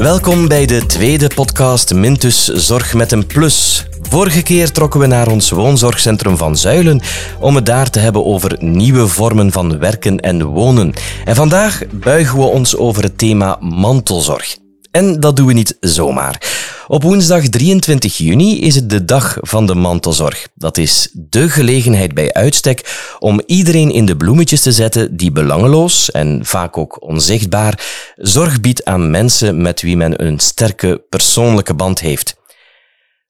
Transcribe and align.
Welkom 0.00 0.48
bij 0.48 0.66
de 0.66 0.86
tweede 0.86 1.30
podcast 1.34 1.94
Mintus 1.94 2.44
Zorg 2.44 2.94
met 2.94 3.12
een 3.12 3.26
Plus. 3.26 3.86
Vorige 4.02 4.42
keer 4.42 4.72
trokken 4.72 5.00
we 5.00 5.06
naar 5.06 5.28
ons 5.28 5.50
woonzorgcentrum 5.50 6.36
van 6.36 6.56
Zuilen 6.56 7.00
om 7.40 7.54
het 7.54 7.66
daar 7.66 7.90
te 7.90 7.98
hebben 7.98 8.24
over 8.24 8.56
nieuwe 8.60 9.06
vormen 9.06 9.52
van 9.52 9.78
werken 9.78 10.20
en 10.20 10.44
wonen. 10.44 10.92
En 11.24 11.34
vandaag 11.34 11.82
buigen 11.92 12.38
we 12.38 12.44
ons 12.44 12.76
over 12.76 13.02
het 13.02 13.18
thema 13.18 13.56
mantelzorg. 13.60 14.59
En 14.90 15.20
dat 15.20 15.36
doen 15.36 15.46
we 15.46 15.52
niet 15.52 15.76
zomaar. 15.80 16.42
Op 16.86 17.02
woensdag 17.02 17.48
23 17.48 18.16
juni 18.16 18.60
is 18.60 18.74
het 18.74 18.90
de 18.90 19.04
dag 19.04 19.38
van 19.40 19.66
de 19.66 19.74
mantelzorg. 19.74 20.48
Dat 20.54 20.78
is 20.78 21.08
de 21.12 21.48
gelegenheid 21.48 22.14
bij 22.14 22.32
uitstek 22.32 23.14
om 23.18 23.42
iedereen 23.46 23.90
in 23.90 24.06
de 24.06 24.16
bloemetjes 24.16 24.60
te 24.60 24.72
zetten 24.72 25.16
die 25.16 25.32
belangeloos 25.32 26.10
en 26.10 26.40
vaak 26.42 26.78
ook 26.78 27.02
onzichtbaar 27.02 27.86
zorg 28.16 28.60
biedt 28.60 28.84
aan 28.84 29.10
mensen 29.10 29.62
met 29.62 29.82
wie 29.82 29.96
men 29.96 30.24
een 30.24 30.38
sterke 30.38 31.02
persoonlijke 31.08 31.74
band 31.74 32.00
heeft. 32.00 32.38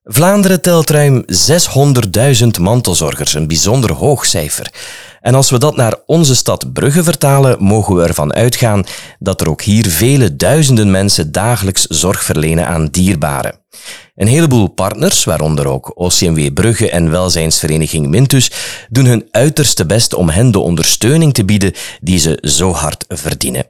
Vlaanderen 0.04 0.60
telt 0.60 0.90
ruim 0.90 1.24
600.000 2.42 2.46
mantelzorgers, 2.60 3.34
een 3.34 3.46
bijzonder 3.46 3.92
hoog 3.92 4.26
cijfer. 4.26 4.72
En 5.20 5.34
als 5.34 5.50
we 5.50 5.58
dat 5.58 5.76
naar 5.76 5.94
onze 6.06 6.36
stad 6.36 6.72
Brugge 6.72 7.02
vertalen, 7.02 7.56
mogen 7.58 7.96
we 7.96 8.02
ervan 8.02 8.34
uitgaan 8.34 8.84
dat 9.18 9.40
er 9.40 9.48
ook 9.48 9.62
hier 9.62 9.86
vele 9.86 10.36
duizenden 10.36 10.90
mensen 10.90 11.32
dagelijks 11.32 11.86
zorg 11.86 12.24
verlenen 12.24 12.66
aan 12.66 12.86
dierbaren. 12.86 13.58
Een 14.14 14.26
heleboel 14.26 14.68
partners, 14.68 15.24
waaronder 15.24 15.66
ook 15.66 15.92
OCMW 15.94 16.52
Brugge 16.54 16.90
en 16.90 17.10
welzijnsvereniging 17.10 18.06
Mintus, 18.06 18.50
doen 18.88 19.04
hun 19.04 19.28
uiterste 19.30 19.86
best 19.86 20.14
om 20.14 20.28
hen 20.28 20.50
de 20.50 20.58
ondersteuning 20.58 21.34
te 21.34 21.44
bieden 21.44 21.72
die 22.00 22.18
ze 22.18 22.38
zo 22.42 22.72
hard 22.72 23.04
verdienen. 23.08 23.66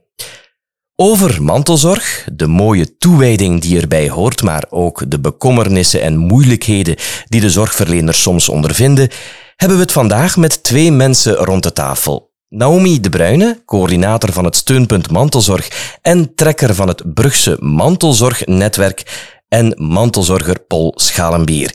Over 0.96 1.42
mantelzorg, 1.42 2.28
de 2.32 2.46
mooie 2.46 2.96
toewijding 2.96 3.60
die 3.60 3.80
erbij 3.80 4.08
hoort, 4.08 4.42
maar 4.42 4.64
ook 4.70 5.10
de 5.10 5.20
bekommernissen 5.20 6.02
en 6.02 6.16
moeilijkheden 6.16 6.96
die 7.28 7.40
de 7.40 7.50
zorgverleners 7.50 8.22
soms 8.22 8.48
ondervinden, 8.48 9.08
hebben 9.60 9.78
we 9.78 9.84
het 9.84 9.92
vandaag 9.92 10.36
met 10.36 10.62
twee 10.62 10.92
mensen 10.92 11.34
rond 11.34 11.62
de 11.62 11.72
tafel. 11.72 12.30
Naomi 12.48 13.00
De 13.00 13.08
Bruyne, 13.08 13.62
coördinator 13.64 14.32
van 14.32 14.44
het 14.44 14.56
steunpunt 14.56 15.10
Mantelzorg 15.10 15.98
en 16.02 16.34
trekker 16.34 16.74
van 16.74 16.88
het 16.88 17.14
Brugse 17.14 17.56
Mantelzorgnetwerk 17.58 19.28
en 19.48 19.74
mantelzorger 19.76 20.60
Paul 20.60 20.92
Schalenbier. 20.96 21.74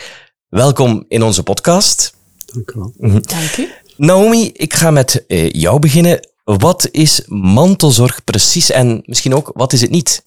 Welkom 0.50 1.06
in 1.08 1.24
onze 1.24 1.44
podcast. 1.44 2.14
Dank 2.46 2.72
u 2.72 2.80
wel. 2.80 2.94
Dank 3.22 3.58
u. 3.58 3.70
Naomi, 3.98 4.50
ik 4.54 4.74
ga 4.74 4.92
met 4.92 5.26
eh, 5.28 5.52
jou 5.52 5.80
beginnen. 5.80 6.28
Wat 6.44 6.88
is 6.92 7.22
mantelzorg 7.28 8.24
precies 8.24 8.72
en 8.72 9.02
misschien 9.06 9.36
ook 9.36 9.52
wat 9.54 9.74
is 9.74 9.82
het 9.82 9.92
niet? 9.92 10.24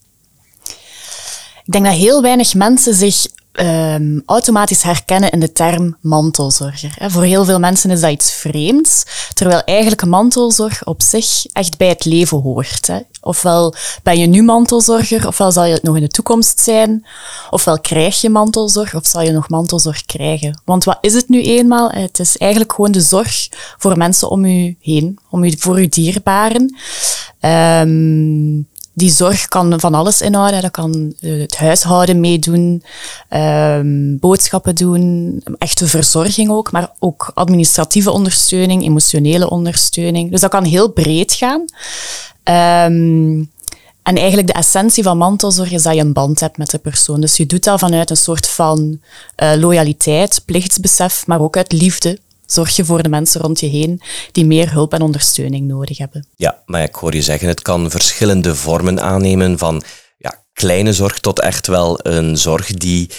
Ik 1.64 1.72
denk 1.72 1.84
dat 1.84 1.94
heel 1.94 2.22
weinig 2.22 2.54
mensen 2.54 2.94
zich 2.94 3.26
um, 3.60 4.22
automatisch 4.26 4.82
herkennen 4.82 5.30
in 5.30 5.40
de 5.40 5.52
term 5.52 5.96
mantelzorger. 6.00 6.94
Voor 6.98 7.22
heel 7.22 7.44
veel 7.44 7.58
mensen 7.58 7.90
is 7.90 8.00
dat 8.00 8.10
iets 8.10 8.32
vreemds, 8.32 9.04
terwijl 9.34 9.62
eigenlijk 9.64 10.06
mantelzorg 10.06 10.84
op 10.84 11.02
zich 11.02 11.46
echt 11.52 11.76
bij 11.76 11.88
het 11.88 12.04
leven 12.04 12.40
hoort. 12.40 12.90
Ofwel 13.20 13.74
ben 14.02 14.18
je 14.18 14.26
nu 14.26 14.42
mantelzorger, 14.42 15.26
ofwel 15.26 15.52
zal 15.52 15.64
je 15.64 15.72
het 15.72 15.82
nog 15.82 15.96
in 15.96 16.02
de 16.02 16.08
toekomst 16.08 16.60
zijn, 16.60 17.06
ofwel 17.50 17.80
krijg 17.80 18.20
je 18.20 18.30
mantelzorg, 18.30 18.94
of 18.94 19.06
zal 19.06 19.22
je 19.22 19.32
nog 19.32 19.48
mantelzorg 19.48 20.04
krijgen. 20.04 20.60
Want 20.64 20.84
wat 20.84 20.98
is 21.00 21.14
het 21.14 21.28
nu 21.28 21.42
eenmaal? 21.42 21.90
Het 21.90 22.18
is 22.18 22.36
eigenlijk 22.36 22.72
gewoon 22.72 22.92
de 22.92 23.00
zorg 23.00 23.48
voor 23.78 23.96
mensen 23.96 24.30
om 24.30 24.44
u 24.44 24.76
heen, 24.80 25.18
om 25.30 25.44
u, 25.44 25.52
voor 25.58 25.76
uw 25.76 25.88
dierbaren. 25.88 26.76
Um, 27.40 28.68
die 28.98 29.10
zorg 29.10 29.48
kan 29.48 29.80
van 29.80 29.94
alles 29.94 30.20
inhouden. 30.20 30.62
Dat 30.62 30.70
kan 30.70 31.14
eh, 31.20 31.40
het 31.40 31.56
huishouden 31.56 32.20
meedoen, 32.20 32.82
um, 33.30 34.18
boodschappen 34.18 34.74
doen, 34.74 35.42
echte 35.58 35.86
verzorging 35.86 36.50
ook, 36.50 36.72
maar 36.72 36.92
ook 36.98 37.30
administratieve 37.34 38.10
ondersteuning, 38.10 38.84
emotionele 38.84 39.50
ondersteuning. 39.50 40.30
Dus 40.30 40.40
dat 40.40 40.50
kan 40.50 40.64
heel 40.64 40.88
breed 40.92 41.32
gaan. 41.32 41.64
Um, 42.90 43.50
en 44.02 44.16
eigenlijk 44.16 44.46
de 44.46 44.52
essentie 44.52 45.02
van 45.02 45.18
mantelzorg 45.18 45.70
is 45.70 45.82
dat 45.82 45.94
je 45.94 46.00
een 46.00 46.12
band 46.12 46.40
hebt 46.40 46.58
met 46.58 46.70
de 46.70 46.78
persoon. 46.78 47.20
Dus 47.20 47.36
je 47.36 47.46
doet 47.46 47.64
dat 47.64 47.78
vanuit 47.78 48.10
een 48.10 48.16
soort 48.16 48.48
van 48.48 49.00
uh, 49.42 49.52
loyaliteit, 49.56 50.42
plichtsbesef, 50.44 51.26
maar 51.26 51.40
ook 51.40 51.56
uit 51.56 51.72
liefde 51.72 52.18
zorg 52.50 52.76
je 52.76 52.84
voor 52.84 53.02
de 53.02 53.08
mensen 53.08 53.40
rond 53.40 53.60
je 53.60 53.66
heen 53.66 54.00
die 54.32 54.44
meer 54.44 54.72
hulp 54.72 54.92
en 54.92 55.00
ondersteuning 55.00 55.66
nodig 55.66 55.98
hebben. 55.98 56.26
Ja, 56.36 56.62
maar 56.66 56.82
ik 56.82 56.94
hoor 56.94 57.14
je 57.14 57.22
zeggen, 57.22 57.48
het 57.48 57.62
kan 57.62 57.90
verschillende 57.90 58.54
vormen 58.54 59.00
aannemen 59.00 59.58
van 59.58 59.82
ja, 60.18 60.42
kleine 60.52 60.92
zorg 60.92 61.18
tot 61.18 61.40
echt 61.40 61.66
wel 61.66 61.98
een 62.02 62.36
zorg 62.36 62.66
die 62.66 63.10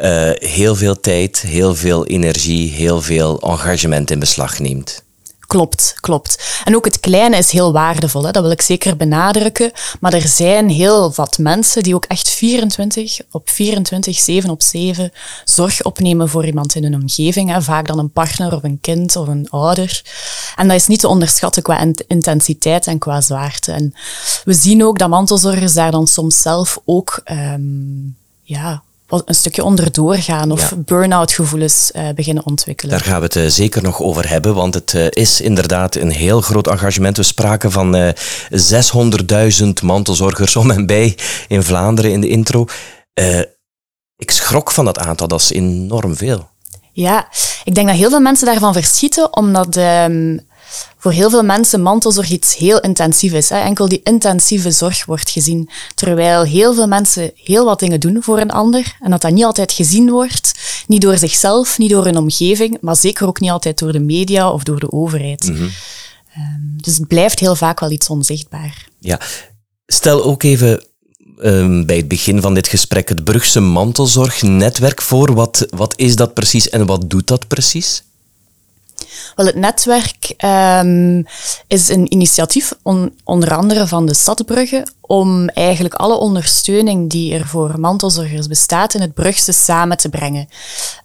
uh, 0.00 0.30
heel 0.34 0.76
veel 0.76 1.00
tijd, 1.00 1.40
heel 1.40 1.74
veel 1.74 2.06
energie, 2.06 2.70
heel 2.70 3.02
veel 3.02 3.40
engagement 3.40 4.10
in 4.10 4.18
beslag 4.18 4.58
neemt. 4.58 5.06
Klopt, 5.48 5.94
klopt. 6.00 6.62
En 6.64 6.76
ook 6.76 6.84
het 6.84 7.00
kleine 7.00 7.36
is 7.36 7.50
heel 7.50 7.72
waardevol, 7.72 8.24
hè? 8.24 8.30
dat 8.30 8.42
wil 8.42 8.50
ik 8.50 8.62
zeker 8.62 8.96
benadrukken. 8.96 9.72
Maar 10.00 10.12
er 10.12 10.28
zijn 10.28 10.68
heel 10.68 11.12
wat 11.14 11.38
mensen 11.38 11.82
die 11.82 11.94
ook 11.94 12.04
echt 12.04 12.28
24 12.28 13.20
op 13.30 13.50
24, 13.50 14.18
7 14.18 14.50
op 14.50 14.62
7 14.62 15.12
zorg 15.44 15.82
opnemen 15.82 16.28
voor 16.28 16.46
iemand 16.46 16.74
in 16.74 16.82
hun 16.82 16.94
omgeving. 16.94 17.50
Hè? 17.50 17.62
Vaak 17.62 17.86
dan 17.86 17.98
een 17.98 18.10
partner 18.10 18.54
of 18.54 18.62
een 18.62 18.78
kind 18.80 19.16
of 19.16 19.28
een 19.28 19.46
ouder. 19.50 20.02
En 20.56 20.68
dat 20.68 20.76
is 20.76 20.86
niet 20.86 21.00
te 21.00 21.08
onderschatten 21.08 21.62
qua 21.62 21.92
intensiteit 22.06 22.86
en 22.86 22.98
qua 22.98 23.20
zwaarte. 23.20 23.72
En 23.72 23.94
we 24.44 24.54
zien 24.54 24.84
ook 24.84 24.98
dat 24.98 25.08
mantelzorgers 25.08 25.74
daar 25.74 25.90
dan 25.90 26.06
soms 26.06 26.40
zelf 26.40 26.78
ook 26.84 27.22
um, 27.24 28.16
ja, 28.42 28.82
een 29.08 29.34
stukje 29.34 29.64
onderdoor 29.64 30.16
gaan 30.16 30.50
of 30.50 30.74
burn-out 30.76 31.32
gevoelens 31.32 31.90
uh, 31.96 32.08
beginnen 32.14 32.46
ontwikkelen. 32.46 32.98
Daar 32.98 33.04
gaan 33.04 33.18
we 33.18 33.24
het 33.24 33.36
uh, 33.36 33.46
zeker 33.46 33.82
nog 33.82 34.00
over 34.00 34.28
hebben, 34.28 34.54
want 34.54 34.74
het 34.74 34.92
uh, 34.92 35.06
is 35.10 35.40
inderdaad 35.40 35.94
een 35.94 36.10
heel 36.10 36.40
groot 36.40 36.66
engagement. 36.66 37.16
We 37.16 37.22
spraken 37.22 37.72
van 37.72 38.14
600.000 39.62 39.68
mantelzorgers 39.82 40.56
om 40.56 40.70
en 40.70 40.86
bij 40.86 41.18
in 41.48 41.62
Vlaanderen 41.62 42.12
in 42.12 42.20
de 42.20 42.28
intro. 42.28 42.66
ik 44.16 44.30
schrok 44.30 44.70
van 44.70 44.84
dat 44.84 44.98
aantal, 44.98 45.28
dat 45.28 45.40
is 45.40 45.52
enorm 45.52 46.16
veel. 46.16 46.48
Ja, 46.92 47.28
ik 47.64 47.74
denk 47.74 47.86
dat 47.86 47.96
heel 47.96 48.10
veel 48.10 48.20
mensen 48.20 48.46
daarvan 48.46 48.72
verschieten, 48.72 49.36
omdat 49.36 49.76
um, 49.76 50.40
voor 50.98 51.12
heel 51.12 51.30
veel 51.30 51.42
mensen 51.42 51.82
mantelzorg 51.82 52.30
iets 52.30 52.56
heel 52.56 52.80
intensief 52.80 53.32
is. 53.32 53.48
Hè. 53.48 53.58
Enkel 53.58 53.88
die 53.88 54.00
intensieve 54.02 54.70
zorg 54.70 55.04
wordt 55.04 55.30
gezien. 55.30 55.70
Terwijl 55.94 56.42
heel 56.42 56.74
veel 56.74 56.86
mensen 56.86 57.30
heel 57.34 57.64
wat 57.64 57.80
dingen 57.80 58.00
doen 58.00 58.22
voor 58.22 58.38
een 58.38 58.50
ander 58.50 58.96
en 59.00 59.10
dat 59.10 59.20
dat 59.20 59.32
niet 59.32 59.44
altijd 59.44 59.72
gezien 59.72 60.10
wordt. 60.10 60.52
Niet 60.86 61.00
door 61.00 61.18
zichzelf, 61.18 61.78
niet 61.78 61.90
door 61.90 62.04
hun 62.04 62.16
omgeving, 62.16 62.78
maar 62.80 62.96
zeker 62.96 63.26
ook 63.26 63.40
niet 63.40 63.50
altijd 63.50 63.78
door 63.78 63.92
de 63.92 64.00
media 64.00 64.50
of 64.50 64.62
door 64.62 64.80
de 64.80 64.92
overheid. 64.92 65.48
Mhm. 65.48 65.68
Ehm, 66.34 66.76
dus 66.76 66.96
het 66.96 67.08
blijft 67.08 67.38
heel 67.38 67.56
vaak 67.56 67.80
wel 67.80 67.90
iets 67.90 68.08
onzichtbaar. 68.08 68.88
Ja, 68.98 69.20
stel 69.86 70.24
ook 70.24 70.42
even 70.42 70.84
um, 71.42 71.86
bij 71.86 71.96
het 71.96 72.08
begin 72.08 72.40
van 72.40 72.54
dit 72.54 72.68
gesprek 72.68 73.08
het 73.08 73.24
Brugse 73.24 73.60
mantelzorgnetwerk 73.60 75.02
voor. 75.02 75.34
Wat, 75.34 75.66
wat 75.70 75.94
is 75.96 76.16
dat 76.16 76.34
precies 76.34 76.68
en 76.68 76.86
wat 76.86 77.10
doet 77.10 77.26
dat 77.26 77.48
precies? 77.48 78.02
Wel, 79.36 79.46
het 79.46 79.54
netwerk 79.54 80.34
um, 80.44 81.26
is 81.66 81.88
een 81.88 82.12
initiatief 82.12 82.72
on, 82.82 83.14
onder 83.24 83.54
andere 83.56 83.86
van 83.86 84.06
de 84.06 84.14
Stad 84.14 84.46
Brugge 84.46 84.86
om 85.08 85.48
eigenlijk 85.48 85.94
alle 85.94 86.14
ondersteuning 86.14 87.10
die 87.10 87.34
er 87.34 87.46
voor 87.46 87.80
mantelzorgers 87.80 88.46
bestaat 88.46 88.94
in 88.94 89.00
het 89.00 89.14
Brugse 89.14 89.52
samen 89.52 89.96
te 89.96 90.08
brengen 90.08 90.48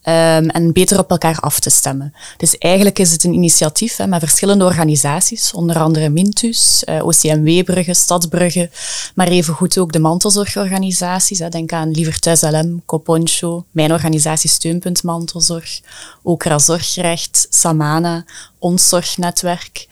um, 0.04 0.50
en 0.50 0.74
beter 0.74 1.00
op 1.00 1.10
elkaar 1.10 1.40
af 1.40 1.60
te 1.60 1.70
stemmen. 1.70 2.14
Dus 2.38 2.58
eigenlijk 2.58 3.00
is 3.00 3.12
het 3.12 3.24
een 3.24 3.34
initiatief 3.34 4.06
met 4.08 4.20
verschillende 4.20 4.66
organisaties, 4.66 5.54
onder 5.54 5.80
andere 5.80 6.10
Mintus, 6.10 6.84
eh, 6.84 7.06
OCMW 7.06 7.64
Brugge, 7.64 7.94
Stadsbrugge, 7.94 8.70
maar 9.16 9.28
evengoed 9.28 9.78
ook 9.78 9.92
de 9.92 10.00
mantelzorgorganisaties. 10.00 11.38
Denk 11.38 11.74
aan 11.74 11.92
Liever 11.92 12.20
Thuis 12.20 12.42
LM, 12.42 12.82
Coponcho, 12.86 13.66
mijn 13.72 13.92
organisatie 13.92 14.50
Steunpunt 14.50 15.04
Mantelzorg, 15.04 15.82
Okra 16.22 16.60
Zorgrecht, 16.60 17.48
Ons 18.60 18.90
zorgnetwerk, 18.90 19.88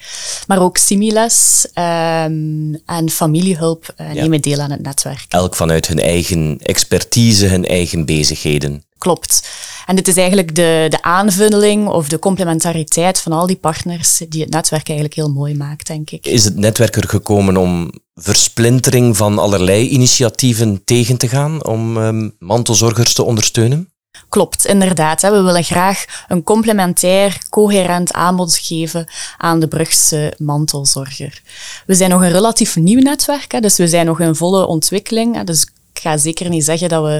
maar 0.47 0.61
ook 0.61 0.77
Similes 0.77 1.67
um, 1.75 2.81
en 2.85 3.09
familiehulp 3.09 3.93
uh, 4.01 4.11
nemen 4.11 4.41
deel 4.41 4.59
aan 4.59 4.71
het 4.71 4.81
netwerk. 4.81 5.25
Elk 5.27 5.55
vanuit 5.55 5.87
hun 5.87 5.99
eigen 5.99 6.57
expertise, 6.59 7.45
hun 7.45 7.65
eigen 7.65 8.05
bezigheden. 8.05 8.83
Klopt. 8.97 9.49
En 9.85 9.95
dit 9.95 10.07
is 10.07 10.15
eigenlijk 10.15 10.55
de, 10.55 10.87
de 10.89 11.01
aanvulling 11.01 11.87
of 11.87 12.07
de 12.07 12.19
complementariteit 12.19 13.19
van 13.19 13.31
al 13.31 13.47
die 13.47 13.55
partners 13.55 14.21
die 14.29 14.41
het 14.41 14.51
netwerk 14.51 14.87
eigenlijk 14.87 15.17
heel 15.17 15.31
mooi 15.31 15.55
maakt, 15.55 15.87
denk 15.87 16.09
ik. 16.09 16.25
Is 16.25 16.43
het 16.43 16.55
netwerk 16.55 16.95
er 16.95 17.09
gekomen 17.09 17.57
om 17.57 17.91
versplintering 18.15 19.17
van 19.17 19.39
allerlei 19.39 19.87
initiatieven 19.87 20.81
tegen 20.83 21.17
te 21.17 21.27
gaan, 21.27 21.65
om 21.65 21.97
um, 21.97 22.35
mantelzorgers 22.39 23.13
te 23.13 23.23
ondersteunen? 23.23 23.90
Klopt, 24.29 24.65
inderdaad. 24.65 25.21
We 25.21 25.41
willen 25.41 25.63
graag 25.63 26.05
een 26.27 26.43
complementair, 26.43 27.37
coherent 27.49 28.13
aanbod 28.13 28.57
geven 28.57 29.07
aan 29.37 29.59
de 29.59 29.67
Brugse 29.67 30.33
mantelzorger. 30.37 31.41
We 31.85 31.93
zijn 31.93 32.09
nog 32.09 32.21
een 32.21 32.31
relatief 32.31 32.75
nieuw 32.75 33.01
netwerk, 33.01 33.61
dus 33.61 33.77
we 33.77 33.87
zijn 33.87 34.05
nog 34.05 34.19
in 34.19 34.35
volle 34.35 34.65
ontwikkeling. 34.65 35.43
Dus 35.43 35.61
ik 35.93 36.01
ga 36.01 36.17
zeker 36.17 36.49
niet 36.49 36.65
zeggen 36.65 36.89
dat 36.89 37.03
we 37.03 37.15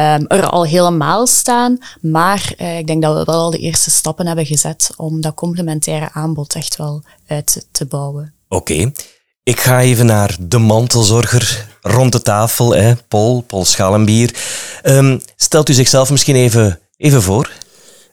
um, 0.00 0.26
er 0.26 0.48
al 0.48 0.64
helemaal 0.64 1.26
staan, 1.26 1.78
maar 2.00 2.52
uh, 2.58 2.78
ik 2.78 2.86
denk 2.86 3.02
dat 3.02 3.16
we 3.16 3.24
wel 3.24 3.40
al 3.40 3.50
de 3.50 3.58
eerste 3.58 3.90
stappen 3.90 4.26
hebben 4.26 4.46
gezet 4.46 4.90
om 4.96 5.20
dat 5.20 5.34
complementaire 5.34 6.08
aanbod 6.12 6.54
echt 6.54 6.76
wel 6.76 7.02
uit 7.26 7.66
te 7.70 7.84
bouwen. 7.84 8.34
Oké. 8.48 8.92
Ik 9.42 9.60
ga 9.60 9.80
even 9.80 10.06
naar 10.06 10.36
de 10.40 10.58
mantelzorger 10.58 11.75
rond 11.86 12.12
de 12.12 12.22
tafel, 12.22 12.74
hè, 12.74 12.92
Paul, 13.08 13.44
Paul 13.46 13.64
Schallenbier. 13.64 14.34
Um, 14.84 15.20
stelt 15.36 15.68
u 15.68 15.72
zichzelf 15.72 16.10
misschien 16.10 16.36
even, 16.36 16.78
even 16.96 17.22
voor? 17.22 17.50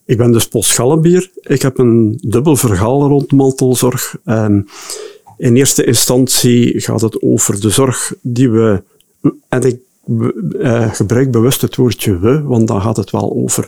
Ik 0.05 0.17
ben 0.17 0.31
dus 0.31 0.47
Paul 0.47 0.63
Schallenbier. 0.63 1.31
Ik 1.41 1.61
heb 1.61 1.77
een 1.77 2.17
dubbel 2.21 2.55
verhaal 2.55 3.07
rond 3.07 3.31
mantelzorg. 3.31 4.15
Um, 4.25 4.67
in 5.37 5.55
eerste 5.55 5.83
instantie 5.83 6.79
gaat 6.79 7.01
het 7.01 7.21
over 7.21 7.61
de 7.61 7.69
zorg 7.69 8.13
die 8.21 8.49
we, 8.49 8.83
en 9.49 9.61
ik 9.61 9.79
uh, 10.07 10.93
gebruik 10.93 11.31
bewust 11.31 11.61
het 11.61 11.75
woordje 11.75 12.19
we, 12.19 12.41
want 12.41 12.67
dan 12.67 12.81
gaat 12.81 12.97
het 12.97 13.11
wel 13.11 13.33
over 13.35 13.67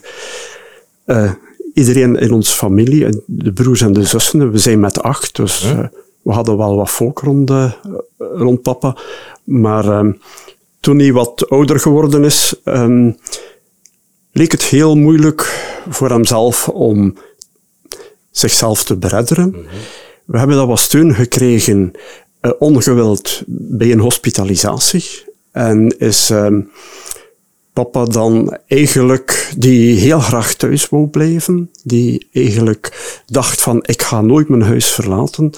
uh, 1.06 1.32
iedereen 1.74 2.16
in 2.16 2.32
onze 2.32 2.52
familie, 2.52 3.24
de 3.26 3.54
broers 3.54 3.82
en 3.82 3.94
de 3.94 4.04
zussen. 4.04 4.52
We 4.52 4.58
zijn 4.58 4.80
met 4.80 5.02
acht, 5.02 5.36
dus 5.36 5.66
uh, 5.66 5.80
we 6.26 6.34
hadden 6.34 6.58
wel 6.58 6.76
wat 6.76 6.90
volk 6.90 7.20
rond, 7.20 7.52
rond 8.18 8.62
papa. 8.62 8.98
Maar 9.44 9.90
ehm, 9.90 10.12
toen 10.80 11.00
hij 11.00 11.14
wat 11.14 11.50
ouder 11.50 11.80
geworden 11.80 12.24
is, 12.24 12.56
um, 12.64 13.18
leek 14.32 14.52
het 14.52 14.64
heel 14.64 14.96
moeilijk 14.96 15.42
voor 15.90 16.10
hemzelf 16.10 16.70
om 16.70 17.18
zichzelf 18.32 18.84
te 18.84 18.98
beredderen. 18.98 19.48
Mm 19.48 19.54
-hmm. 19.54 19.66
We 20.26 20.38
hebben 20.38 20.56
dat 20.56 20.68
wat 20.68 20.80
steun 20.80 21.16
gekregen, 21.16 21.92
uh, 22.42 22.52
ongewild, 22.60 23.42
bij 23.48 23.92
een 23.92 24.00
hospitalisatie. 24.00 25.24
En 25.52 25.98
is 25.98 26.32
uh, 26.32 26.48
papa 27.76 28.06
dan 28.06 28.58
eigenlijk, 28.68 29.54
die 29.58 30.00
heel 30.00 30.20
graag 30.20 30.54
thuis 30.54 30.90
wou 30.90 31.08
blijven, 31.08 31.70
die 31.84 32.28
eigenlijk 32.34 33.20
dacht 33.26 33.62
van, 33.62 33.84
ik 33.86 34.02
ga 34.02 34.22
nooit 34.22 34.50
mijn 34.50 34.62
huis 34.62 34.92
verlaten. 34.92 35.52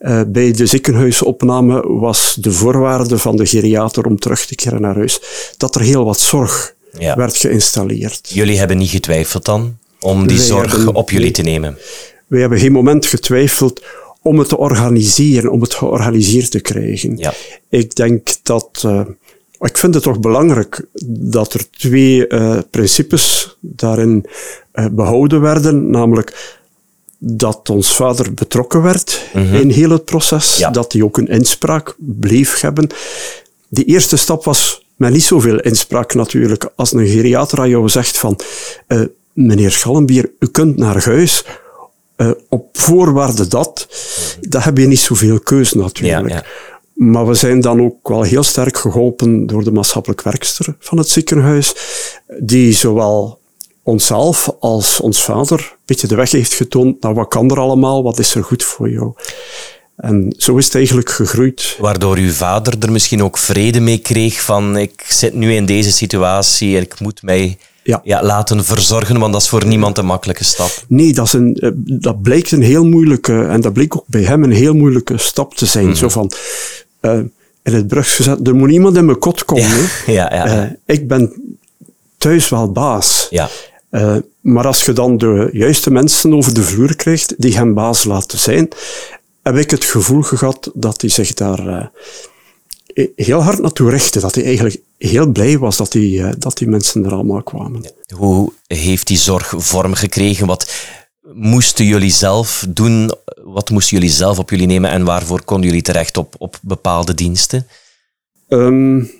Uh, 0.00 0.20
bij 0.26 0.52
de 0.52 0.66
ziekenhuisopname 0.66 1.88
was 1.88 2.36
de 2.40 2.52
voorwaarde 2.52 3.18
van 3.18 3.36
de 3.36 3.46
geriater 3.46 4.04
om 4.04 4.18
terug 4.18 4.46
te 4.46 4.54
keren 4.54 4.80
naar 4.80 4.94
huis, 4.94 5.20
dat 5.56 5.74
er 5.74 5.80
heel 5.80 6.04
wat 6.04 6.20
zorg 6.20 6.74
ja. 6.98 7.16
werd 7.16 7.36
geïnstalleerd. 7.36 8.30
Jullie 8.32 8.58
hebben 8.58 8.76
niet 8.76 8.90
getwijfeld 8.90 9.44
dan 9.44 9.78
om 10.00 10.26
die 10.26 10.36
Wij 10.36 10.46
zorg 10.46 10.76
hebben, 10.76 10.94
op 10.94 11.10
jullie 11.10 11.30
te 11.30 11.42
nemen? 11.42 11.78
Wij 12.26 12.40
hebben 12.40 12.58
geen 12.58 12.72
moment 12.72 13.06
getwijfeld 13.06 13.82
om 14.22 14.38
het 14.38 14.48
te 14.48 14.58
organiseren, 14.58 15.50
om 15.50 15.60
het 15.60 15.74
georganiseerd 15.74 16.50
te 16.50 16.60
krijgen. 16.60 17.16
Ja. 17.16 17.34
Ik 17.68 17.94
denk 17.94 18.28
dat, 18.42 18.82
uh, 18.86 19.00
ik 19.58 19.78
vind 19.78 19.94
het 19.94 20.02
toch 20.02 20.20
belangrijk 20.20 20.86
dat 21.08 21.54
er 21.54 21.70
twee 21.70 22.28
uh, 22.28 22.58
principes 22.70 23.56
daarin 23.60 24.26
uh, 24.74 24.86
behouden 24.90 25.40
werden, 25.40 25.90
namelijk 25.90 26.58
dat 27.18 27.70
ons 27.70 27.96
vader 27.96 28.34
betrokken 28.34 28.82
werd 28.82 29.22
mm 29.32 29.46
-hmm. 29.46 29.54
in 29.54 29.70
heel 29.70 29.90
het 29.90 30.04
proces, 30.04 30.56
ja. 30.56 30.70
dat 30.70 30.92
hij 30.92 31.02
ook 31.02 31.18
een 31.18 31.28
inspraak 31.28 31.94
bleef 31.98 32.60
hebben. 32.60 32.88
Die 33.68 33.84
eerste 33.84 34.16
stap 34.16 34.44
was 34.44 34.84
met 34.96 35.12
niet 35.12 35.22
zoveel 35.22 35.60
inspraak 35.60 36.14
natuurlijk. 36.14 36.70
Als 36.76 36.92
een 36.92 37.06
geriater 37.06 37.60
aan 37.60 37.68
jou 37.68 37.88
zegt 37.88 38.18
van, 38.18 38.38
meneer 39.32 39.70
Schallenbier, 39.70 40.30
u 40.38 40.46
kunt 40.46 40.76
naar 40.76 41.04
huis, 41.04 41.44
uh, 42.16 42.30
op 42.48 42.68
voorwaarde 42.72 43.48
dat, 43.48 43.88
dan 44.40 44.60
heb 44.60 44.78
je 44.78 44.86
niet 44.86 45.00
zoveel 45.00 45.40
keuze 45.40 45.78
natuurlijk. 45.78 46.28
Ja, 46.28 46.34
ja. 46.34 46.44
Maar 46.96 47.26
we 47.26 47.34
zijn 47.34 47.60
dan 47.60 47.80
ook 47.80 48.08
wel 48.08 48.22
heel 48.22 48.42
sterk 48.42 48.76
geholpen 48.76 49.46
door 49.46 49.64
de 49.64 49.72
maatschappelijk 49.72 50.22
werkster 50.22 50.76
van 50.78 50.98
het 50.98 51.08
ziekenhuis, 51.08 51.74
die 52.38 52.72
zowel 52.72 53.38
onszelf 53.82 54.50
als 54.60 55.00
ons 55.00 55.24
vader 55.24 55.58
een 55.58 55.76
beetje 55.84 56.06
de 56.06 56.14
weg 56.14 56.30
heeft 56.30 56.54
getoond 56.54 57.02
naar 57.02 57.14
wat 57.14 57.28
kan 57.28 57.50
er 57.50 57.58
allemaal, 57.58 58.02
wat 58.02 58.18
is 58.18 58.34
er 58.34 58.44
goed 58.44 58.64
voor 58.64 58.90
jou. 58.90 59.12
En 59.96 60.34
zo 60.36 60.56
is 60.56 60.64
het 60.64 60.74
eigenlijk 60.74 61.10
gegroeid. 61.10 61.76
Waardoor 61.80 62.16
uw 62.16 62.30
vader 62.30 62.74
er 62.80 62.92
misschien 62.92 63.22
ook 63.22 63.38
vrede 63.38 63.80
mee 63.80 63.98
kreeg 63.98 64.42
van 64.42 64.76
ik 64.76 65.04
zit 65.08 65.34
nu 65.34 65.52
in 65.54 65.66
deze 65.66 65.92
situatie 65.92 66.76
en 66.76 66.82
ik 66.82 67.00
moet 67.00 67.22
mij 67.22 67.58
ja. 67.82 68.00
Ja, 68.04 68.22
laten 68.22 68.64
verzorgen, 68.64 69.18
want 69.18 69.32
dat 69.32 69.42
is 69.42 69.48
voor 69.48 69.66
niemand 69.66 69.98
een 69.98 70.06
makkelijke 70.06 70.44
stap. 70.44 70.84
Nee, 70.88 71.12
dat, 71.12 71.26
is 71.26 71.32
een, 71.32 71.54
eh, 71.54 71.70
dat 71.74 72.22
blijkt 72.22 72.52
een 72.52 72.62
heel 72.62 72.84
moeilijke, 72.84 73.44
en 73.44 73.60
dat 73.60 73.72
bleek 73.72 73.96
ook 73.96 74.04
bij 74.06 74.22
hem 74.22 74.42
een 74.42 74.52
heel 74.52 74.74
moeilijke 74.74 75.18
stap 75.18 75.54
te 75.54 75.66
zijn. 75.66 75.84
Mm 75.84 75.90
-hmm. 75.90 75.98
Zo 75.98 76.08
van, 76.08 76.32
uh, 77.14 77.18
in 77.62 77.74
het 77.74 77.86
Brugs 77.86 78.14
gezet, 78.14 78.46
er 78.46 78.54
moet 78.54 78.68
niemand 78.68 78.96
in 78.96 79.04
mijn 79.04 79.18
kot 79.18 79.44
komen. 79.44 79.88
Ja, 80.06 80.12
ja, 80.12 80.34
ja. 80.34 80.64
Uh, 80.64 80.70
ik 80.86 81.08
ben 81.08 81.32
thuis 82.18 82.48
wel 82.48 82.72
baas. 82.72 83.26
Ja. 83.30 83.48
Uh, 83.90 84.16
maar 84.40 84.66
als 84.66 84.84
je 84.84 84.92
dan 84.92 85.18
de 85.18 85.48
juiste 85.52 85.90
mensen 85.90 86.34
over 86.34 86.54
de 86.54 86.62
vloer 86.62 86.96
krijgt, 86.96 87.34
die 87.38 87.56
hem 87.56 87.74
baas 87.74 88.04
laten 88.04 88.38
zijn, 88.38 88.68
heb 89.42 89.56
ik 89.56 89.70
het 89.70 89.84
gevoel 89.84 90.22
gehad 90.22 90.70
dat 90.74 91.00
hij 91.00 91.10
zich 91.10 91.34
daar 91.34 91.90
heel 93.16 93.42
hard 93.42 93.58
naartoe 93.58 93.90
richtte. 93.90 94.20
Dat 94.20 94.34
hij 94.34 94.44
eigenlijk 94.44 94.78
heel 94.98 95.26
blij 95.26 95.58
was 95.58 95.76
dat 95.76 95.92
die, 95.92 96.38
dat 96.38 96.58
die 96.58 96.68
mensen 96.68 97.04
er 97.04 97.12
allemaal 97.12 97.42
kwamen. 97.42 97.82
Hoe 98.14 98.52
heeft 98.66 99.06
die 99.06 99.18
zorg 99.18 99.54
vorm 99.56 99.94
gekregen? 99.94 100.46
Wat 100.46 100.72
moesten 101.32 101.84
jullie 101.84 102.10
zelf 102.10 102.66
doen? 102.68 103.10
Wat 103.44 103.70
moesten 103.70 103.96
jullie 103.96 104.12
zelf 104.12 104.38
op 104.38 104.50
jullie 104.50 104.66
nemen 104.66 104.90
en 104.90 105.04
waarvoor 105.04 105.42
konden 105.42 105.66
jullie 105.66 105.82
terecht 105.82 106.16
op, 106.16 106.34
op 106.38 106.58
bepaalde 106.62 107.14
diensten? 107.14 107.66
Um, 108.48 109.10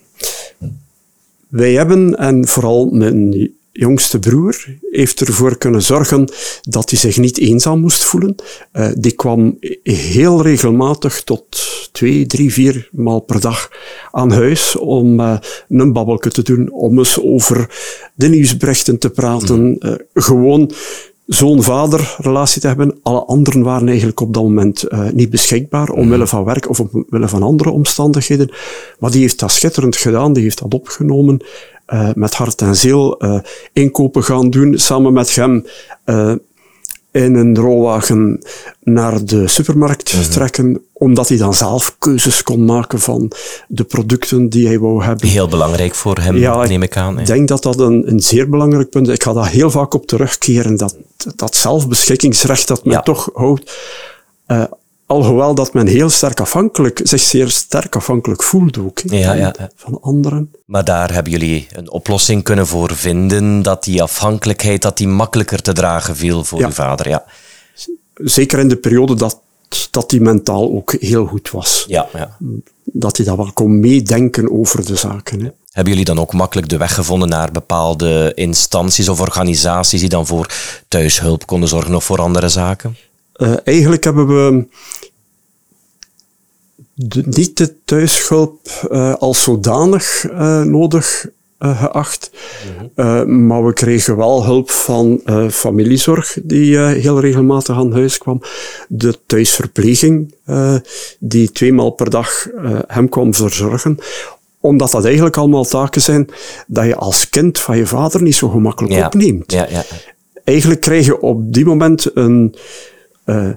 wij 1.48 1.72
hebben, 1.72 2.18
en 2.18 2.48
vooral 2.48 2.86
mijn 2.86 3.50
jongste 3.72 4.18
broer 4.18 4.78
heeft 4.90 5.20
ervoor 5.20 5.58
kunnen 5.58 5.82
zorgen 5.82 6.28
dat 6.62 6.90
hij 6.90 6.98
zich 6.98 7.16
niet 7.16 7.38
eenzaam 7.38 7.80
moest 7.80 8.04
voelen. 8.04 8.34
Uh, 8.72 8.88
die 8.98 9.12
kwam 9.12 9.58
heel 9.82 10.42
regelmatig 10.42 11.22
tot 11.22 11.66
twee, 11.92 12.26
drie, 12.26 12.52
vier 12.52 12.88
maal 12.92 13.20
per 13.20 13.40
dag 13.40 13.70
aan 14.10 14.30
huis 14.32 14.76
om 14.76 15.20
uh, 15.20 15.38
een 15.68 15.92
babbelke 15.92 16.30
te 16.30 16.42
doen, 16.42 16.70
om 16.70 16.98
eens 16.98 17.20
over 17.20 17.70
de 18.14 18.28
nieuwsberichten 18.28 18.98
te 18.98 19.10
praten. 19.10 19.76
Uh, 19.78 19.94
gewoon 20.14 20.72
zoon-vader 21.26 22.16
relatie 22.18 22.60
te 22.60 22.66
hebben. 22.66 22.98
Alle 23.02 23.24
anderen 23.24 23.62
waren 23.62 23.88
eigenlijk 23.88 24.20
op 24.20 24.34
dat 24.34 24.42
moment 24.42 24.84
uh, 24.88 25.10
niet 25.10 25.30
beschikbaar, 25.30 25.88
omwille 25.88 26.26
van 26.26 26.44
werk 26.44 26.68
of 26.68 26.80
omwille 26.80 27.28
van 27.28 27.42
andere 27.42 27.70
omstandigheden. 27.70 28.50
Maar 28.98 29.10
die 29.10 29.20
heeft 29.20 29.38
dat 29.38 29.50
schitterend 29.50 29.96
gedaan, 29.96 30.32
die 30.32 30.42
heeft 30.42 30.58
dat 30.58 30.74
opgenomen 30.74 31.44
uh, 31.88 32.08
met 32.14 32.34
hart 32.34 32.60
en 32.60 32.76
ziel 32.76 33.24
uh, 33.24 33.38
inkopen 33.72 34.24
gaan 34.24 34.50
doen, 34.50 34.78
samen 34.78 35.12
met 35.12 35.34
hem 35.34 35.64
in 37.16 37.34
een 37.34 37.56
rolwagen 37.56 38.42
naar 38.82 39.24
de 39.24 39.48
supermarkt 39.48 40.14
mm 40.14 40.20
-hmm. 40.20 40.30
trekken, 40.30 40.82
omdat 40.92 41.28
hij 41.28 41.38
dan 41.38 41.54
zelf 41.54 41.96
keuzes 41.98 42.42
kon 42.42 42.64
maken 42.64 43.00
van 43.00 43.32
de 43.68 43.84
producten 43.84 44.48
die 44.48 44.66
hij 44.66 44.78
wou 44.78 45.04
hebben. 45.04 45.28
Heel 45.28 45.48
belangrijk 45.48 45.94
voor 45.94 46.18
hem, 46.18 46.36
ja, 46.36 46.66
neem 46.66 46.82
ik 46.82 46.96
aan. 46.96 47.18
Ik 47.18 47.26
denk 47.26 47.48
dat 47.48 47.62
dat 47.62 47.80
een, 47.80 48.08
een 48.08 48.20
zeer 48.20 48.48
belangrijk 48.48 48.90
punt 48.90 49.08
is. 49.08 49.14
Ik 49.14 49.22
ga 49.22 49.32
daar 49.32 49.50
heel 49.50 49.70
vaak 49.70 49.94
op 49.94 50.06
terugkeren, 50.06 50.76
dat, 50.76 50.96
dat 51.36 51.54
zelfbeschikkingsrecht 51.54 52.68
dat 52.68 52.84
men 52.84 52.94
ja. 52.94 53.02
toch 53.02 53.30
houdt. 53.34 53.72
Uh, 54.48 54.64
Alhoewel 55.06 55.54
dat 55.54 55.72
men 55.72 55.86
heel 55.86 56.10
sterk 56.10 56.40
afhankelijk, 56.40 57.00
zich 57.02 57.20
zeer 57.20 57.48
sterk 57.50 57.96
afhankelijk 57.96 58.42
voelt 58.42 58.78
ook 58.78 59.00
ja, 59.04 59.26
van, 59.26 59.36
ja. 59.36 59.54
van 59.76 60.00
anderen. 60.00 60.50
Maar 60.64 60.84
daar 60.84 61.12
hebben 61.12 61.32
jullie 61.32 61.66
een 61.72 61.90
oplossing 61.90 62.42
kunnen 62.42 62.66
voor 62.66 62.94
vinden, 62.94 63.62
dat 63.62 63.84
die 63.84 64.02
afhankelijkheid 64.02 64.82
dat 64.82 64.96
die 64.96 65.08
makkelijker 65.08 65.62
te 65.62 65.72
dragen 65.72 66.16
viel 66.16 66.44
voor 66.44 66.60
uw 66.60 66.70
vader. 66.70 67.08
Ja. 67.08 67.24
Zeker 68.14 68.58
in 68.58 68.68
de 68.68 68.76
periode 68.76 69.14
dat, 69.14 69.40
dat 69.90 70.10
die 70.10 70.20
mentaal 70.20 70.72
ook 70.72 70.92
heel 70.92 71.26
goed 71.26 71.50
was. 71.50 71.84
Ja, 71.88 72.08
ja. 72.12 72.36
Dat 72.84 73.16
hij 73.16 73.26
dat 73.26 73.36
wel 73.36 73.52
kon 73.52 73.80
meedenken 73.80 74.52
over 74.52 74.86
de 74.86 74.96
zaken. 74.96 75.54
Hebben 75.70 75.92
jullie 75.92 76.08
dan 76.08 76.20
ook 76.20 76.32
makkelijk 76.32 76.68
de 76.68 76.76
weg 76.76 76.94
gevonden 76.94 77.28
naar 77.28 77.52
bepaalde 77.52 78.32
instanties 78.34 79.08
of 79.08 79.20
organisaties 79.20 80.00
die 80.00 80.08
dan 80.08 80.26
voor 80.26 80.50
thuishulp 80.88 81.46
konden 81.46 81.68
zorgen 81.68 81.94
of 81.94 82.04
voor 82.04 82.20
andere 82.20 82.48
zaken? 82.48 82.96
Uh, 83.36 83.54
eigenlijk 83.64 84.04
hebben 84.04 84.26
we 84.26 84.66
de, 86.94 87.22
niet 87.26 87.56
de 87.56 87.74
thuishulp 87.84 88.88
uh, 88.90 89.14
als 89.14 89.42
zodanig 89.42 90.24
uh, 90.30 90.62
nodig 90.62 91.26
geacht. 91.58 92.30
-hmm. 92.94 93.46
maar 93.46 93.64
we 93.64 93.72
kregen 93.72 94.16
wel 94.16 94.44
hulp 94.44 94.70
van 94.70 95.20
familiezorg, 95.50 96.38
die 96.42 96.78
heel 96.78 97.20
regelmatig 97.20 97.76
aan 97.76 97.92
huis 97.92 98.18
kwam. 98.18 98.42
De 98.88 99.18
thuisverpleging, 99.26 100.34
die 101.18 101.52
tweemaal 101.52 101.90
per 101.90 102.10
dag 102.10 102.48
hem 102.86 103.08
kwam 103.08 103.34
verzorgen 103.34 103.98
omdat 104.66 104.90
dat 104.90 105.04
eigenlijk 105.04 105.36
allemaal 105.36 105.64
taken 105.64 106.00
zijn 106.00 106.28
dat 106.66 106.84
je 106.84 106.96
als 106.96 107.28
kind 107.28 107.60
van 107.60 107.76
je 107.76 107.86
vader 107.86 108.22
niet 108.22 108.34
zo 108.34 108.48
gemakkelijk 108.48 108.94
ja. 108.94 109.06
opneemt. 109.06 109.52
Ja, 109.52 109.66
ja. 109.70 109.84
Eigenlijk 110.44 110.80
krijg 110.80 111.06
je 111.06 111.20
op 111.20 111.52
die 111.52 111.64
moment 111.64 112.16
een, 112.16 112.54
uh, 113.26 113.48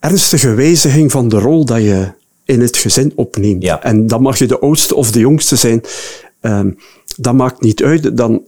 ernstige 0.00 0.54
wijziging 0.54 1.10
van 1.10 1.28
de 1.28 1.38
rol 1.38 1.64
dat 1.64 1.82
je 1.82 2.12
in 2.44 2.60
het 2.60 2.76
gezin 2.76 3.12
opneemt. 3.14 3.62
Ja. 3.62 3.82
En 3.82 4.06
dan 4.06 4.22
mag 4.22 4.38
je 4.38 4.46
de 4.46 4.58
oudste 4.58 4.94
of 4.94 5.10
de 5.10 5.18
jongste 5.18 5.56
zijn. 5.56 5.82
Ehm, 6.40 6.70
dat 7.16 7.34
maakt 7.34 7.60
niet 7.60 7.82
uit. 7.82 8.16
Dan 8.16 8.42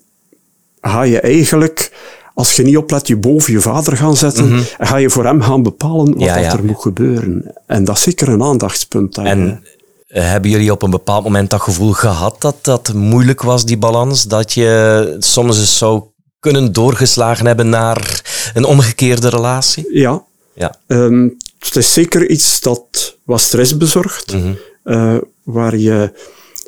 ga 0.80 1.02
je 1.02 1.20
eigenlijk, 1.20 1.92
als 2.34 2.56
je 2.56 2.62
niet 2.62 2.76
oplet, 2.76 3.06
je 3.06 3.16
boven 3.16 3.52
je 3.52 3.60
vader 3.60 3.96
gaan 3.96 4.16
zetten. 4.16 4.52
En 4.78 4.86
ga 4.86 4.96
je 4.96 5.10
voor 5.10 5.24
hem 5.24 5.42
gaan 5.42 5.62
bepalen 5.62 6.14
wat 6.14 6.22
Ja, 6.22 6.34
dat 6.34 6.44
ja. 6.44 6.52
er 6.52 6.64
moet 6.64 6.80
gebeuren. 6.80 7.54
En 7.66 7.84
dat 7.84 7.96
is 7.96 8.02
zeker 8.02 8.28
een 8.28 8.42
aandachtspunt. 8.42 9.18
En 9.18 9.62
eh, 10.08 10.30
hebben 10.30 10.50
jullie 10.50 10.72
op 10.72 10.82
een 10.82 10.90
bepaald 10.90 11.24
moment 11.24 11.50
dat 11.50 11.60
gevoel 11.60 11.92
gehad 11.92 12.40
dat 12.40 12.56
dat 12.62 12.92
moeilijk 12.92 13.42
was, 13.42 13.64
die 13.64 13.78
balans? 13.78 14.24
Dat 14.24 14.52
je 14.52 15.16
soms 15.18 15.58
eens 15.58 15.78
zou 15.78 16.02
kunnen 16.40 16.72
doorgeslagen 16.72 17.46
hebben 17.46 17.68
naar 17.68 18.22
een 18.54 18.64
omgekeerde 18.64 19.28
relatie? 19.28 19.88
Ja, 19.92 20.22
Ja. 20.58 20.78
Ehm, 20.86 21.28
het 21.58 21.76
is 21.76 21.92
zeker 21.92 22.30
iets 22.30 22.60
dat 22.60 23.16
wat 23.24 23.40
stress 23.40 23.76
bezorgt, 23.76 24.36
eh, 24.82 25.16
waar 25.42 25.76
je 25.76 26.12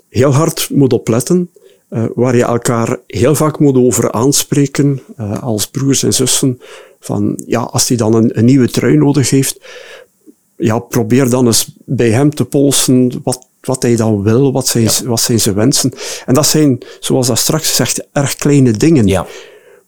heel 0.08 0.32
hard 0.32 0.68
moet 0.70 0.92
op 0.92 1.08
letten, 1.08 1.50
eh, 1.88 2.04
waar 2.14 2.36
je 2.36 2.44
elkaar 2.44 2.98
heel 3.06 3.34
vaak 3.34 3.58
moet 3.58 3.76
over 3.76 4.12
aanspreken, 4.12 5.00
eh, 5.16 5.42
als 5.42 5.66
broers 5.66 6.02
en 6.02 6.14
zussen, 6.14 6.60
van 7.00 7.42
ja, 7.46 7.60
als 7.60 7.88
hij 7.88 7.96
dan 7.96 8.14
een, 8.14 8.38
een 8.38 8.44
nieuwe 8.44 8.70
trui 8.70 8.96
nodig 8.96 9.30
heeft, 9.30 9.60
ja, 10.56 10.78
probeer 10.78 11.30
dan 11.30 11.46
eens 11.46 11.74
bij 11.84 12.10
hem 12.10 12.34
te 12.34 12.44
polsen 12.44 13.20
wat, 13.22 13.46
wat 13.60 13.82
hij 13.82 13.96
dan 13.96 14.22
wil, 14.22 14.52
wat 14.52 14.66
zijn, 14.66 14.88
wat 15.04 15.20
zijn 15.20 15.40
zijn 15.40 15.54
wensen. 15.54 15.92
En 16.26 16.34
dat 16.34 16.46
zijn, 16.46 16.78
zoals 17.00 17.26
dat 17.26 17.38
straks 17.38 17.68
gezegd, 17.68 18.06
erg 18.12 18.34
kleine 18.34 18.70
dingen. 18.70 19.06
Ja. 19.06 19.26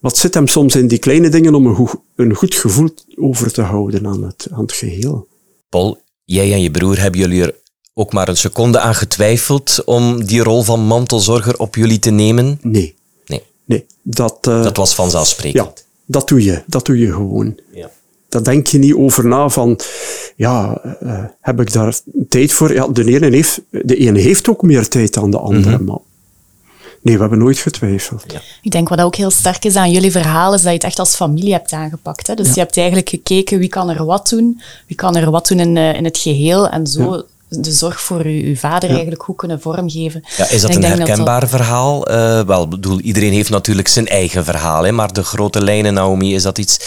Wat 0.02 0.16
zit 0.16 0.34
hem 0.34 0.46
soms 0.46 0.74
in 0.76 0.88
die 0.88 0.98
kleine 0.98 1.28
dingen 1.28 1.54
om 1.54 1.66
een 1.66 1.74
goed, 1.74 1.94
een 2.16 2.34
goed 2.34 2.54
gevoel 2.54 2.88
over 3.16 3.52
te 3.52 3.62
houden 3.62 4.06
aan 4.06 4.22
het, 4.24 4.46
aan 4.50 4.60
het 4.62 4.72
geheel? 4.72 5.26
Paul, 5.68 5.98
jij 6.24 6.52
en 6.52 6.62
je 6.62 6.70
broer, 6.70 7.00
hebben 7.00 7.20
jullie 7.20 7.42
er 7.42 7.54
ook 7.94 8.12
maar 8.12 8.28
een 8.28 8.36
seconde 8.36 8.78
aan 8.78 8.94
getwijfeld 8.94 9.82
om 9.84 10.24
die 10.24 10.42
rol 10.42 10.62
van 10.62 10.80
mantelzorger 10.86 11.58
op 11.58 11.74
jullie 11.74 11.98
te 11.98 12.10
nemen? 12.10 12.58
Nee. 12.62 12.94
Nee, 13.26 13.42
Nee. 13.64 13.86
Dat, 14.02 14.38
eh, 14.40 14.62
dat 14.62 14.76
was 14.76 14.94
vanzelfsprekend. 14.94 15.54
ja, 15.76 15.82
dat 16.06 16.28
doe 16.28 16.44
je. 16.44 16.62
Dat 16.66 16.86
doe 16.86 16.98
je 16.98 17.12
gewoon. 17.12 17.58
Ja. 17.72 17.90
Daar 18.28 18.42
denk 18.44 18.66
je 18.66 18.78
niet 18.78 18.94
over 18.94 19.26
na 19.26 19.48
van, 19.48 19.78
ja, 20.36 20.80
eh, 21.00 21.24
heb 21.40 21.60
ik 21.60 21.72
daar 21.72 21.98
tijd 22.28 22.52
voor? 22.52 22.72
Ja, 22.72 22.86
de 22.88 23.04
ene 23.04 23.30
heeft, 23.30 23.60
de 23.70 23.96
ene 23.96 24.18
heeft 24.18 24.48
ook 24.48 24.62
meer 24.62 24.88
tijd 24.88 25.14
dan 25.14 25.30
de 25.30 25.38
andere, 25.38 25.76
Mhm. 25.76 25.84
maar 25.84 25.98
nee, 27.02 27.14
we 27.14 27.20
hebben 27.20 27.38
nooit 27.38 27.58
getwijfeld. 27.58 28.24
Ik 28.62 28.70
denk 28.70 28.88
wat 28.88 29.00
ook 29.00 29.16
heel 29.16 29.30
sterk 29.30 29.64
is 29.64 29.76
aan 29.76 29.90
jullie 29.90 30.10
verhaal, 30.10 30.54
is 30.54 30.62
dat 30.62 30.70
je 30.70 30.76
het 30.76 30.84
echt 30.84 30.98
als 30.98 31.14
familie 31.14 31.52
hebt 31.52 31.72
aangepakt. 31.72 32.26
Hè? 32.26 32.34
Dus 32.34 32.54
je 32.54 32.60
hebt 32.60 32.76
eigenlijk 32.76 33.08
gekeken 33.08 33.58
wie 33.58 33.68
kan 33.68 33.90
er 33.90 34.04
wat 34.04 34.28
doen, 34.28 34.62
wie 34.86 34.96
kan 34.96 35.16
er 35.16 35.30
wat 35.30 35.48
doen 35.48 35.60
in, 35.60 35.76
eh, 35.76 35.94
in 35.94 36.04
het 36.04 36.18
geheel 36.18 36.68
en 36.68 36.86
zo 36.86 37.24
de 37.48 37.72
zorg 37.72 38.00
voor 38.00 38.24
uw, 38.24 38.42
uw 38.42 38.56
vader 38.56 38.90
eigenlijk 38.90 39.22
goed 39.22 39.36
kunnen 39.36 39.60
vormgeven. 39.60 40.24
Ja, 40.36 40.48
is 40.48 40.60
dat 40.60 40.74
een 40.74 40.80
dat 40.80 40.90
herkenbaar 40.90 41.48
verhaal? 41.48 42.06
Eh, 42.06 42.40
wel, 42.40 42.62
ik 42.62 42.68
bedoel, 42.68 43.00
iedereen 43.00 43.32
heeft 43.32 43.50
natuurlijk 43.50 43.88
zijn 43.88 44.06
eigen 44.06 44.44
verhaal, 44.44 44.84
hè, 44.84 44.92
maar 44.92 45.12
de 45.12 45.24
grote 45.24 45.62
lijnen, 45.62 45.94
Naomi, 45.94 46.34
is 46.34 46.42
dat 46.42 46.58
iets 46.58 46.80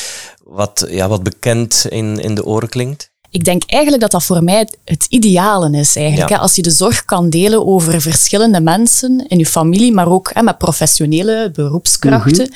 wat, 0.44 0.86
ja, 0.90 1.08
wat 1.08 1.24
bekend 1.24 1.86
in, 1.90 2.20
in 2.20 2.36
de 2.36 2.46
oren 2.46 2.70
klinkt? 2.70 3.14
Ik 3.36 3.44
denk 3.46 3.64
eigenlijk 3.66 4.02
dat 4.02 4.12
dat 4.12 4.24
voor 4.24 4.44
mij 4.44 4.68
het, 4.86 5.06
ideale 5.10 5.78
is. 5.78 5.96
Eigenlijk, 5.96 6.30
Ja. 6.30 6.38
Als 6.38 6.56
je 6.56 6.62
de 6.62 6.70
zorg 6.72 7.06
kan 7.06 7.30
delen 7.30 7.68
over 7.68 8.02
verschillende 8.02 8.62
mensen 8.62 9.26
in 9.28 9.38
je 9.38 9.46
familie, 9.46 9.94
maar 9.94 10.08
ook 10.12 10.32
hè, 10.34 10.42
met 10.42 10.58
professionele 10.58 11.52
beroepskrachten, 11.54 12.50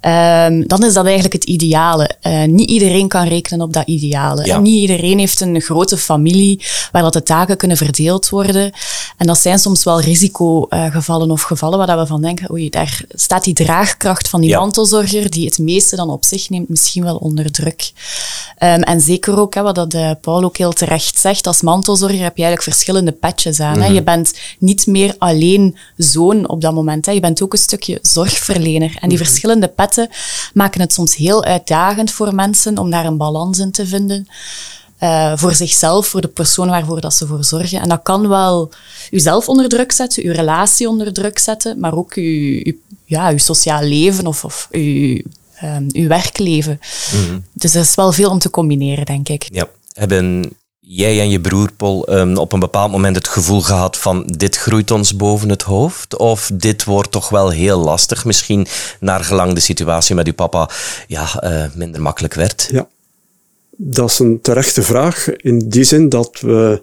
ehm, 0.00 0.62
dan 0.66 0.84
is 0.84 0.92
dat 0.94 1.04
eigenlijk 1.04 1.34
het 1.34 1.44
ideale. 1.44 2.10
Eh, 2.20 2.44
niet 2.44 2.70
iedereen 2.70 3.08
kan 3.08 3.26
rekenen 3.26 3.66
op 3.66 3.72
dat 3.72 3.86
ideale. 3.86 4.46
Ja. 4.46 4.58
Niet 4.58 4.80
iedereen 4.80 5.18
heeft 5.18 5.40
een 5.40 5.60
grote 5.60 5.96
familie 5.96 6.64
waar 6.92 7.02
dat 7.02 7.12
de 7.12 7.22
taken 7.22 7.56
kunnen 7.56 7.76
verdeeld 7.76 8.28
worden. 8.28 8.72
En 9.16 9.26
dat 9.26 9.38
zijn 9.38 9.58
soms 9.58 9.84
wel 9.84 10.00
risicogevallen 10.00 11.30
of 11.30 11.42
gevallen 11.42 11.78
waar 11.78 11.86
dat 11.86 11.98
we 11.98 12.06
van 12.06 12.22
denken, 12.22 12.50
oei, 12.50 12.70
daar 12.70 13.00
staat 13.08 13.44
die 13.44 13.54
draagkracht 13.54 14.28
van 14.28 14.40
die 14.40 14.50
Ja. 14.50 14.58
mantelzorger 14.58 15.30
die 15.30 15.44
het 15.46 15.58
meeste 15.58 15.96
dan 15.96 16.10
op 16.10 16.24
zich 16.24 16.50
neemt, 16.50 16.68
misschien 16.68 17.04
wel 17.04 17.16
onder 17.16 17.50
druk. 17.52 17.92
Ehm, 18.58 18.80
en 18.80 19.00
zeker 19.00 19.38
ook, 19.38 19.54
hè, 19.54 19.62
wat 19.62 19.74
dat, 19.74 19.94
eh, 19.94 20.10
Paul 20.20 20.44
ook 20.44 20.56
heel 20.56 20.72
terecht 20.72 21.18
zegt, 21.18 21.46
als 21.46 21.62
mantelzorger 21.62 22.22
heb 22.22 22.36
je 22.36 22.42
eigenlijk 22.42 22.76
verschillende 22.76 23.12
patches 23.12 23.60
aan. 23.60 23.80
Hè. 23.80 23.86
Je 23.86 24.02
bent 24.02 24.32
niet 24.58 24.86
meer 24.86 25.14
alleen 25.18 25.76
zoon 25.96 26.48
op 26.48 26.60
dat 26.60 26.74
moment. 26.74 27.06
Hè. 27.06 27.12
Je 27.12 27.20
bent 27.20 27.42
ook 27.42 27.52
een 27.52 27.58
stukje 27.58 27.98
zorgverlener. 28.02 28.96
En 29.00 29.08
die 29.08 29.18
verschillende 29.18 29.68
petten 29.68 30.08
maken 30.54 30.80
het 30.80 30.92
soms 30.92 31.16
heel 31.16 31.44
uitdagend 31.44 32.10
voor 32.10 32.34
mensen 32.34 32.78
om 32.78 32.90
daar 32.90 33.04
een 33.04 33.16
balans 33.16 33.58
in 33.58 33.70
te 33.70 33.86
vinden. 33.86 34.26
Eh, 34.98 35.32
voor 35.36 35.54
zichzelf, 35.54 36.06
voor 36.06 36.20
de 36.20 36.28
persoon 36.28 36.68
waarvoor 36.68 37.00
dat 37.00 37.14
ze 37.14 37.26
voor 37.26 37.44
zorgen. 37.44 37.80
En 37.80 37.88
dat 37.88 38.00
kan 38.02 38.28
wel 38.28 38.72
uzelf 39.10 39.48
onder 39.48 39.68
druk 39.68 39.92
zetten, 39.92 40.24
uw 40.24 40.32
relatie 40.32 40.88
onder 40.88 41.12
druk 41.12 41.38
zetten, 41.38 41.80
maar 41.80 41.94
ook 41.96 42.14
uw, 42.14 42.60
uw, 42.62 42.72
ja, 43.04 43.30
uw 43.30 43.38
sociaal 43.38 43.82
leven 43.82 44.26
of, 44.26 44.44
of 44.44 44.68
uw, 44.70 45.20
ehm, 45.54 45.84
uw 45.92 46.08
werkleven. 46.08 46.80
Dus 47.52 47.74
er 47.74 47.80
is 47.80 47.94
wel 47.94 48.12
veel 48.12 48.30
om 48.30 48.38
te 48.38 48.50
combineren, 48.50 49.04
denk 49.04 49.28
ik. 49.28 49.48
Ja. 49.52 49.68
Hebben 49.94 50.52
jij 50.80 51.20
en 51.20 51.30
je 51.30 51.40
broer 51.40 51.72
Paul 51.72 52.06
ehm, 52.06 52.36
op 52.36 52.52
een 52.52 52.60
bepaald 52.60 52.90
moment 52.90 53.16
het 53.16 53.28
gevoel 53.28 53.60
gehad 53.60 53.98
van 53.98 54.26
dit 54.26 54.56
groeit 54.56 54.90
ons 54.90 55.16
boven 55.16 55.48
het 55.48 55.62
hoofd? 55.62 56.16
Of 56.16 56.50
dit 56.54 56.84
wordt 56.84 57.10
toch 57.10 57.28
wel 57.28 57.50
heel 57.50 57.78
lastig? 57.78 58.24
Misschien 58.24 58.66
naar 59.00 59.24
gelang 59.24 59.52
de 59.52 59.60
situatie 59.60 60.14
met 60.14 60.26
uw 60.26 60.34
papa 60.34 60.70
ja, 61.06 61.40
eh, 61.40 61.64
minder 61.74 62.02
makkelijk 62.02 62.34
werd. 62.34 62.68
Ja, 62.70 62.88
dat 63.70 64.10
is 64.10 64.18
een 64.18 64.40
terechte 64.40 64.82
vraag. 64.82 65.28
In 65.36 65.58
die 65.58 65.84
zin 65.84 66.08
dat 66.08 66.40
we 66.40 66.80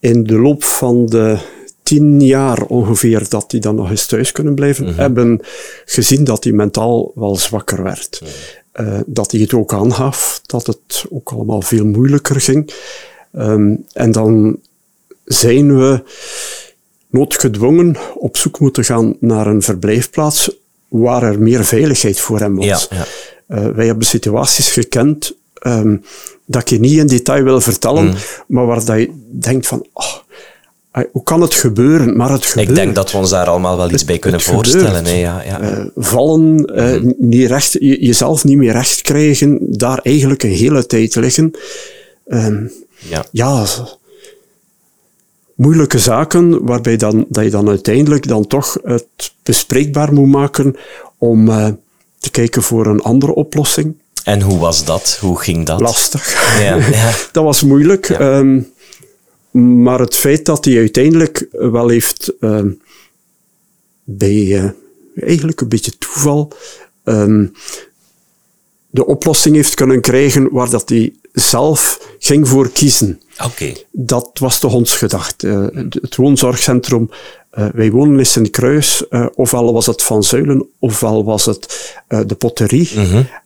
in 0.00 0.24
de 0.24 0.38
loop 0.38 0.64
van 0.64 1.06
de 1.06 1.38
tien 1.82 2.20
jaar 2.20 2.62
ongeveer 2.62 3.28
dat 3.28 3.50
hij 3.50 3.60
dan 3.60 3.74
nog 3.74 3.90
eens 3.90 4.06
thuis 4.06 4.32
kunnen 4.32 4.54
blijven, 4.54 4.94
hebben 4.94 5.40
gezien 5.84 6.24
dat 6.24 6.44
hij 6.44 6.52
mentaal 6.52 7.12
wel 7.14 7.36
zwakker 7.36 7.82
werd. 7.82 8.22
Eh, 8.78 9.00
dat 9.06 9.30
hij 9.30 9.40
het 9.40 9.54
ook 9.54 9.72
aangaf, 9.72 10.40
dat 10.46 10.66
het 10.66 11.04
ook 11.10 11.30
allemaal 11.32 11.62
veel 11.62 11.84
moeilijker 11.84 12.40
ging. 12.40 12.74
Ehm, 13.32 13.74
en 13.92 14.12
dan 14.12 14.58
zijn 15.24 15.78
we 15.78 16.02
noodgedwongen 17.10 17.96
op 18.14 18.36
zoek 18.36 18.60
moeten 18.60 18.84
gaan 18.84 19.16
naar 19.20 19.46
een 19.46 19.62
verblijfplaats 19.62 20.50
waar 20.88 21.22
er 21.22 21.40
meer 21.40 21.64
veiligheid 21.64 22.20
voor 22.20 22.38
hem 22.38 22.56
was. 22.56 22.66
Ja, 22.66 22.78
ja. 22.90 23.04
Eh, 23.46 23.74
wij 23.74 23.86
hebben 23.86 24.06
situaties 24.06 24.70
gekend 24.70 25.34
ehm, 25.54 25.96
dat 26.46 26.62
ik 26.62 26.68
je 26.68 26.78
niet 26.80 26.98
in 26.98 27.06
detail 27.06 27.44
wil 27.44 27.60
vertellen, 27.60 28.04
Mm. 28.04 28.14
maar 28.46 28.66
waar 28.66 28.84
dat 28.84 28.98
je 28.98 29.10
denkt 29.30 29.66
van, 29.66 29.86
oh, 29.92 30.14
hoe 31.12 31.22
kan 31.22 31.40
het 31.40 31.54
gebeuren? 31.54 32.16
Maar 32.16 32.30
het 32.30 32.46
gebeurt. 32.46 32.68
Ik 32.68 32.74
denk 32.74 32.94
dat 32.94 33.12
we 33.12 33.18
ons 33.18 33.30
daar 33.30 33.46
allemaal 33.46 33.76
wel 33.76 33.90
iets 33.90 34.04
bij 34.04 34.18
kunnen 34.18 34.40
voorstellen. 34.40 35.04
Hè? 35.04 35.12
Ja, 35.12 35.42
ja. 35.42 35.60
Eh, 35.60 35.84
vallen, 35.96 36.64
eh, 36.64 37.00
Mm. 37.00 37.14
niet 37.18 37.46
recht, 37.46 37.72
je, 37.72 38.04
jezelf 38.04 38.44
niet 38.44 38.56
meer 38.56 38.72
recht 38.72 39.02
krijgen, 39.02 39.58
daar 39.60 39.98
eigenlijk 39.98 40.42
een 40.42 40.50
hele 40.50 40.86
tijd 40.86 41.14
liggen. 41.14 41.50
Ehm, 42.26 42.66
ja. 42.98 43.24
ja, 43.32 43.64
moeilijke 45.54 45.98
zaken 45.98 46.64
waarbij 46.66 46.96
dan, 46.96 47.26
dat 47.28 47.44
je 47.44 47.50
dan 47.50 47.68
uiteindelijk 47.68 48.28
dan 48.28 48.46
toch 48.46 48.78
het 48.84 49.06
bespreekbaar 49.42 50.12
moet 50.12 50.28
maken 50.28 50.76
om 51.18 51.48
eh, 51.48 51.68
te 52.18 52.30
kijken 52.30 52.62
voor 52.62 52.86
een 52.86 53.00
andere 53.02 53.34
oplossing. 53.34 53.94
En 54.24 54.40
hoe 54.40 54.58
was 54.58 54.84
dat? 54.84 55.18
Hoe 55.20 55.40
ging 55.40 55.66
dat? 55.66 55.80
Lastig. 55.80 56.58
Ja, 56.62 56.76
ja. 56.76 57.10
Dat 57.32 57.44
was 57.44 57.62
moeilijk. 57.62 58.08
ehm, 58.08 58.60
maar 59.50 60.00
het 60.00 60.16
feit 60.16 60.44
dat 60.46 60.64
hij 60.64 60.76
uiteindelijk 60.78 61.46
wel 61.50 61.88
heeft 61.88 62.32
ehm, 62.40 62.70
bij 64.04 64.56
eh, 64.62 64.70
eigenlijk 65.14 65.60
een 65.60 65.68
beetje 65.68 65.98
toeval 65.98 66.52
ehm, 67.04 67.46
de 68.90 69.06
oplossing 69.06 69.54
heeft 69.54 69.74
kunnen 69.74 70.00
krijgen 70.00 70.48
waar 70.52 70.70
dat 70.70 70.88
hij 70.88 71.12
zelf 71.32 72.08
ging 72.18 72.48
voor 72.48 72.70
kiezen. 72.70 73.20
Oké. 73.44 73.72
Dat 73.90 74.30
was 74.40 74.58
toch 74.58 74.74
ons 74.74 74.96
gedacht. 74.96 75.42
Eh, 75.42 75.66
het- 75.72 76.16
woonzorgcentrum, 76.16 77.10
eh, 77.50 77.68
wij 77.74 77.90
wonen 77.90 78.18
in 78.18 78.26
Sint-Kruis, 78.26 79.04
ofwel 79.34 79.72
was 79.72 79.86
het 79.86 80.02
Van 80.02 80.22
Zuilen, 80.22 80.66
ofwel 80.78 81.24
was 81.24 81.44
het 81.46 81.94
de 82.26 82.34
potterie. 82.34 82.88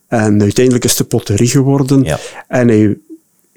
En 0.08 0.40
uiteindelijk 0.42 0.84
is 0.84 0.90
het 0.90 0.98
de 0.98 1.16
potterie 1.16 1.48
geworden. 1.48 2.02
Ja. 2.02 2.18
En 2.48 2.68
hij 2.68 2.98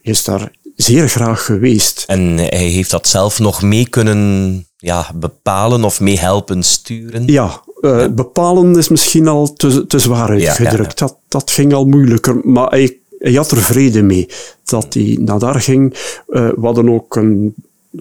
is 0.01 0.23
daar 0.23 0.51
zeer 0.75 1.10
graag 1.10 1.46
geweest. 1.46 2.03
En 2.08 2.38
hij 2.38 2.67
heeft 2.67 2.91
dat 2.91 3.08
zelf 3.08 3.39
nog 3.39 3.62
mee 3.62 3.89
kunnen 3.89 4.65
ja, 4.77 5.12
bepalen 5.15 5.84
of 5.84 6.00
mee 6.00 6.20
helpen 6.20 6.63
sturen? 6.63 7.27
Ja, 7.27 7.62
eh, 7.82 8.08
bepalen 8.08 8.75
is 8.75 8.89
misschien 8.89 9.27
al 9.27 9.53
te, 9.53 9.88
te 9.88 10.00
zwaar 10.00 10.29
uitgedrukt. 10.29 11.00
ja, 11.00 11.05
Dat, 11.05 11.17
dat 11.27 11.51
ging 11.51 11.74
al 11.74 11.86
moeilijker, 11.86 12.39
maar 12.44 12.70
hij, 12.70 12.98
hij 13.20 13.34
had 13.34 13.51
er 13.51 13.58
vrede 13.58 14.01
mee 14.01 14.29
dat 14.63 14.94
hij 14.94 15.17
naar 15.20 15.39
daar 15.39 15.62
ging. 15.62 15.94
Eh, 16.27 16.48
we 16.48 16.62
hadden 16.62 16.89
ook 16.89 17.15
een, 17.15 17.53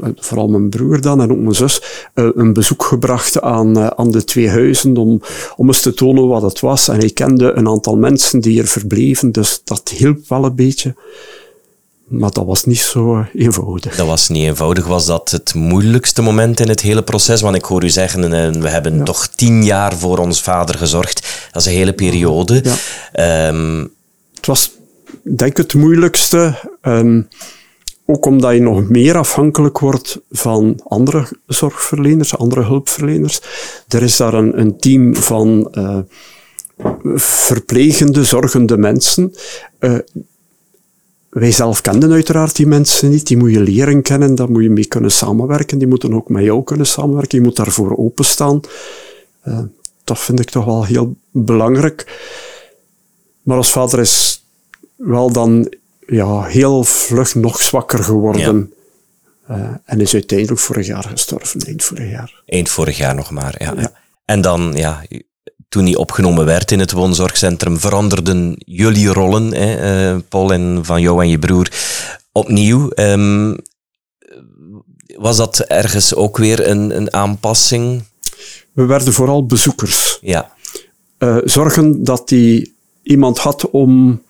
eh, 0.03 0.09
vooral 0.17 0.49
mijn 0.49 0.69
broer 0.69 1.01
dan 1.01 1.21
en 1.21 1.31
ook 1.31 1.39
mijn 1.39 1.55
zus, 1.55 1.83
een 2.15 2.53
bezoek 2.53 2.83
gebracht 2.85 3.41
aan, 3.41 3.99
aan 3.99 4.11
de 4.11 4.25
twee 4.25 4.49
huizen 4.49 4.97
om, 4.97 5.21
om 5.57 5.67
eens 5.67 5.81
te 5.81 5.95
tonen 5.95 6.29
wat 6.29 6.43
het 6.43 6.61
was. 6.61 6.89
En 6.89 6.99
hij 6.99 7.11
kende 7.11 7.53
een 7.53 7.69
aantal 7.69 7.97
mensen 7.97 8.41
die 8.41 8.61
er 8.61 8.67
verbleven, 8.67 9.33
dus 9.33 9.61
dat 9.65 9.89
hielp 9.89 10.29
wel 10.29 10.45
een 10.45 10.55
beetje. 10.55 10.95
Maar 12.09 12.31
dat 12.31 12.45
was 12.45 12.65
niet 12.65 12.79
zo 12.79 13.27
eenvoudig. 13.35 13.97
Dat 13.97 14.07
was 14.07 14.29
niet 14.29 14.43
eenvoudig. 14.43 14.87
Was 14.87 15.07
dat 15.07 15.31
het 15.31 15.55
moeilijkste 15.55 16.23
moment 16.23 16.61
in 16.61 16.69
het 16.69 16.81
hele 16.81 17.03
proces? 17.03 17.41
Want 17.41 17.57
ik 17.57 17.65
hoor 17.65 17.85
u 17.85 17.91
zeggen, 17.91 18.33
eh, 18.33 18.61
we 18.61 18.69
hebben 18.69 19.05
toch 19.05 19.27
tien 19.27 19.65
jaar 19.65 19.97
voor 19.97 20.19
ons 20.19 20.43
vader 20.43 20.79
gezorgd. 20.79 21.49
Dat 21.53 21.63
is 21.63 21.69
een 21.69 21.77
hele 21.77 21.93
periode. 21.93 22.63
Ja. 22.65 22.75
Ehm, 23.13 23.87
het 24.35 24.47
was, 24.47 24.71
denk 25.23 25.51
ik, 25.51 25.57
het 25.57 25.75
moeilijkste. 25.75 26.55
Ehm, 26.81 27.23
ook 28.07 28.27
omdat 28.27 28.55
je 28.55 28.61
nog 28.61 28.89
meer 28.89 29.17
afhankelijk 29.17 29.79
wordt 29.79 30.21
van 30.31 30.81
andere 30.85 31.27
zorgverleners, 31.47 32.37
andere 32.37 32.63
hulpverleners. 32.63 33.41
Er 33.89 34.03
is 34.03 34.17
daar 34.17 34.35
een, 34.35 34.61
een 34.61 34.79
team 34.79 35.17
van 35.17 35.69
uh, 35.73 35.99
verplegende, 37.15 38.25
zorgende 38.25 38.77
mensen. 38.77 39.35
Uh, 39.81 39.99
wij 41.35 41.53
zelf 41.53 41.81
kenden 41.81 42.13
uiteraard 42.13 42.57
die 42.57 42.67
mensen 42.67 43.11
niet. 43.11 43.27
Die 43.27 43.37
moet 43.37 43.53
je 43.53 43.61
leren 43.61 44.03
kennen, 44.03 44.35
daar 44.35 44.51
moet 44.51 44.63
je 44.63 44.71
mee 44.71 44.87
kunnen 44.87 45.11
samenwerken. 45.11 45.79
Die 45.79 45.87
moeten 45.87 46.15
ook 46.15 46.29
met 46.29 46.45
jou 46.45 46.65
kunnen 46.65 46.87
samenwerken. 46.87 47.39
Je 47.39 47.45
moet 47.45 47.57
daarvoor 47.57 47.97
openstaan. 47.97 48.61
Uh, 49.45 49.59
dat 50.05 50.19
vind 50.19 50.41
ik 50.41 50.51
toch 50.51 50.65
wel 50.65 50.85
heel 50.85 51.17
belangrijk. 51.31 52.23
Maar 53.43 53.57
als 53.57 53.73
vader 53.73 53.99
is 53.99 54.45
wel 54.97 55.33
dan 55.33 55.75
ja, 56.07 56.43
heel 56.43 56.85
vlug 56.85 57.35
nog 57.35 57.63
zwakker 57.63 58.05
geworden. 58.05 58.73
Uh, 59.51 59.71
en 59.85 60.01
is 60.01 60.15
uiteindelijk 60.15 60.61
vorig 60.61 60.87
jaar 60.87 61.05
gestorven, 61.05 61.61
eind 61.61 61.85
vorig 61.85 62.11
jaar. 62.11 62.43
Eind 62.47 62.69
vorig 62.69 62.97
jaar 62.97 63.15
nog 63.15 63.31
maar, 63.31 63.55
ja. 63.59 63.75
ja. 63.77 63.93
En 64.25 64.41
dan, 64.41 64.73
ja, 64.77 65.03
toen 65.75 65.85
hij 65.85 65.97
opgenomen 65.97 66.45
werd 66.45 66.71
in 66.71 66.79
het 66.79 66.93
woonzorgcentrum, 66.93 67.79
veranderden 67.79 68.55
jullie 68.59 69.09
rollen, 69.09 69.55
hè, 69.55 70.13
uh, 70.13 70.21
Paul 70.29 70.53
en 70.53 70.81
van 70.83 71.01
jou 71.01 71.23
en 71.23 71.29
je 71.29 71.39
broer, 71.39 71.69
opnieuw. 72.33 72.91
Um, 72.95 73.57
was 75.17 75.37
dat 75.37 75.59
ergens 75.59 76.15
ook 76.15 76.37
weer 76.37 76.69
een, 76.69 76.97
een 76.97 77.13
aanpassing? 77.13 78.03
We 78.73 78.85
werden 78.85 79.13
vooral 79.13 79.47
bezoekers. 79.47 80.19
Ja. 80.21 80.53
Uh, 81.19 81.37
zorgen 81.45 82.05
dat 82.05 82.31
hij 82.31 82.69
iemand 83.03 83.39
had 83.39 83.71
om 83.71 84.23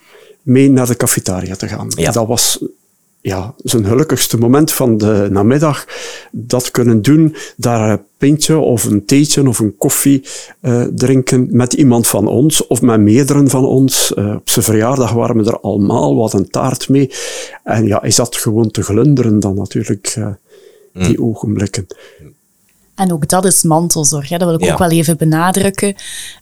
mee 0.42 0.70
naar 0.70 0.86
de 0.86 0.96
cafetaria 0.96 1.56
te 1.56 1.68
gaan. 1.68 1.92
Ja. 1.96 2.10
Dat 2.10 2.26
was 2.26 2.58
ja, 3.26 3.54
zijn 3.56 3.84
gelukkigste 3.84 4.38
moment 4.38 4.72
van 4.72 4.96
de 4.96 5.28
namiddag. 5.30 5.86
Dat 6.30 6.70
kunnen 6.70 7.02
doen, 7.02 7.36
daar 7.56 7.90
een 7.90 8.02
pintje 8.18 8.58
of 8.58 8.84
een 8.84 9.04
theetje 9.04 9.48
of 9.48 9.58
een 9.58 9.76
koffie 9.76 10.24
uh, 10.62 10.82
drinken 10.82 11.48
met 11.50 11.72
iemand 11.72 12.06
van 12.06 12.26
ons 12.26 12.66
of 12.66 12.82
met 12.82 13.00
meerdere 13.00 13.48
van 13.48 13.64
ons. 13.64 14.12
Uh, 14.18 14.34
op 14.34 14.50
zijn 14.50 14.64
verjaardag 14.64 15.12
waren 15.12 15.36
we 15.36 15.50
er 15.50 15.60
allemaal, 15.60 16.16
wat 16.16 16.32
een 16.32 16.50
taart 16.50 16.88
mee. 16.88 17.10
En 17.62 17.86
ja, 17.86 18.02
is 18.02 18.16
dat 18.16 18.36
gewoon 18.36 18.70
te 18.70 18.82
glunderen 18.82 19.40
dan 19.40 19.54
natuurlijk, 19.54 20.14
uh, 20.18 20.28
die 20.92 21.18
mm. 21.18 21.24
ogenblikken. 21.24 21.86
En 22.94 23.12
ook 23.12 23.28
dat 23.28 23.44
is 23.44 23.62
mantelzorg. 23.62 24.28
Hè. 24.28 24.38
Dat 24.38 24.48
wil 24.48 24.58
ik 24.58 24.72
ook 24.72 24.78
wel 24.78 24.90
even 24.90 25.16
benadrukken. 25.16 25.94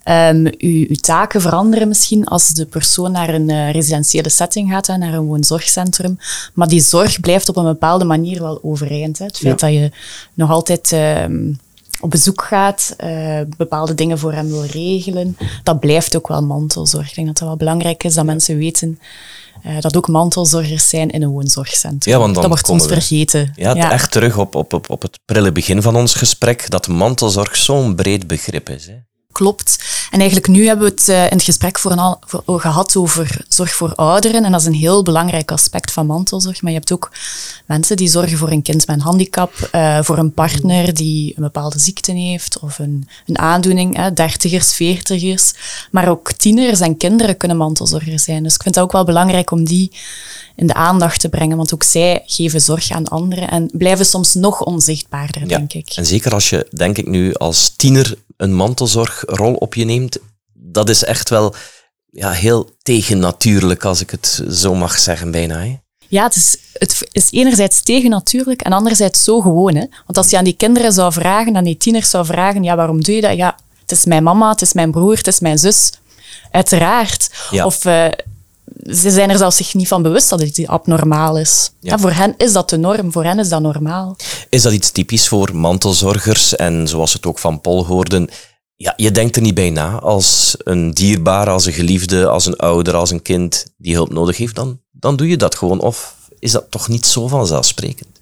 Um, 0.04 0.46
uw, 0.58 0.86
uw, 0.88 0.94
taken 1.00 1.40
veranderen 1.40 1.88
misschien 1.88 2.24
als 2.24 2.48
de 2.48 2.66
persoon 2.66 3.12
naar 3.12 3.28
een 3.28 3.48
uh, 3.48 3.70
residentiële 3.70 4.28
setting 4.28 4.70
gaat, 4.70 4.86
hè, 4.86 4.96
naar 4.96 5.14
een 5.14 5.24
woonzorgcentrum. 5.24 6.18
Maar 6.54 6.68
die 6.68 6.80
zorg 6.80 7.20
blijft 7.20 7.48
op 7.48 7.56
een 7.56 7.64
bepaalde 7.64 8.04
manier 8.04 8.40
wel 8.40 8.58
overeind. 8.62 9.18
Hè. 9.18 9.24
Het 9.24 9.38
feit 9.38 9.60
dat 9.60 9.72
je 9.72 9.90
nog 10.34 10.50
altijd 10.50 10.92
um, 10.92 11.58
op 12.00 12.10
bezoek 12.10 12.42
gaat, 12.42 12.96
uh, 13.04 13.40
bepaalde 13.56 13.94
dingen 13.94 14.18
voor 14.18 14.32
hem 14.32 14.48
wil 14.48 14.64
regelen, 14.64 15.36
dat 15.62 15.80
blijft 15.80 16.16
ook 16.16 16.28
wel 16.28 16.42
mantelzorg. 16.42 17.08
Ik 17.08 17.14
denk 17.14 17.26
dat 17.26 17.38
het 17.38 17.48
wel 17.48 17.56
belangrijk 17.56 18.04
is 18.04 18.14
dat 18.14 18.24
mensen 18.24 18.56
weten 18.56 18.98
uh, 19.66 19.80
dat 19.80 19.96
ook 19.96 20.08
mantelzorgers 20.08 20.88
zijn 20.88 21.10
in 21.10 21.22
een 21.22 21.30
woonzorgcentrum. 21.30 22.14
Ja, 22.14 22.20
want 22.20 22.32
dan 22.32 22.42
dat 22.42 22.50
wordt 22.50 22.66
soms 22.66 22.86
vergeten. 22.86 23.52
Ja, 23.54 23.74
ja, 23.74 23.90
echt 23.90 24.10
terug 24.10 24.38
op, 24.38 24.54
op, 24.54 24.72
op, 24.72 24.90
op 24.90 25.02
het 25.02 25.18
prille 25.24 25.52
begin 25.52 25.82
van 25.82 25.96
ons 25.96 26.14
gesprek, 26.14 26.70
dat 26.70 26.88
mantelzorg 26.88 27.56
zo'n 27.56 27.94
breed 27.94 28.26
begrip 28.26 28.68
is. 28.68 28.86
Hè? 28.86 28.94
Klopt. 29.32 29.78
En 30.10 30.18
eigenlijk 30.18 30.48
nu 30.48 30.66
hebben 30.66 30.84
we 30.84 30.92
het 30.92 31.08
uh, 31.08 31.24
in 31.24 31.36
het 31.36 31.42
gesprek 31.42 31.78
vooral 31.78 32.18
voor, 32.26 32.60
gehad 32.60 32.96
over 32.96 33.44
zorg 33.48 33.72
voor 33.72 33.94
ouderen. 33.94 34.44
En 34.44 34.52
dat 34.52 34.60
is 34.60 34.66
een 34.66 34.74
heel 34.74 35.02
belangrijk 35.02 35.50
aspect 35.50 35.92
van 35.92 36.06
mantelzorg. 36.06 36.62
Maar 36.62 36.72
je 36.72 36.78
hebt 36.78 36.92
ook 36.92 37.10
mensen 37.66 37.96
die 37.96 38.08
zorgen 38.08 38.38
voor 38.38 38.50
een 38.50 38.62
kind 38.62 38.86
met 38.86 38.96
een 38.96 39.02
handicap, 39.02 39.68
uh, 39.74 39.98
voor 40.02 40.18
een 40.18 40.32
partner 40.32 40.94
die 40.94 41.32
een 41.36 41.42
bepaalde 41.42 41.78
ziekte 41.78 42.12
heeft 42.12 42.58
of 42.58 42.78
een, 42.78 43.08
een 43.26 43.38
aandoening, 43.38 43.96
hè, 43.96 44.12
dertigers, 44.12 44.74
veertigers. 44.74 45.52
Maar 45.90 46.08
ook 46.08 46.32
tieners 46.32 46.80
en 46.80 46.96
kinderen 46.96 47.36
kunnen 47.36 47.56
mantelzorgers 47.56 48.24
zijn. 48.24 48.42
Dus 48.42 48.54
ik 48.54 48.62
vind 48.62 48.74
het 48.74 48.84
ook 48.84 48.92
wel 48.92 49.04
belangrijk 49.04 49.50
om 49.50 49.64
die 49.64 49.92
in 50.56 50.66
de 50.66 50.74
aandacht 50.74 51.20
te 51.20 51.28
brengen. 51.28 51.56
Want 51.56 51.74
ook 51.74 51.82
zij 51.82 52.22
geven 52.26 52.60
zorg 52.60 52.90
aan 52.90 53.08
anderen 53.08 53.50
en 53.50 53.70
blijven 53.72 54.06
soms 54.06 54.34
nog 54.34 54.60
onzichtbaarder, 54.60 55.48
denk 55.48 55.72
ik. 55.72 55.90
En 55.94 56.06
zeker 56.06 56.32
als 56.32 56.50
je, 56.50 56.66
denk 56.70 56.98
ik 56.98 57.08
nu, 57.08 57.34
als 57.34 57.72
tiener 57.76 58.14
een 58.42 58.54
mantelzorgrol 58.54 59.54
op 59.54 59.74
je 59.74 59.84
neemt, 59.84 60.18
dat 60.52 60.88
is 60.88 61.04
echt 61.04 61.28
wel 61.28 61.54
ja, 62.10 62.30
heel 62.30 62.70
tegennatuurlijk, 62.82 63.84
als 63.84 64.00
ik 64.00 64.10
het 64.10 64.42
zo 64.50 64.74
mag 64.74 64.98
zeggen, 64.98 65.30
bijna. 65.30 65.58
Hè? 65.58 65.76
Ja, 66.08 66.22
het 66.22 66.36
is, 66.36 66.56
het 66.72 67.08
is 67.12 67.30
enerzijds 67.30 67.82
tegennatuurlijk 67.82 68.62
en 68.62 68.72
anderzijds 68.72 69.24
zo 69.24 69.40
gewoon. 69.40 69.74
Hè? 69.74 69.86
Want 70.06 70.16
als 70.16 70.30
je 70.30 70.36
aan 70.36 70.44
die 70.44 70.56
kinderen 70.56 70.92
zou 70.92 71.12
vragen, 71.12 71.56
aan 71.56 71.64
die 71.64 71.76
tieners 71.76 72.10
zou 72.10 72.26
vragen, 72.26 72.62
ja, 72.62 72.76
waarom 72.76 73.02
doe 73.02 73.14
je 73.14 73.20
dat? 73.20 73.36
Ja, 73.36 73.56
het 73.80 73.90
is 73.90 74.04
mijn 74.04 74.22
mama, 74.22 74.50
het 74.50 74.62
is 74.62 74.72
mijn 74.72 74.90
broer, 74.90 75.16
het 75.16 75.26
is 75.26 75.40
mijn 75.40 75.58
zus. 75.58 75.92
Uiteraard. 76.50 77.30
Of 77.50 77.84
uh, 77.84 78.06
ze 78.76 79.10
zijn 79.10 79.30
er 79.30 79.38
zelfs 79.38 79.56
zich 79.56 79.74
niet 79.74 79.88
van 79.88 80.02
bewust 80.02 80.28
dat 80.28 80.40
het 80.40 80.66
abnormaal 80.66 81.38
is. 81.38 81.70
Ja. 81.80 81.98
voor 81.98 82.12
hen 82.12 82.34
is 82.36 82.52
dat 82.52 82.70
de 82.70 82.76
norm, 82.76 83.12
voor 83.12 83.24
hen 83.24 83.38
is 83.38 83.48
dat 83.48 83.60
normaal. 83.60 84.16
Is 84.48 84.62
dat 84.62 84.72
iets 84.72 84.90
typisch 84.90 85.28
voor 85.28 85.56
mantelzorgers? 85.56 86.56
En 86.56 86.88
zoals 86.88 87.12
we 87.12 87.16
het 87.16 87.26
ook 87.26 87.38
van 87.38 87.60
Paul 87.60 87.86
hoorden, 87.86 88.28
ja, 88.76 88.92
je 88.96 89.10
denkt 89.10 89.36
er 89.36 89.42
niet 89.42 89.54
bij 89.54 89.70
na. 89.70 89.98
Als 89.98 90.56
een 90.58 90.90
dierbare, 90.90 91.50
als 91.50 91.66
een 91.66 91.72
geliefde, 91.72 92.26
als 92.26 92.46
een 92.46 92.56
ouder, 92.56 92.94
als 92.94 93.10
een 93.10 93.22
kind 93.22 93.66
die 93.76 93.94
hulp 93.94 94.12
nodig 94.12 94.36
heeft, 94.36 94.54
dan, 94.54 94.80
dan 94.90 95.16
doe 95.16 95.28
je 95.28 95.36
dat 95.36 95.54
gewoon. 95.54 95.80
Of 95.80 96.16
is 96.38 96.52
dat 96.52 96.70
toch 96.70 96.88
niet 96.88 97.06
zo 97.06 97.28
vanzelfsprekend? 97.28 98.20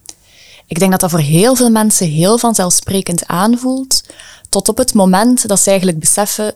Ik 0.67 0.79
denk 0.79 0.91
dat 0.91 1.01
dat 1.01 1.11
voor 1.11 1.19
heel 1.19 1.57
veel 1.57 1.71
mensen 1.71 2.07
heel 2.07 2.39
vanzelfsprekend 2.39 3.27
aanvoelt, 3.27 4.03
tot 4.49 4.69
op 4.69 4.79
het 4.79 4.95
moment 4.95 5.49
dat 5.49 5.61
ze 5.61 5.69
eigenlijk 5.69 5.99
beseffen, 5.99 6.55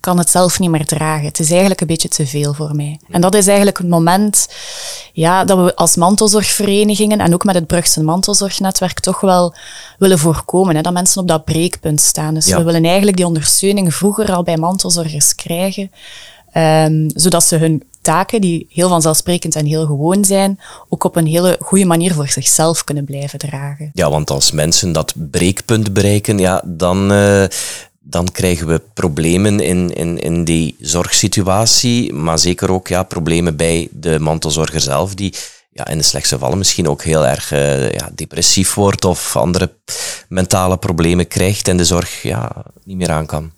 kan 0.00 0.18
het 0.18 0.30
zelf 0.30 0.58
niet 0.58 0.70
meer 0.70 0.86
dragen. 0.86 1.26
Het 1.26 1.38
is 1.38 1.50
eigenlijk 1.50 1.80
een 1.80 1.86
beetje 1.86 2.08
te 2.08 2.26
veel 2.26 2.54
voor 2.54 2.74
mij. 2.74 3.00
En 3.10 3.20
dat 3.20 3.34
is 3.34 3.46
eigenlijk 3.46 3.78
het 3.78 3.88
moment 3.88 4.48
ja, 5.12 5.44
dat 5.44 5.58
we 5.58 5.76
als 5.76 5.96
mantelzorgverenigingen 5.96 7.20
en 7.20 7.34
ook 7.34 7.44
met 7.44 7.54
het 7.54 7.66
Brugse 7.66 8.02
mantelzorgnetwerk 8.02 9.00
toch 9.00 9.20
wel 9.20 9.54
willen 9.98 10.18
voorkomen. 10.18 10.76
Hè, 10.76 10.82
dat 10.82 10.92
mensen 10.92 11.20
op 11.20 11.28
dat 11.28 11.44
breekpunt 11.44 12.00
staan. 12.00 12.34
Dus 12.34 12.46
we 12.46 12.62
willen 12.62 12.84
eigenlijk 12.84 13.16
die 13.16 13.26
ondersteuning 13.26 13.94
vroeger 13.94 14.32
al 14.32 14.42
bij 14.42 14.56
mantelzorgers 14.56 15.34
krijgen. 15.34 15.90
Um, 16.54 17.10
zodat 17.14 17.44
ze 17.44 17.56
hun 17.56 17.82
taken, 18.00 18.40
die 18.40 18.66
heel 18.70 18.88
vanzelfsprekend 18.88 19.54
en 19.54 19.66
heel 19.66 19.86
gewoon 19.86 20.24
zijn, 20.24 20.60
ook 20.88 21.04
op 21.04 21.16
een 21.16 21.26
hele 21.26 21.56
goede 21.60 21.84
manier 21.84 22.14
voor 22.14 22.28
zichzelf 22.28 22.84
kunnen 22.84 23.04
blijven 23.04 23.38
dragen. 23.38 23.90
Ja, 23.92 24.10
want 24.10 24.30
als 24.30 24.50
mensen 24.50 24.92
dat 24.92 25.14
breekpunt 25.30 25.92
bereiken, 25.92 26.38
ja, 26.38 26.62
dan, 26.64 27.12
uh, 27.12 27.44
dan 28.10 28.32
krijgen 28.32 28.66
we 28.66 28.80
problemen 28.94 29.60
in, 29.60 29.94
in, 29.94 30.18
in 30.18 30.44
die 30.44 30.76
zorgsituatie, 30.80 32.12
maar 32.12 32.38
zeker 32.38 32.70
ook 32.70 32.88
ja, 32.88 33.02
problemen 33.02 33.56
bij 33.56 33.88
de 33.90 34.18
mantelzorger 34.18 34.80
zelf, 34.80 35.14
die 35.14 35.34
ja, 35.72 35.86
in 35.86 35.98
de 35.98 36.04
slechtste 36.04 36.34
gevallen 36.34 36.58
misschien 36.58 36.88
ook 36.88 37.02
heel 37.02 37.26
erg 37.26 37.52
uh, 37.52 37.90
ja, 37.90 38.10
depressief 38.14 38.74
wordt 38.74 39.04
of 39.04 39.36
andere 39.36 39.72
mentale 40.28 40.76
problemen 40.76 41.28
krijgt 41.28 41.68
en 41.68 41.76
de 41.76 41.84
zorg 41.84 42.22
ja, 42.22 42.64
niet 42.84 42.96
meer 42.96 43.10
aan 43.10 43.26
kan. 43.26 43.50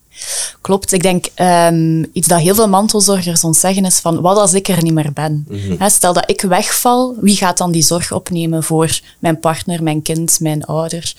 Klopt. 0.60 0.92
Ik 0.92 1.02
denk 1.02 1.26
um, 1.36 2.06
iets 2.12 2.28
dat 2.28 2.40
heel 2.40 2.54
veel 2.54 2.68
mantelzorgers 2.68 3.44
ons 3.44 3.60
zeggen 3.60 3.84
is 3.84 3.98
van 3.98 4.20
wat 4.20 4.36
als 4.36 4.52
ik 4.54 4.68
er 4.68 4.82
niet 4.82 4.92
meer 4.92 5.12
ben? 5.12 5.44
Mm 5.48 5.58
-hmm. 5.58 5.88
Stel 5.88 6.12
dat 6.12 6.30
ik 6.30 6.40
wegval, 6.40 7.16
wie 7.20 7.36
gaat 7.36 7.58
dan 7.58 7.72
die 7.72 7.82
zorg 7.82 8.12
opnemen 8.12 8.62
voor 8.62 9.00
mijn 9.18 9.40
partner, 9.40 9.82
mijn 9.82 10.02
kind, 10.02 10.40
mijn 10.40 10.64
ouder? 10.64 11.14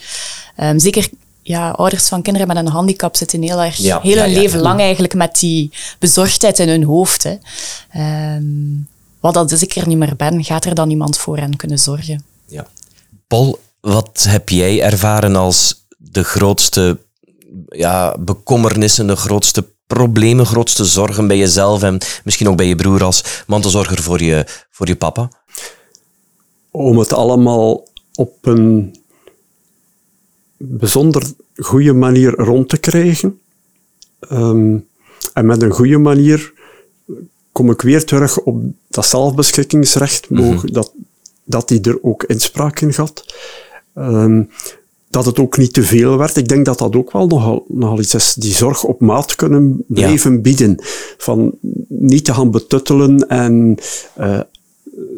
Um, 0.60 0.78
zeker 0.78 1.08
ja, 1.42 1.70
ouders 1.70 2.08
van 2.08 2.22
kinderen 2.22 2.48
met 2.48 2.56
een 2.56 2.68
handicap 2.68 3.16
zitten 3.16 3.42
heel 3.42 3.60
erg, 3.60 3.76
ja, 3.76 4.00
heel 4.00 4.18
hun 4.18 4.32
leven 4.32 4.60
lang 4.60 4.80
eigenlijk 4.80 5.14
met 5.14 5.38
die 5.38 5.70
bezorgdheid 5.98 6.58
in 6.58 6.68
hun 6.68 6.84
hoofd. 6.84 7.22
Hè. 7.22 7.36
Um, 8.36 8.88
wat 9.20 9.36
als 9.36 9.62
ik 9.62 9.76
er 9.76 9.88
niet 9.88 9.98
meer 9.98 10.16
ben, 10.16 10.44
gaat 10.44 10.64
er 10.64 10.74
dan 10.74 10.90
iemand 10.90 11.18
voor 11.18 11.38
hen 11.38 11.56
kunnen 11.56 11.78
zorgen? 11.78 12.24
Ja. 12.46 12.66
Paul, 13.26 13.58
wat 13.80 14.26
heb 14.28 14.48
jij 14.48 14.82
ervaren 14.82 15.36
als 15.36 15.86
de 15.96 16.24
grootste 16.24 16.98
ja, 17.68 18.16
bekommernissen, 18.18 19.06
de 19.06 19.16
grootste 19.16 19.66
problemen, 19.86 20.46
grootste 20.46 20.84
zorgen 20.84 21.26
bij 21.26 21.36
jezelf 21.36 21.82
en 21.82 21.98
misschien 22.24 22.48
ook 22.48 22.56
bij 22.56 22.66
je 22.66 22.76
broer 22.76 23.04
als 23.04 23.24
mantelzorger 23.46 24.02
voor 24.02 24.22
je, 24.22 24.46
voor 24.70 24.86
je 24.86 24.96
papa? 24.96 25.30
Om 26.70 26.98
het 26.98 27.12
allemaal 27.12 27.88
op 28.14 28.36
een 28.40 28.96
bijzonder 30.64 31.22
goede 31.56 31.92
manier 31.92 32.34
rond 32.34 32.68
te 32.68 32.76
krijgen. 32.76 33.40
Um, 34.32 34.86
en 35.32 35.46
met 35.46 35.62
een 35.62 35.70
goede 35.70 35.98
manier 35.98 36.52
kom 37.52 37.70
ik 37.70 37.82
weer 37.82 38.04
terug 38.04 38.40
op 38.40 38.62
dat 38.88 39.06
zelfbeschikkingsrecht, 39.06 40.30
mogen, 40.30 40.72
dat, 40.72 40.92
dat 41.44 41.68
die 41.68 41.80
er 41.80 41.98
ook 42.02 42.24
inspraak 42.24 42.80
in 42.80 42.92
had. 42.96 43.34
Ehm, 43.94 44.42
dat 45.10 45.24
het 45.24 45.38
ook 45.38 45.56
niet 45.56 45.72
te 45.72 45.82
veel 45.82 46.16
werd. 46.18 46.36
Ik 46.36 46.48
denk 46.48 46.64
dat 46.64 46.78
dat 46.78 46.96
ook 46.96 47.12
wel 47.12 47.26
nogal, 47.26 47.64
nogal 47.68 48.00
iets 48.00 48.14
is. 48.14 48.34
Die 48.34 48.52
zorg 48.52 48.84
op 48.84 49.00
maat 49.00 49.34
kunnen 49.34 49.84
blijven 49.86 50.42
bieden. 50.42 50.76
Van 51.18 51.54
niet 51.88 52.24
te 52.24 52.34
gaan 52.34 52.50
betuttelen 52.50 53.28
en 53.28 53.78
uh, 54.20 54.40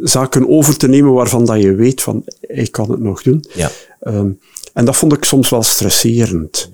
zaken 0.03 0.49
over 0.49 0.77
te 0.77 0.89
nemen 0.89 1.13
waarvan 1.13 1.45
dat 1.45 1.63
je 1.63 1.75
weet 1.75 2.03
van, 2.03 2.25
ik 2.41 2.73
kan 2.73 2.91
het 2.91 3.01
nog 3.01 3.23
doen. 3.23 3.45
Ja. 3.55 3.71
Um, 4.01 4.39
en 4.75 4.85
dat 4.85 4.97
vond 4.97 5.13
ik 5.13 5.25
soms 5.25 5.49
wel 5.49 5.63
stresserend. 5.63 6.71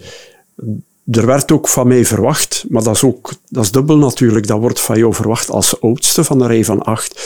Er 1.10 1.26
werd 1.26 1.52
ook 1.52 1.68
van 1.68 1.88
mij 1.88 2.04
verwacht, 2.04 2.64
maar 2.68 2.82
dat 2.82 2.94
is 2.94 3.04
ook 3.04 3.32
dat 3.48 3.64
is 3.64 3.70
dubbel 3.70 3.96
natuurlijk. 3.96 4.46
Dat 4.46 4.60
wordt 4.60 4.80
van 4.80 4.98
jou 4.98 5.14
verwacht 5.14 5.50
als 5.50 5.80
oudste 5.80 6.24
van 6.24 6.38
de 6.38 6.46
rij 6.46 6.64
van 6.64 6.82
acht, 6.82 7.20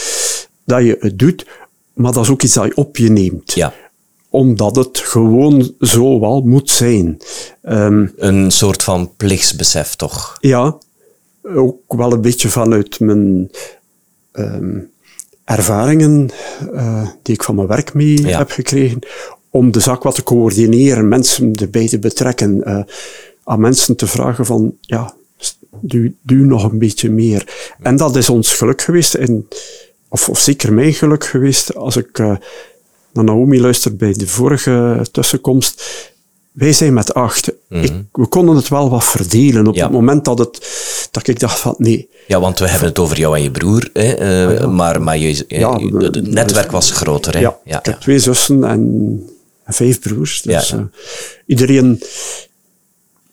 dat 0.64 0.82
je 0.82 0.96
het 1.00 1.18
doet, 1.18 1.46
maar 1.92 2.12
dat 2.12 2.24
is 2.24 2.30
ook 2.30 2.42
iets 2.42 2.54
dat 2.54 2.64
je 2.64 2.76
op 2.76 2.96
je 2.96 3.10
neemt. 3.10 3.52
Ja 3.52 3.74
omdat 4.34 4.76
het 4.76 4.98
gewoon 4.98 5.74
zo 5.80 6.20
wel 6.20 6.40
moet 6.40 6.70
zijn. 6.70 7.18
Um, 7.62 8.12
een 8.16 8.50
soort 8.50 8.82
van 8.82 9.16
plichtsbesef, 9.16 9.94
toch? 9.94 10.36
Ja, 10.40 10.78
ook 11.42 11.80
wel 11.86 12.12
een 12.12 12.20
beetje 12.20 12.48
vanuit 12.48 13.00
mijn 13.00 13.50
um, 14.32 14.90
ervaringen 15.44 16.30
uh, 16.72 17.08
die 17.22 17.34
ik 17.34 17.42
van 17.42 17.54
mijn 17.54 17.66
werk 17.66 17.94
mee 17.94 18.26
heb 18.26 18.50
gekregen, 18.50 18.98
om 19.54 19.72
de 19.72 19.80
zaak 19.80 20.02
wat 20.02 20.14
te 20.14 20.22
coördineren, 20.22 21.08
mensen 21.08 21.54
erbij 21.54 21.88
te 21.88 21.98
betrekken, 21.98 22.62
uh, 22.64 22.78
aan 23.44 23.60
mensen 23.60 23.96
te 23.96 24.06
vragen 24.06 24.46
van, 24.46 24.76
ja, 24.80 25.14
doe, 25.80 26.12
doe 26.22 26.44
nog 26.44 26.72
een 26.72 26.78
beetje 26.78 27.10
meer. 27.10 27.72
En 27.82 27.96
dat 27.96 28.16
is 28.16 28.28
ons 28.28 28.54
geluk 28.54 28.82
geweest, 28.82 29.14
in, 29.14 29.48
of, 30.08 30.28
of 30.28 30.38
zeker 30.38 30.72
mijn 30.72 30.92
geluk 30.92 31.24
geweest, 31.24 31.74
als 31.74 31.96
ik... 31.96 32.18
Uh, 32.18 32.36
naar 33.12 33.24
Naomi 33.24 33.60
luistert 33.60 33.98
bij 33.98 34.12
de 34.12 34.26
vorige 34.26 35.06
tussenkomst. 35.12 35.82
Wij 36.52 36.72
zijn 36.72 36.92
met 36.92 37.14
acht. 37.14 37.52
Mhm. 37.68 37.82
ik, 37.82 37.92
we 38.12 38.26
konden 38.26 38.56
het 38.56 38.68
wel 38.68 38.90
wat 38.90 39.04
verdelen 39.04 39.66
op 39.66 39.74
het 39.74 39.90
moment 39.90 40.24
dat, 40.24 40.38
het, 40.38 40.68
dat 41.10 41.26
ik 41.26 41.40
dacht 41.40 41.58
van 41.58 41.74
nee. 41.78 42.08
Ja, 42.26 42.40
want 42.40 42.58
we 42.58 42.68
hebben 42.68 42.88
het 42.88 42.98
over 42.98 43.18
jou 43.18 43.36
en 43.36 43.42
je 43.42 43.50
broer, 43.50 43.90
hè, 43.92 44.20
uh, 44.20 44.58
ja. 44.58 44.66
maar, 44.66 45.02
maar 45.02 45.18
je, 45.18 45.44
ja, 45.48 45.78
het 45.78 46.28
netwerk 46.28 46.70
was 46.70 46.90
groter. 46.90 47.32
Hè? 47.32 47.40
Ja, 47.40 47.58
ik 47.64 47.84
heb 47.84 48.00
twee 48.00 48.18
zussen 48.18 48.64
en, 48.64 49.28
vijf 49.66 50.00
broers. 50.00 50.42
Dus 50.42 50.72
uh, 50.72 50.80
iedereen 51.46 52.02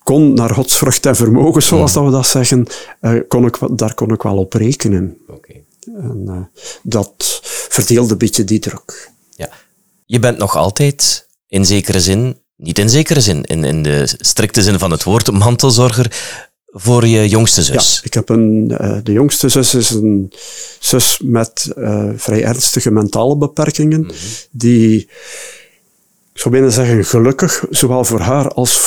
kon 0.03 0.33
naar 0.33 0.49
godsvrucht 0.49 1.05
en 1.05 1.15
vermogen, 1.15 1.63
zoals 1.63 1.93
dat 1.93 2.05
we 2.05 2.11
dat 2.11 2.27
zeggen, 2.27 2.67
uh, 3.01 3.19
kon 3.27 3.45
ik, 3.45 3.57
daar 3.71 3.93
kon 3.93 4.13
ik 4.13 4.21
wel 4.21 4.37
op 4.37 4.53
rekenen. 4.53 5.17
Okay. 5.27 5.63
En 5.85 6.51
dat 6.83 7.39
verdeelde 7.69 8.11
een 8.11 8.17
beetje 8.17 8.43
die 8.43 8.59
druk. 8.59 9.11
Ja. 9.35 9.49
Je 10.05 10.19
bent 10.19 10.37
nog 10.37 10.55
altijd, 10.55 11.27
in 11.47 11.65
zekere 11.65 12.01
zin, 12.01 12.37
niet 12.55 12.79
in 12.79 12.89
zekere 12.89 13.21
zin, 13.21 13.43
in, 13.43 13.63
in 13.63 13.83
de 13.83 14.13
strikte 14.17 14.61
zin 14.61 14.79
van 14.79 14.91
het 14.91 15.03
woord, 15.03 15.31
mantelzorger 15.31 16.11
voor 16.65 17.07
je 17.07 17.29
jongste 17.29 17.63
zus. 17.63 17.95
Ja, 17.95 18.01
ik 18.03 18.13
heb 18.13 18.29
een, 18.29 18.67
de 19.03 19.11
jongste 19.11 19.49
zus 19.49 19.73
is 19.73 19.89
een 19.89 20.33
zus 20.79 21.19
met 21.23 21.71
vrij 22.15 22.43
ernstige 22.43 22.91
mentale 22.91 23.37
beperkingen, 23.37 23.99
mm 23.99 24.07
-hmm. 24.07 24.17
die, 24.51 25.09
ik 26.33 26.39
zou 26.39 26.53
bijna 26.53 26.69
zeggen, 26.69 27.05
gelukkig, 27.05 27.65
zowel 27.69 28.03
voor 28.03 28.19
haar 28.19 28.47
als 28.47 28.79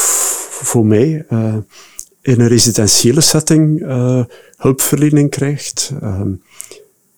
voor 0.51 0.87
mij, 0.87 1.25
uh, 1.31 1.55
in 2.23 2.41
een 2.41 2.49
residentiële 2.49 3.21
setting 3.21 3.81
hulpverlening 4.57 5.31
krijgt. 5.31 5.93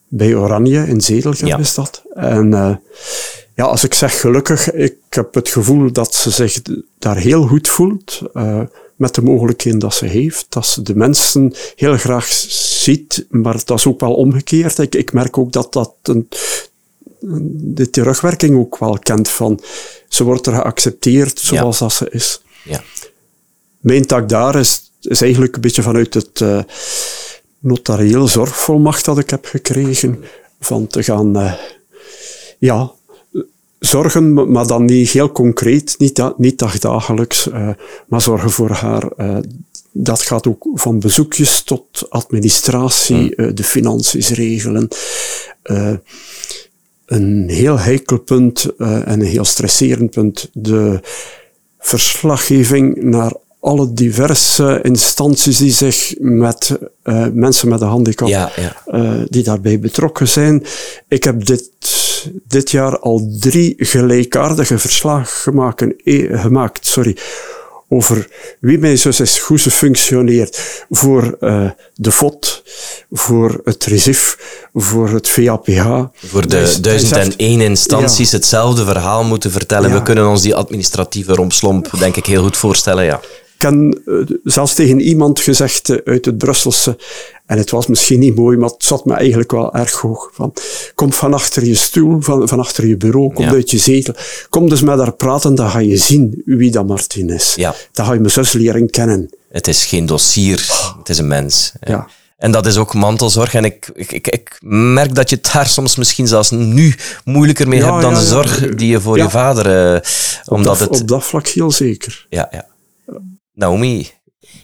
bij 0.08 0.34
Oranje 0.34 0.86
in 0.86 1.00
Zedelgem 1.00 1.46
ja. 1.46 1.58
is 1.58 1.74
dat. 1.74 2.02
En 2.14 2.80
ja, 3.54 3.64
als 3.64 3.84
ik 3.84 3.94
zeg 3.94 4.20
gelukkig, 4.20 4.72
ik 4.72 4.96
heb 5.10 5.34
het 5.34 5.48
gevoel 5.48 5.92
dat 5.92 6.14
ze 6.14 6.30
zich 6.30 6.62
daar 6.98 7.16
heel 7.16 7.46
goed 7.46 7.68
voelt. 7.68 8.22
Met 8.96 9.14
de 9.14 9.22
mogelijkheden 9.22 9.78
dat 9.78 9.94
ze 9.94 10.06
heeft. 10.06 10.46
Dat 10.48 10.66
ze 10.66 10.82
de 10.82 10.94
mensen 10.94 11.54
heel 11.74 11.96
graag 11.96 12.26
ziet, 12.86 13.26
maar 13.30 13.62
dat 13.64 13.78
is 13.78 13.86
ook 13.86 14.00
wel 14.00 14.14
omgekeerd. 14.14 14.78
Ik, 14.78 14.94
ik 14.94 15.12
merk 15.12 15.38
ook 15.38 15.52
dat 15.52 15.72
dat 15.72 15.94
een, 16.02 16.28
de 17.50 17.90
terugwerking 17.90 18.56
ook 18.56 18.78
wel 18.78 18.98
kent 18.98 19.28
van 19.28 19.60
ze 20.08 20.24
wordt 20.24 20.46
er 20.46 20.54
geaccepteerd 20.54 21.38
zoals 21.38 21.78
dat 21.78 21.92
ze 21.92 22.10
is. 22.10 22.42
Ja. 22.64 22.82
Mijn 23.78 24.06
taak 24.06 24.28
daar 24.28 24.54
is, 24.54 24.92
is 25.00 25.20
eigenlijk 25.20 25.54
een 25.54 25.60
beetje 25.60 25.82
vanuit 25.82 26.14
het 26.14 26.40
uh, 26.40 26.62
notariële 27.58 28.26
zorgvolmacht 28.26 29.04
dat 29.04 29.18
ik 29.18 29.30
heb 29.30 29.44
gekregen, 29.44 30.24
van 30.60 30.86
te 30.86 31.02
gaan 31.02 31.36
uh, 31.36 31.52
ja, 32.58 32.92
zorgen, 33.78 34.50
maar 34.52 34.66
dan 34.66 34.84
niet 34.84 35.10
heel 35.10 35.32
concreet, 35.32 35.94
niet, 35.98 36.22
niet 36.36 36.58
dagdagelijks, 36.58 37.46
uh, 37.46 37.68
maar 38.06 38.20
zorgen 38.20 38.50
voor 38.50 38.70
haar. 38.70 39.10
Uh, 39.16 39.38
dat 39.92 40.22
gaat 40.22 40.46
ook 40.46 40.66
van 40.74 40.98
bezoekjes 40.98 41.62
tot 41.62 42.06
administratie, 42.08 43.36
uh, 43.36 43.50
de 43.54 43.64
financiën 43.64 44.34
regelen. 44.34 44.88
Een 47.06 47.44
heel 47.48 47.78
heikel 47.78 48.18
punt 48.18 48.76
en 48.76 49.12
een 49.12 49.20
heel 49.20 49.44
stresserend 49.44 50.10
punt, 50.10 50.50
de 50.52 51.00
verslaggeving 51.78 53.02
naar 53.02 53.32
alle 53.60 53.92
diverse 53.92 54.80
instanties 54.82 55.58
die 55.58 55.72
zich 55.72 56.14
met 56.18 56.78
uh, 57.04 57.26
mensen 57.32 57.68
met 57.68 57.80
een 57.80 57.88
handicap, 57.88 58.28
ja, 58.28 58.50
ja. 58.56 58.82
Uh, 58.98 59.22
die 59.28 59.42
daarbij 59.42 59.78
betrokken 59.78 60.28
zijn. 60.28 60.64
Ik 61.08 61.24
heb 61.24 61.44
dit 61.44 61.70
dit 62.46 62.70
jaar 62.70 62.98
al 62.98 63.36
drie 63.40 63.74
gelijkaardige 63.76 64.78
verslagen 64.78 65.26
gemaakt, 65.26 65.82
e, 66.04 66.38
gemaakt 66.38 66.86
sorry, 66.86 67.16
over 67.88 68.28
wie 68.60 68.78
mijn 68.78 68.98
zus 68.98 69.20
is, 69.20 69.38
hoe 69.38 69.58
ze 69.58 69.70
functioneert, 69.70 70.84
voor 70.90 71.36
uh, 71.40 71.70
de 71.94 72.12
FOT, 72.12 72.62
voor 73.10 73.60
het 73.64 73.84
RISIF, 73.84 74.38
voor 74.74 75.08
het 75.08 75.28
VAPH. 75.28 76.04
Voor 76.14 76.48
de 76.48 76.78
duizend 76.80 77.12
en 77.12 77.36
één 77.36 77.60
instanties 77.60 78.30
ja. 78.30 78.36
hetzelfde 78.36 78.84
verhaal 78.84 79.24
moeten 79.24 79.50
vertellen. 79.50 79.90
Ja. 79.90 79.96
We 79.96 80.02
kunnen 80.02 80.28
ons 80.28 80.42
die 80.42 80.54
administratieve 80.54 81.34
rompslomp, 81.34 81.90
denk 81.98 82.16
ik, 82.16 82.26
heel 82.26 82.42
goed 82.42 82.56
voorstellen, 82.56 83.04
ja. 83.04 83.20
Ik 83.56 83.62
heb 83.62 83.72
uh, 83.72 84.26
zelfs 84.44 84.74
tegen 84.74 85.00
iemand 85.00 85.40
gezegd 85.40 85.88
uh, 85.88 85.96
uit 86.04 86.24
het 86.24 86.38
Brusselse, 86.38 86.96
en 87.46 87.58
het 87.58 87.70
was 87.70 87.86
misschien 87.86 88.18
niet 88.18 88.36
mooi, 88.36 88.56
maar 88.56 88.68
het 88.68 88.84
zat 88.84 89.04
me 89.04 89.14
eigenlijk 89.14 89.50
wel 89.50 89.74
erg 89.74 89.92
hoog. 89.92 90.30
Van, 90.32 90.52
kom 90.94 91.12
van 91.12 91.34
achter 91.34 91.64
je 91.64 91.74
stoel, 91.74 92.20
van, 92.20 92.48
van 92.48 92.58
achter 92.58 92.86
je 92.86 92.96
bureau, 92.96 93.32
kom 93.32 93.44
ja. 93.44 93.50
uit 93.50 93.70
je 93.70 93.78
zetel. 93.78 94.14
Kom 94.48 94.68
dus 94.68 94.80
met 94.80 94.98
haar 94.98 95.12
praten, 95.12 95.54
dan 95.54 95.70
ga 95.70 95.78
je 95.78 95.96
zien 95.96 96.42
wie 96.44 96.70
dat 96.70 96.86
Martin 96.86 97.30
is. 97.30 97.54
Ja. 97.54 97.74
Dan 97.92 98.06
ga 98.06 98.12
je 98.12 98.18
mijn 98.18 98.32
zus 98.32 98.52
leren 98.52 98.90
kennen. 98.90 99.30
Het 99.48 99.68
is 99.68 99.84
geen 99.84 100.06
dossier, 100.06 100.66
het 100.98 101.08
is 101.08 101.18
een 101.18 101.28
mens. 101.28 101.72
Ja. 101.80 102.08
En 102.36 102.50
dat 102.50 102.66
is 102.66 102.76
ook 102.76 102.94
mantelzorg. 102.94 103.54
En 103.54 103.64
ik, 103.64 103.90
ik, 103.94 104.28
ik, 104.28 104.58
merk 104.60 105.14
dat 105.14 105.30
je 105.30 105.36
het 105.36 105.50
daar 105.52 105.66
soms 105.66 105.96
misschien 105.96 106.26
zelfs 106.26 106.50
nu 106.50 106.94
moeilijker 107.24 107.68
mee 107.68 107.78
ja, 107.78 107.90
hebt 107.90 108.02
dan 108.02 108.12
ja, 108.12 108.18
de 108.18 108.24
zorg 108.24 108.74
die 108.74 108.88
je 108.88 109.00
voor 109.00 109.16
je 109.16 109.30
vader... 109.30 109.94
Uh, 109.94 110.00
omdat 110.46 110.72
op, 110.72 110.78
dat, 110.78 110.90
het... 110.90 111.00
op 111.00 111.08
dat 111.08 111.24
vlak 111.24 111.46
heel 111.46 111.70
zeker. 111.70 112.26
Ja, 112.28 112.48
ja. 112.50 112.66
Naomi, 113.56 114.10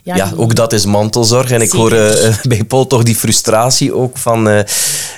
ja, 0.02 0.16
ja, 0.16 0.32
ook 0.36 0.54
dat 0.54 0.72
is 0.72 0.84
mantelzorg. 0.84 1.50
En 1.50 1.60
ik 1.60 1.70
hoor 1.70 1.92
uh, 1.92 2.36
bij 2.42 2.64
Paul 2.64 2.86
toch 2.86 3.02
die 3.02 3.16
frustratie 3.16 3.94
ook 3.94 4.18
van, 4.18 4.48
uh, 4.48 4.60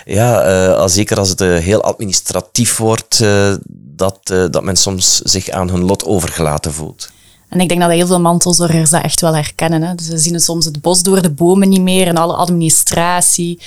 ja, 0.04 0.48
uh, 0.68 0.86
zeker 0.86 1.18
als 1.18 1.28
het 1.28 1.40
heel 1.40 1.82
administratief 1.82 2.76
wordt, 2.76 3.24
dat, 3.70 4.18
dat 4.50 4.62
men 4.62 4.76
soms 4.76 5.18
zich 5.18 5.50
aan 5.50 5.70
hun 5.70 5.84
lot 5.84 6.04
overgelaten 6.04 6.72
voelt. 6.72 7.10
En 7.48 7.60
ik 7.60 7.68
denk 7.68 7.80
dat 7.80 7.90
heel 7.90 8.06
veel 8.06 8.20
mantelzorgers 8.20 8.90
dat 8.90 9.02
echt 9.02 9.20
wel 9.20 9.34
herkennen. 9.34 9.82
Hè. 9.82 9.94
Dus 9.94 10.06
ze 10.06 10.18
zien 10.18 10.40
soms 10.40 10.64
het 10.64 10.80
bos 10.80 11.02
door 11.02 11.22
de 11.22 11.30
bomen 11.30 11.68
niet 11.68 11.80
meer 11.80 12.06
en 12.06 12.16
alle 12.16 12.34
administratie, 12.34 13.60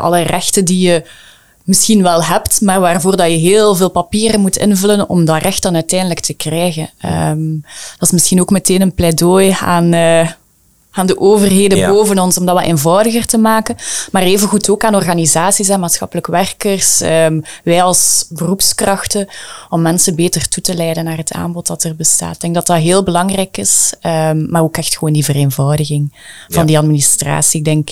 alle 0.00 0.20
rechten 0.20 0.64
die 0.64 0.88
je 0.88 1.04
misschien 1.64 2.02
wel 2.02 2.24
hebt, 2.24 2.60
maar 2.60 2.80
waarvoor 2.80 3.16
dat 3.16 3.30
je 3.30 3.36
heel 3.36 3.74
veel 3.74 3.90
papieren 3.90 4.40
moet 4.40 4.56
invullen 4.56 5.08
om 5.08 5.24
dat 5.24 5.42
recht 5.42 5.62
dan 5.62 5.74
uiteindelijk 5.74 6.20
te 6.20 6.34
krijgen. 6.34 6.90
Um, 7.04 7.60
dat 7.98 8.08
is 8.08 8.10
misschien 8.10 8.40
ook 8.40 8.50
meteen 8.50 8.80
een 8.80 8.94
pleidooi 8.94 9.56
aan, 9.60 9.94
uh, 9.94 10.28
aan 10.90 11.06
de 11.06 11.20
overheden 11.20 11.78
ja. 11.78 11.90
boven 11.90 12.18
ons 12.18 12.38
om 12.38 12.46
dat 12.46 12.54
wat 12.54 12.64
eenvoudiger 12.64 13.26
te 13.26 13.38
maken. 13.38 13.76
Maar 14.12 14.22
evengoed 14.22 14.70
ook 14.70 14.84
aan 14.84 14.94
organisaties 14.94 15.68
en 15.68 15.80
maatschappelijk 15.80 16.26
werkers, 16.26 17.00
um, 17.00 17.42
wij 17.64 17.82
als 17.82 18.26
beroepskrachten, 18.28 19.28
om 19.68 19.82
mensen 19.82 20.14
beter 20.14 20.48
toe 20.48 20.62
te 20.62 20.74
leiden 20.74 21.04
naar 21.04 21.16
het 21.16 21.32
aanbod 21.32 21.66
dat 21.66 21.82
er 21.82 21.96
bestaat. 21.96 22.34
Ik 22.34 22.40
denk 22.40 22.54
dat 22.54 22.66
dat 22.66 22.76
heel 22.76 23.02
belangrijk 23.02 23.56
is, 23.56 23.92
um, 24.02 24.50
maar 24.50 24.62
ook 24.62 24.76
echt 24.76 24.96
gewoon 24.98 25.12
die 25.12 25.24
vereenvoudiging 25.24 26.12
van 26.48 26.60
ja. 26.60 26.66
die 26.66 26.78
administratie. 26.78 27.58
Ik 27.58 27.64
denk 27.64 27.90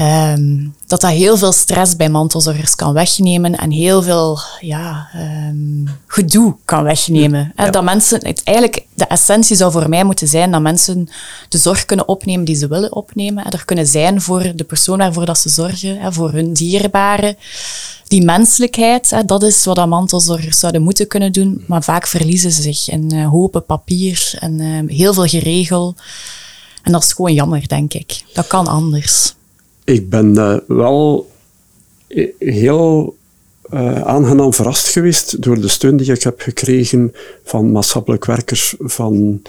ehm, 0.00 0.66
dat 0.86 1.00
dat 1.00 1.10
heel 1.10 1.36
veel 1.36 1.52
stress 1.52 1.96
bij 1.96 2.08
mantelzorgers 2.08 2.74
kan 2.74 2.92
wegnemen 2.92 3.56
en 3.56 3.70
heel 3.70 4.02
veel 4.02 4.38
ja, 4.60 5.08
ehm, 5.12 5.86
gedoe 6.06 6.56
kan 6.64 6.82
wegnemen. 6.82 7.52
Ja. 7.56 7.70
Dat 7.70 7.84
mensen, 7.84 8.26
het, 8.26 8.42
eigenlijk 8.44 8.86
de 8.94 9.04
essentie 9.04 9.56
zou 9.56 9.72
voor 9.72 9.88
mij 9.88 10.04
moeten 10.04 10.28
zijn 10.28 10.50
dat 10.50 10.60
mensen 10.60 11.08
de 11.48 11.58
zorg 11.58 11.84
kunnen 11.84 12.08
opnemen 12.08 12.44
die 12.44 12.56
ze 12.56 12.68
willen 12.68 12.94
opnemen. 12.94 13.44
En 13.44 13.50
er 13.50 13.64
kunnen 13.64 13.86
zijn 13.86 14.20
voor 14.20 14.52
de 14.54 14.64
persoon 14.64 14.98
waarvoor 14.98 15.26
dat 15.26 15.38
ze 15.38 15.48
zorgen, 15.48 16.12
voor 16.12 16.32
hun 16.32 16.52
dierbaren. 16.52 17.36
Die 18.08 18.24
menselijkheid, 18.24 19.22
dat 19.26 19.42
is 19.42 19.64
wat 19.64 19.88
mantelzorgers 19.88 20.58
zouden 20.58 20.82
moeten 20.82 21.06
kunnen 21.06 21.32
doen. 21.32 21.64
Maar 21.66 21.82
vaak 21.82 22.06
verliezen 22.06 22.52
ze 22.52 22.62
zich 22.62 22.90
in 22.90 23.14
uh, 23.14 23.28
hopen 23.28 23.64
papier 23.64 24.32
en 24.38 24.58
uh, 24.60 24.96
heel 24.96 25.14
veel 25.14 25.26
geregel. 25.26 25.94
En 26.82 26.92
dat 26.92 27.04
is 27.04 27.12
gewoon 27.12 27.34
jammer, 27.34 27.68
denk 27.68 27.94
ik. 27.94 28.22
Dat 28.32 28.46
kan 28.46 28.66
anders. 28.66 29.34
Ik 29.90 30.08
ben 30.08 30.34
uh, 30.34 30.56
wel 30.66 31.30
heel 32.38 33.16
uh, 33.72 34.00
aangenaam 34.00 34.54
verrast 34.54 34.88
geweest 34.88 35.42
door 35.42 35.60
de 35.60 35.68
steun 35.68 35.96
die 35.96 36.12
ik 36.12 36.22
heb 36.22 36.40
gekregen 36.40 37.14
van 37.44 37.72
maatschappelijk 37.72 38.24
werkers 38.24 38.74
van, 38.78 39.42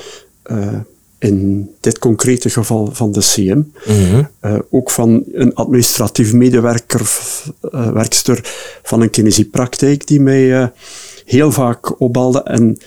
uh, 0.52 0.80
in 1.20 1.70
dit 1.80 2.00
concrete 2.00 2.50
geval 2.50 2.90
van 2.94 3.12
de 3.12 3.20
CM. 3.20 3.58
Mm 3.58 3.66
-hmm. 3.86 4.30
uh, 4.42 4.60
ook 4.70 4.92
van 4.92 5.24
een 5.32 5.56
administratief 5.56 6.34
medewerker, 6.34 7.10
werkster 7.72 8.40
van 8.84 9.02
een 9.02 9.10
kinesiepraktijk 9.10 10.08
die 10.08 10.20
mij 10.20 10.72
heel 11.26 11.52
vaak 11.52 12.00
opbelde. 12.00 12.44
En 12.44 12.78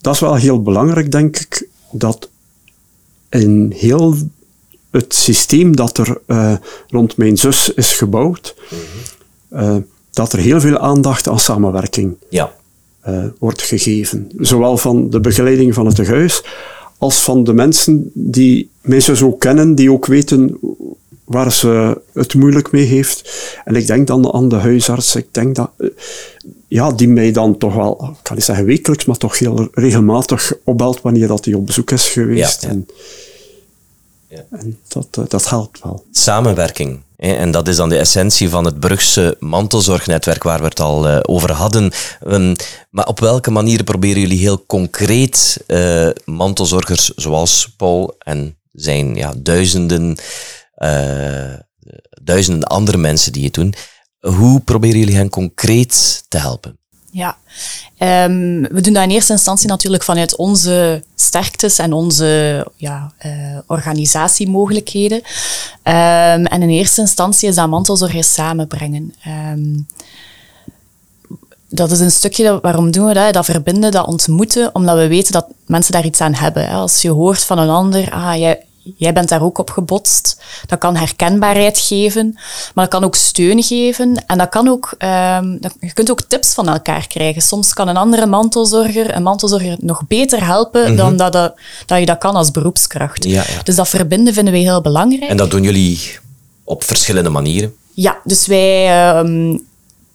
dat 0.00 0.14
is 0.14 0.20
wel 0.20 0.34
heel 0.34 0.62
belangrijk, 0.62 1.10
denk 1.10 1.38
ik, 1.38 1.68
dat 1.90 2.28
in 3.28 3.72
heel 3.76 4.16
het 4.92 5.14
systeem 5.14 5.76
dat 5.76 5.98
er 5.98 6.18
uh, 6.26 6.54
rond 6.88 7.16
mijn 7.16 7.36
zus 7.36 7.74
is 7.74 7.92
gebouwd, 7.94 8.54
mm-hmm. 9.48 9.76
uh, 9.76 9.82
dat 10.10 10.32
er 10.32 10.38
heel 10.38 10.60
veel 10.60 10.78
aandacht 10.78 11.28
aan 11.28 11.38
samenwerking 11.38 12.14
ja. 12.28 12.52
uh, 13.08 13.24
wordt 13.38 13.62
gegeven. 13.62 14.30
Zowel 14.36 14.76
van 14.76 15.10
de 15.10 15.20
begeleiding 15.20 15.74
van 15.74 15.86
het 15.86 15.94
tehuis, 15.94 16.44
als 16.98 17.24
van 17.24 17.44
de 17.44 17.52
mensen 17.52 18.10
die 18.14 18.70
mijn 18.80 19.02
zus 19.02 19.22
ook 19.22 19.40
kennen, 19.40 19.74
die 19.74 19.92
ook 19.92 20.06
weten 20.06 20.58
waar 21.24 21.52
ze 21.52 22.00
het 22.12 22.34
moeilijk 22.34 22.72
mee 22.72 22.84
heeft. 22.84 23.32
En 23.64 23.76
ik 23.76 23.86
denk 23.86 24.06
dan 24.06 24.32
aan 24.32 24.48
de 24.48 24.56
huisarts, 24.56 25.16
ik 25.16 25.26
denk 25.30 25.54
dat, 25.54 25.70
ja, 26.68 26.92
die 26.92 27.08
mij 27.08 27.32
dan 27.32 27.58
toch 27.58 27.74
wel, 27.74 27.92
ik 27.92 28.22
kan 28.22 28.36
niet 28.36 28.44
zeggen 28.44 28.64
wekelijks, 28.64 29.04
maar 29.04 29.16
toch 29.16 29.38
heel 29.38 29.68
regelmatig 29.72 30.52
opbelt 30.64 31.00
wanneer 31.00 31.28
dat 31.28 31.44
hij 31.44 31.54
op 31.54 31.66
bezoek 31.66 31.90
is 31.90 32.08
geweest. 32.08 32.62
Ja, 32.62 32.68
ja. 32.68 32.74
En, 32.74 32.86
ja. 34.32 34.58
en 34.58 34.78
dat, 34.88 35.30
dat 35.30 35.48
helpt 35.48 35.82
wel. 35.82 36.04
Samenwerking. 36.10 37.02
En 37.16 37.50
dat 37.50 37.68
is 37.68 37.76
dan 37.76 37.88
de 37.88 37.98
essentie 37.98 38.48
van 38.48 38.64
het 38.64 38.80
Brugse 38.80 39.36
mantelzorgnetwerk 39.38 40.42
waar 40.42 40.58
we 40.58 40.64
het 40.64 40.80
al 40.80 41.08
uh, 41.08 41.18
over 41.22 41.52
hadden. 41.52 41.92
Um, 42.26 42.54
maar 42.90 43.06
op 43.06 43.20
welke 43.20 43.50
manier 43.50 43.84
proberen 43.84 44.20
jullie 44.20 44.38
heel 44.38 44.66
concreet 44.66 45.64
uh, 45.66 46.08
mantelzorgers 46.24 47.08
zoals 47.08 47.74
Paul 47.76 48.14
en 48.18 48.58
zijn 48.72 49.14
ja, 49.14 49.34
duizenden, 49.36 50.16
uh, 50.76 51.54
duizenden 52.22 52.68
andere 52.68 52.98
mensen 52.98 53.32
die 53.32 53.44
het 53.44 53.54
doen, 53.54 53.74
hoe 54.20 54.60
proberen 54.60 54.98
jullie 54.98 55.16
hen 55.16 55.30
concreet 55.30 56.24
te 56.28 56.38
helpen? 56.38 56.81
Ja, 57.14 57.36
um, 57.98 58.62
we 58.62 58.80
doen 58.80 58.92
dat 58.92 59.02
in 59.02 59.10
eerste 59.10 59.32
instantie 59.32 59.68
natuurlijk 59.68 60.02
vanuit 60.02 60.36
onze 60.36 61.04
sterktes 61.14 61.78
en 61.78 61.92
onze 61.92 62.66
ja, 62.76 63.12
uh, 63.26 63.58
organisatiemogelijkheden. 63.66 65.18
Um, 65.18 66.46
en 66.46 66.62
in 66.62 66.68
eerste 66.68 67.00
instantie 67.00 67.48
is 67.48 67.54
dat 67.54 67.68
mantelzorgers 67.68 68.32
samenbrengen. 68.32 69.14
Um, 69.52 69.86
dat 71.68 71.90
is 71.90 72.00
een 72.00 72.10
stukje, 72.10 72.58
waarom 72.60 72.90
doen 72.90 73.06
we 73.06 73.14
dat? 73.14 73.32
Dat 73.32 73.44
verbinden, 73.44 73.90
dat 73.90 74.06
ontmoeten, 74.06 74.74
omdat 74.74 74.96
we 74.96 75.08
weten 75.08 75.32
dat 75.32 75.46
mensen 75.66 75.92
daar 75.92 76.04
iets 76.04 76.20
aan 76.20 76.34
hebben. 76.34 76.68
Als 76.68 77.02
je 77.02 77.10
hoort 77.10 77.44
van 77.44 77.58
een 77.58 77.68
ander, 77.68 78.10
ah, 78.10 78.38
jij, 78.38 78.64
jij 78.96 79.12
bent 79.12 79.28
daar 79.28 79.42
ook 79.42 79.58
op 79.58 79.70
gebotst. 79.70 80.42
Dat 80.66 80.78
kan 80.78 80.96
herkenbaarheid 80.96 81.78
geven, 81.78 82.32
maar 82.74 82.84
dat 82.84 82.88
kan 82.88 83.04
ook 83.04 83.14
steun 83.14 83.62
geven. 83.62 84.24
En 84.26 84.38
dat 84.38 84.48
kan 84.48 84.68
ook, 84.68 84.94
um, 84.98 85.58
je 85.80 85.92
kunt 85.92 86.10
ook 86.10 86.22
tips 86.22 86.54
van 86.54 86.68
elkaar 86.68 87.06
krijgen. 87.06 87.42
Soms 87.42 87.72
kan 87.72 87.88
een 87.88 87.96
andere 87.96 88.26
mantelzorger 88.26 89.14
een 89.14 89.22
mantelzorger 89.22 89.76
nog 89.80 90.02
beter 90.08 90.44
helpen 90.44 90.80
mm-hmm. 90.80 90.96
dan 90.96 91.16
dat, 91.16 91.32
dat, 91.32 91.54
dat, 91.86 91.98
je 91.98 92.06
dat 92.06 92.18
kan 92.18 92.34
als 92.34 92.50
beroepskracht. 92.50 93.24
Ja, 93.24 93.44
ja. 93.48 93.62
Dus 93.62 93.76
dat 93.76 93.88
verbinden 93.88 94.34
vinden 94.34 94.52
we 94.52 94.58
heel 94.58 94.80
belangrijk. 94.80 95.30
En 95.30 95.36
dat 95.36 95.50
doen 95.50 95.62
jullie 95.62 96.18
op 96.64 96.84
verschillende 96.84 97.30
manieren? 97.30 97.74
Ja, 97.94 98.20
dus 98.24 98.46
wij... 98.46 99.18
Um, 99.18 99.70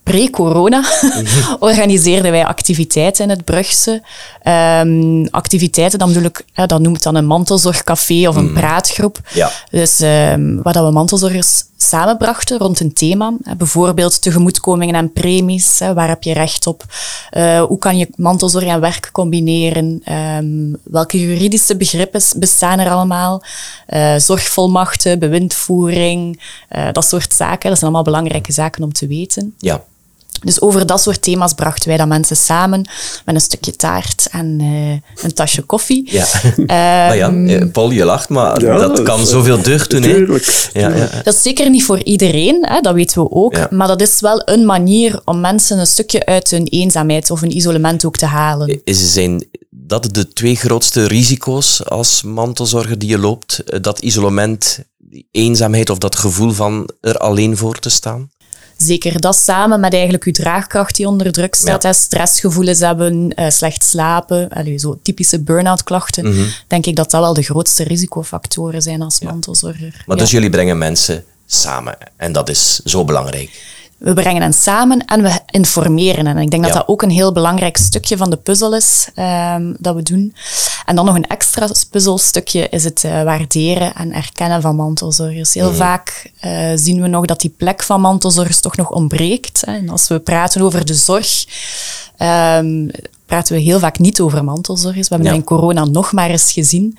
pre-corona 0.08 0.84
organiseerden 1.60 2.32
wij 2.32 2.46
activiteiten 2.46 3.24
in 3.24 3.30
het 3.30 3.46
Brugse. 3.46 4.02
Um, 4.44 5.28
activiteiten, 5.32 6.00
dan 6.00 6.08
bedoel 6.08 6.24
ik, 6.24 6.46
hè, 6.54 6.66
dat 6.66 6.80
noemt 6.80 7.04
dan 7.04 7.16
een 7.16 7.26
mantelzorgcafé 7.26 8.28
of 8.28 8.36
een 8.36 8.50
mm. 8.50 8.54
praatgroep. 8.54 9.20
Ja. 9.34 9.52
Dus 9.70 10.00
um, 10.00 10.62
waar 10.62 10.74
dat 10.74 10.86
we 10.86 10.92
mantelzorgers 10.92 11.64
samenbrachten 11.78 12.58
rond 12.58 12.80
een 12.80 12.94
thema. 12.94 13.34
Hè, 13.44 13.56
bijvoorbeeld 13.56 14.22
tegemoetkomingen 14.22 14.96
en 14.96 15.14
premies. 15.14 15.80
Hè, 15.80 15.94
waar 15.94 16.08
heb 16.08 16.24
je 16.24 16.34
recht 16.34 16.68
op? 16.68 16.84
Uh, 17.32 17.62
hoe 17.62 17.78
kan 17.78 17.98
je 17.98 18.08
mantelzorg 18.16 18.66
en 18.66 18.80
werk 18.80 19.10
combineren? 19.12 20.02
Um, 20.14 20.78
welke 20.84 21.20
juridische 21.20 21.76
begrippen 21.76 22.22
bestaan 22.36 22.80
er 22.80 22.92
allemaal? 22.92 23.44
Uh, 23.90 24.16
zorgvolmachten, 24.18 25.20
bewindvoering, 25.20 26.42
uh, 26.76 26.88
dat 26.92 27.06
soort 27.06 27.34
zaken. 27.34 27.70
Dat 27.70 27.80
zijn 27.80 27.92
allemaal 27.92 28.14
belangrijke 28.14 28.52
zaken 28.52 28.84
om 28.84 28.94
te 28.94 29.08
weten. 29.08 29.56
Ja. 29.58 29.84
Dus 30.44 30.62
over 30.62 30.86
dat 30.86 31.02
soort 31.02 31.22
thema's 31.22 31.54
brachten 31.54 31.88
wij 31.88 31.98
dan 31.98 32.08
mensen 32.08 32.36
samen 32.36 32.90
met 33.26 33.36
een 33.36 33.42
stukje 33.42 33.76
taart 33.76 34.28
en 34.32 34.60
uh, 34.62 35.24
een 35.24 35.34
tasje 35.34 35.62
koffie. 35.62 36.10
Ja. 36.12 36.26
Um, 36.58 36.66
maar 37.08 37.18
ja, 37.18 37.66
Paul, 37.72 37.92
je 37.92 38.06
lacht, 38.06 38.30
maar 38.30 38.62
ja, 38.62 38.78
dat 38.78 39.04
kan 39.04 39.20
is, 39.20 39.30
zoveel 39.30 39.62
deugd 39.62 39.90
doen. 39.90 40.02
Tuurlijk. 40.02 40.70
Ja, 40.74 40.96
ja, 40.96 41.10
Dat 41.24 41.34
is 41.34 41.42
zeker 41.42 41.70
niet 41.70 41.84
voor 41.84 42.04
iedereen, 42.04 42.66
hè, 42.68 42.82
dat 42.82 42.94
weten 42.94 43.22
we 43.22 43.32
ook. 43.32 43.56
Ja. 43.56 43.68
Maar 43.72 43.88
dat 43.88 44.02
is 44.02 44.20
wel 44.20 44.42
een 44.46 44.66
manier 44.66 45.22
om 45.26 45.40
mensen 45.40 45.80
een 45.80 45.88
stukje 45.88 46.26
uit 46.26 46.50
hun 46.50 46.68
eenzaamheid 46.68 47.32
of 47.32 47.42
hun 47.42 47.56
isolement 47.56 48.06
ook 48.06 48.18
te 48.18 48.26
halen. 48.26 48.82
Is, 48.84 49.14
zijn 49.14 49.48
dat 49.70 50.08
de 50.12 50.28
twee 50.28 50.56
grootste 50.56 51.08
risico's 51.08 51.86
als 51.86 52.24
mantelzorger 52.24 53.00
die 53.00 53.10
je 53.10 53.18
loopt? 53.18 53.84
Dat 53.84 54.00
isolement, 54.00 54.80
die 54.98 55.28
eenzaamheid 55.32 55.90
of 55.90 55.98
dat 55.98 56.16
gevoel 56.16 56.52
van 56.52 56.90
er 57.02 57.18
alleen 57.18 57.58
voor 57.58 57.80
te 57.80 57.90
staan? 57.90 58.30
Zeker 58.78 59.22
dat 59.22 59.36
samen 59.36 59.80
met 59.80 59.94
eigenlijk 59.94 60.24
uw 60.24 60.32
draagkracht 60.32 60.96
die 60.96 61.08
onder 61.08 61.32
druk 61.32 61.56
staat. 61.56 61.84
Ja. 61.84 61.94
Stressgevoelens 61.94 62.80
hebben, 62.80 63.32
uh, 63.36 63.50
slecht 63.50 63.84
slapen, 63.84 64.50
allee, 64.50 64.78
zo 64.78 65.00
typische 65.02 65.40
burn-out 65.40 65.84
klachten. 65.84 66.28
Mhm. 66.30 66.48
Denk 66.68 66.86
ik 66.86 66.96
dat 66.96 67.12
dat 67.12 67.22
wel 67.22 67.34
de 67.34 67.42
grootste 67.42 67.84
risicofactoren 67.84 68.82
zijn 68.82 69.02
als 69.02 69.20
mantelzorger. 69.20 70.04
Maar 70.06 70.18
dus 70.18 70.32
jullie 70.32 70.50
brengen 70.50 70.78
mensen 70.78 71.24
samen 71.46 71.98
en 72.16 72.32
dat 72.32 72.50
is 72.50 72.80
zo 72.84 73.06
belangrijk. 73.06 73.76
We 73.98 74.14
brengen 74.14 74.42
hen 74.42 74.54
samen 74.54 75.06
en 75.06 75.22
we 75.24 75.40
informeren 75.46 76.26
hen. 76.26 76.36
En 76.38 76.42
ik 76.42 76.50
denk 76.52 76.64
dat 76.64 76.72
Ja. 76.74 76.80
dat 76.80 76.88
ook 76.88 77.02
een 77.02 77.10
heel 77.10 77.32
belangrijk 77.32 77.78
stukje 77.78 78.18
van 78.18 78.30
de 78.30 78.36
puzzel 78.38 78.76
is 78.76 79.10
ehm, 79.16 79.74
dat 79.80 79.96
we 79.96 80.02
doen. 80.04 80.36
En 80.86 80.96
dan 80.96 81.06
nog 81.06 81.16
een 81.16 81.28
extra 81.28 81.68
puzzelstukje 81.92 82.70
is 82.70 82.84
het 82.84 83.04
eh, 83.04 83.24
waarderen 83.24 83.94
en 83.96 84.14
erkennen 84.14 84.62
van 84.62 84.76
mantelzorgers. 84.76 85.54
Heel 85.54 85.68
Mhm. 85.70 85.78
vaak 85.78 86.32
eh, 86.40 86.72
zien 86.76 87.02
we 87.02 87.08
nog 87.08 87.26
dat 87.26 87.40
die 87.42 87.54
plek 87.58 87.84
van 87.84 88.02
mantelzorgers 88.02 88.60
toch 88.62 88.76
nog 88.76 88.90
ontbreekt. 88.90 89.62
Hè. 89.66 89.76
En 89.78 89.90
als 89.90 90.08
we 90.08 90.20
praten 90.20 90.62
over 90.62 90.86
de 90.86 90.94
zorg, 90.94 91.46
ehm, 92.18 92.88
praten 93.26 93.56
we 93.56 93.62
heel 93.62 93.80
vaak 93.80 94.00
niet 94.00 94.20
over 94.22 94.44
mantelzorgers. 94.44 95.08
We 95.08 95.16
hebben 95.16 95.32
Ja. 95.34 95.38
in 95.40 95.44
corona 95.46 95.86
nog 95.86 96.12
maar 96.12 96.30
eens 96.30 96.52
gezien. 96.52 96.98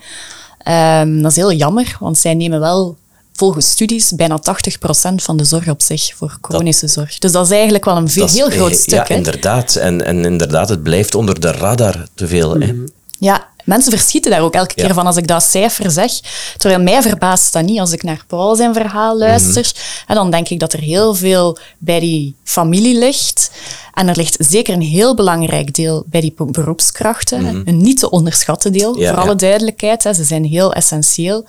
Ehm, 0.63 1.21
dat 1.21 1.31
is 1.31 1.37
heel 1.37 1.51
jammer, 1.53 1.97
want 1.99 2.17
zij 2.17 2.33
nemen 2.33 2.59
wel 2.59 2.95
volgens 3.39 3.69
studies 3.69 4.11
bijna 4.15 4.39
80% 4.39 5.15
van 5.15 5.37
de 5.37 5.43
zorg 5.43 5.67
op 5.69 5.81
zich 5.81 6.13
voor 6.15 6.37
chronische 6.41 6.87
zorg. 6.87 7.17
Dus 7.17 7.31
dat 7.31 7.45
is 7.45 7.51
eigenlijk 7.51 7.85
wel 7.85 7.97
een 7.97 8.09
veel, 8.09 8.25
is- 8.25 8.33
heel 8.33 8.49
groot 8.49 8.71
eh, 8.71 8.77
stuk. 8.77 9.07
Ja, 9.07 9.15
inderdaad. 9.15 9.75
En, 9.75 10.05
en 10.05 10.25
inderdaad, 10.25 10.69
het 10.69 10.83
blijft 10.83 11.15
onder 11.15 11.39
de 11.39 11.51
radar 11.51 12.05
te 12.13 12.27
veel. 12.27 12.59
Hè? 12.59 12.73
Ja, 13.19 13.47
mensen 13.69 13.91
verschieten 13.91 14.31
daar 14.31 14.41
ook 14.41 14.53
elke 14.53 14.73
keer 14.73 14.87
Ja. 14.87 14.93
van 14.93 15.05
als 15.05 15.17
ik 15.17 15.27
dat 15.27 15.43
cijfer 15.43 15.91
zeg. 15.91 16.11
Terwijl 16.57 16.81
mij 16.83 17.01
verbaast 17.01 17.53
dat 17.53 17.63
niet 17.63 17.79
als 17.79 17.91
ik 17.91 18.03
naar 18.03 18.23
Paul 18.27 18.55
zijn 18.55 18.73
verhaal 18.73 19.17
luister. 19.17 19.71
En 20.07 20.15
dan 20.15 20.31
denk 20.31 20.49
ik 20.49 20.59
dat 20.59 20.73
er 20.73 20.79
heel 20.79 21.13
veel 21.15 21.57
bij 21.77 21.99
die 21.99 22.35
familie 22.43 22.97
ligt. 22.99 23.51
En 23.93 24.07
er 24.07 24.15
ligt 24.17 24.35
zeker 24.39 24.73
een 24.73 24.81
heel 24.81 25.15
belangrijk 25.15 25.73
deel 25.73 26.03
bij 26.07 26.21
die 26.21 26.33
be- 26.37 26.45
beroepskrachten. 26.45 27.63
Een 27.65 27.77
niet 27.77 27.99
te 27.99 28.09
onderschatten 28.09 28.71
deel, 28.71 28.99
Ja, 28.99 29.09
voor 29.09 29.17
alle 29.21 29.29
ja. 29.29 29.35
duidelijkheid. 29.35 30.03
Hè. 30.03 30.13
Ze 30.13 30.23
zijn 30.23 30.45
heel 30.45 30.73
essentieel. 30.73 31.45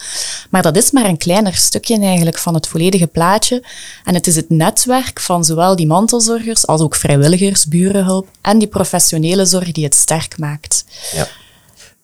Maar 0.51 0.63
dat 0.63 0.77
is 0.77 0.91
maar 0.91 1.05
een 1.05 1.17
kleiner 1.17 1.55
stukje 1.55 1.99
eigenlijk 2.01 2.39
van 2.39 2.55
het 2.55 2.67
volledige 2.67 3.07
plaatje. 3.07 3.65
En 4.05 4.15
het 4.15 4.27
is 4.27 4.37
het 4.37 4.51
netwerk 4.51 5.21
van 5.21 5.45
zowel 5.45 5.77
die 5.77 5.87
mantelzorgers 5.87 6.67
als 6.67 6.81
ook 6.81 6.95
vrijwilligers, 6.95 7.67
burenhulp 7.67 8.29
en 8.41 8.59
die 8.59 8.69
professionele 8.69 9.45
zorg 9.47 9.73
die 9.73 9.85
het 9.85 9.95
sterk 9.95 10.39
maakt. 10.39 10.85
Ja. 11.13 11.27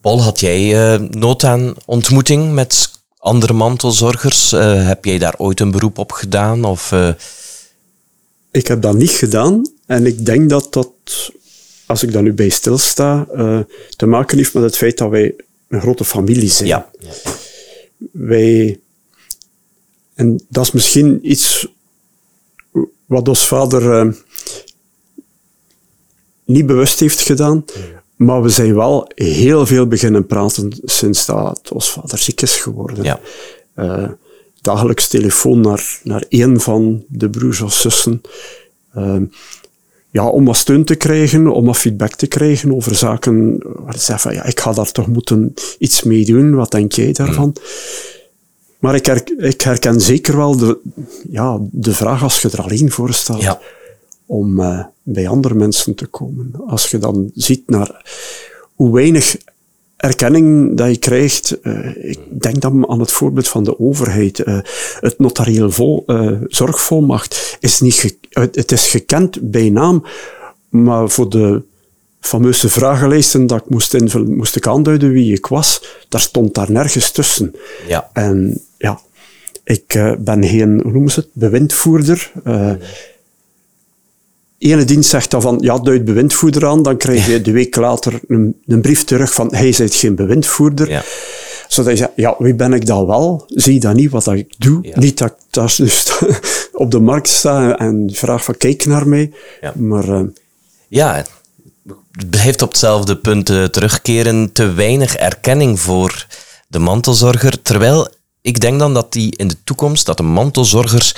Paul, 0.06 0.22
had 0.22 0.40
jij 0.40 0.92
eh, 0.94 1.00
nood 1.00 1.44
aan 1.44 1.74
ontmoeting 1.84 2.52
met 2.52 2.90
andere 3.18 3.52
mantelzorgers? 3.52 4.52
Uh, 4.52 4.86
heb 4.86 5.04
jij 5.04 5.18
daar 5.18 5.34
ooit 5.38 5.60
een 5.60 5.70
beroep 5.70 5.98
op 5.98 6.12
gedaan? 6.12 6.64
Of, 6.64 6.92
uh... 6.92 7.08
Ik 8.50 8.66
heb 8.66 8.82
dat 8.82 8.94
niet 8.94 9.10
gedaan 9.10 9.70
en 9.86 10.06
ik 10.06 10.24
denk 10.24 10.50
dat 10.50 10.72
dat, 10.72 10.90
als 11.86 12.02
ik 12.02 12.12
daar 12.12 12.22
nu 12.22 12.32
bij 12.32 12.48
stilsta, 12.48 13.26
te 13.96 14.06
maken 14.06 14.36
heeft 14.36 14.54
met 14.54 14.62
het 14.62 14.76
feit 14.76 14.98
dat 14.98 15.10
wij 15.10 15.34
een 15.68 15.80
grote 15.80 16.04
familie 16.04 16.50
zijn. 16.50 16.68
Ja. 16.68 16.90
Wij, 18.12 18.80
en 20.14 20.40
dat 20.48 20.64
is 20.64 20.72
misschien 20.72 21.30
iets 21.30 21.66
wat 23.06 23.28
ons 23.28 23.46
vader 23.46 24.14
niet 26.44 26.66
bewust 26.66 27.00
heeft 27.00 27.20
gedaan. 27.20 27.64
Maar 28.16 28.42
we 28.42 28.48
zijn 28.48 28.74
wel 28.74 29.10
heel 29.14 29.66
veel 29.66 29.86
beginnen 29.86 30.26
praten 30.26 30.72
sinds 30.84 31.26
dat 31.26 31.70
ons 31.72 31.90
vader 31.90 32.18
ziek 32.18 32.40
is 32.42 32.56
geworden. 32.56 33.04
Ja. 33.04 33.20
Uh, 33.76 34.08
dagelijks 34.60 35.08
telefoon 35.08 35.60
naar, 35.60 35.98
naar 36.02 36.24
één 36.28 36.60
van 36.60 37.04
de 37.08 37.30
broers 37.30 37.60
of 37.60 37.74
zussen. 37.74 38.20
Uh, 38.96 39.20
ja, 40.10 40.28
om 40.28 40.44
wat 40.44 40.56
steun 40.56 40.84
te 40.84 40.94
krijgen, 40.94 41.46
om 41.46 41.64
wat 41.64 41.76
feedback 41.76 42.14
te 42.14 42.26
krijgen 42.26 42.74
over 42.74 42.94
zaken 42.94 43.58
waar 43.62 43.92
ze 43.92 44.04
zeggen 44.04 44.30
van, 44.30 44.34
ja, 44.34 44.44
ik 44.44 44.60
ga 44.60 44.72
daar 44.72 44.92
toch 44.92 45.06
moeten 45.06 45.54
iets 45.78 46.02
mee 46.02 46.24
doen. 46.24 46.54
Wat 46.54 46.70
denk 46.70 46.92
jij 46.92 47.12
daarvan? 47.12 47.56
Mm. 47.56 47.62
Maar 48.78 48.94
ik, 48.94 49.06
her, 49.06 49.22
ik, 49.38 49.60
herken 49.60 50.00
zeker 50.00 50.36
wel 50.36 50.56
de, 50.56 50.78
ja, 51.30 51.58
de 51.60 51.94
vraag 51.94 52.22
als 52.22 52.42
je 52.42 52.50
er 52.50 52.62
alleen 52.62 52.90
voor 52.90 53.12
staat. 53.12 53.40
Ja 53.40 53.60
om 54.26 54.60
uh, 54.60 54.84
bij 55.02 55.28
andere 55.28 55.54
mensen 55.54 55.94
te 55.94 56.06
komen. 56.06 56.50
Als 56.66 56.90
je 56.90 56.98
dan 56.98 57.30
ziet 57.34 57.62
naar 57.66 58.04
hoe 58.74 58.94
weinig 58.94 59.36
erkenning 59.96 60.76
dat 60.76 60.88
je 60.88 60.96
krijgt, 60.96 61.58
uh, 61.62 62.10
ik 62.10 62.18
denk 62.30 62.60
dan 62.60 62.88
aan 62.88 63.00
het 63.00 63.12
voorbeeld 63.12 63.48
van 63.48 63.64
de 63.64 63.80
overheid. 63.80 64.38
Uh, 64.38 64.58
het 65.00 65.18
notarieel 65.18 65.70
vol, 65.70 66.04
zorgvolmacht 66.46 67.56
is 67.60 67.80
niet 67.80 68.16
het 68.30 68.72
is 68.72 68.90
gekend 68.90 69.50
bij 69.50 69.70
naam, 69.70 70.04
maar 70.68 71.08
voor 71.10 71.30
de 71.30 71.62
fameuze 72.20 72.68
vragenlijsten 72.68 73.46
dat 73.46 73.60
ik 73.60 73.70
moest 73.70 73.94
invullen, 73.94 74.36
moest 74.36 74.56
ik 74.56 74.66
aanduiden 74.66 75.10
wie 75.10 75.34
ik 75.34 75.46
was, 75.46 75.84
daar 76.08 76.20
stond 76.20 76.54
daar 76.54 76.70
nergens 76.70 77.10
tussen. 77.10 77.54
Ja. 77.88 78.10
En 78.12 78.62
ja, 78.78 79.00
ik 79.64 80.14
ben 80.18 80.44
geen, 80.44 80.80
hoe 80.82 80.92
noemen 80.92 81.10
ze 81.10 81.20
het, 81.20 81.28
bewindvoerder. 81.32 82.32
Ene 84.58 84.84
dienst 84.84 85.10
zegt 85.10 85.30
dan 85.30 85.42
van, 85.42 85.58
ja, 85.60 85.78
duid 85.78 86.04
bewindvoerder 86.04 86.66
aan, 86.66 86.82
dan 86.82 86.96
krijg 86.96 87.26
je 87.26 87.42
de 87.42 87.50
week 87.52 87.76
later 87.76 88.20
een, 88.28 88.60
een 88.66 88.80
brief 88.80 89.04
terug 89.04 89.32
van, 89.32 89.54
hij 89.54 89.68
is 89.68 89.96
geen 89.96 90.14
bewindvoerder. 90.14 90.90
Ja. 90.90 91.02
Zodat 91.68 91.92
je 91.92 91.98
zegt, 91.98 92.12
ja, 92.16 92.34
wie 92.38 92.54
ben 92.54 92.72
ik 92.72 92.86
dan 92.86 93.06
wel? 93.06 93.44
Zie 93.48 93.74
je 93.74 93.80
dan 93.80 93.96
niet 93.96 94.10
wat 94.10 94.26
ik 94.26 94.54
doe? 94.58 94.92
Niet 94.94 95.18
dat 95.18 95.28
ik 95.28 95.36
daar 95.50 95.74
dus 95.76 96.20
op 96.72 96.90
de 96.90 97.00
markt 97.00 97.28
sta 97.28 97.78
en 97.78 98.10
vraag 98.12 98.44
van, 98.44 98.56
kijk 98.56 98.86
naar 98.86 99.08
mij. 99.08 99.32
Ja. 99.60 99.72
Maar... 99.76 100.08
Uh, 100.08 100.20
ja, 100.88 101.24
het 102.12 102.30
blijft 102.30 102.62
op 102.62 102.68
hetzelfde 102.68 103.16
punt 103.16 103.50
uh, 103.50 103.64
terugkeren. 103.64 104.52
Te 104.52 104.72
weinig 104.72 105.16
erkenning 105.16 105.80
voor 105.80 106.26
de 106.68 106.78
mantelzorger. 106.78 107.62
Terwijl 107.62 108.08
ik 108.40 108.60
denk 108.60 108.78
dan 108.78 108.94
dat 108.94 109.12
die 109.12 109.36
in 109.36 109.48
de 109.48 109.56
toekomst, 109.64 110.06
dat 110.06 110.16
de 110.16 110.22
mantelzorgers 110.22 111.14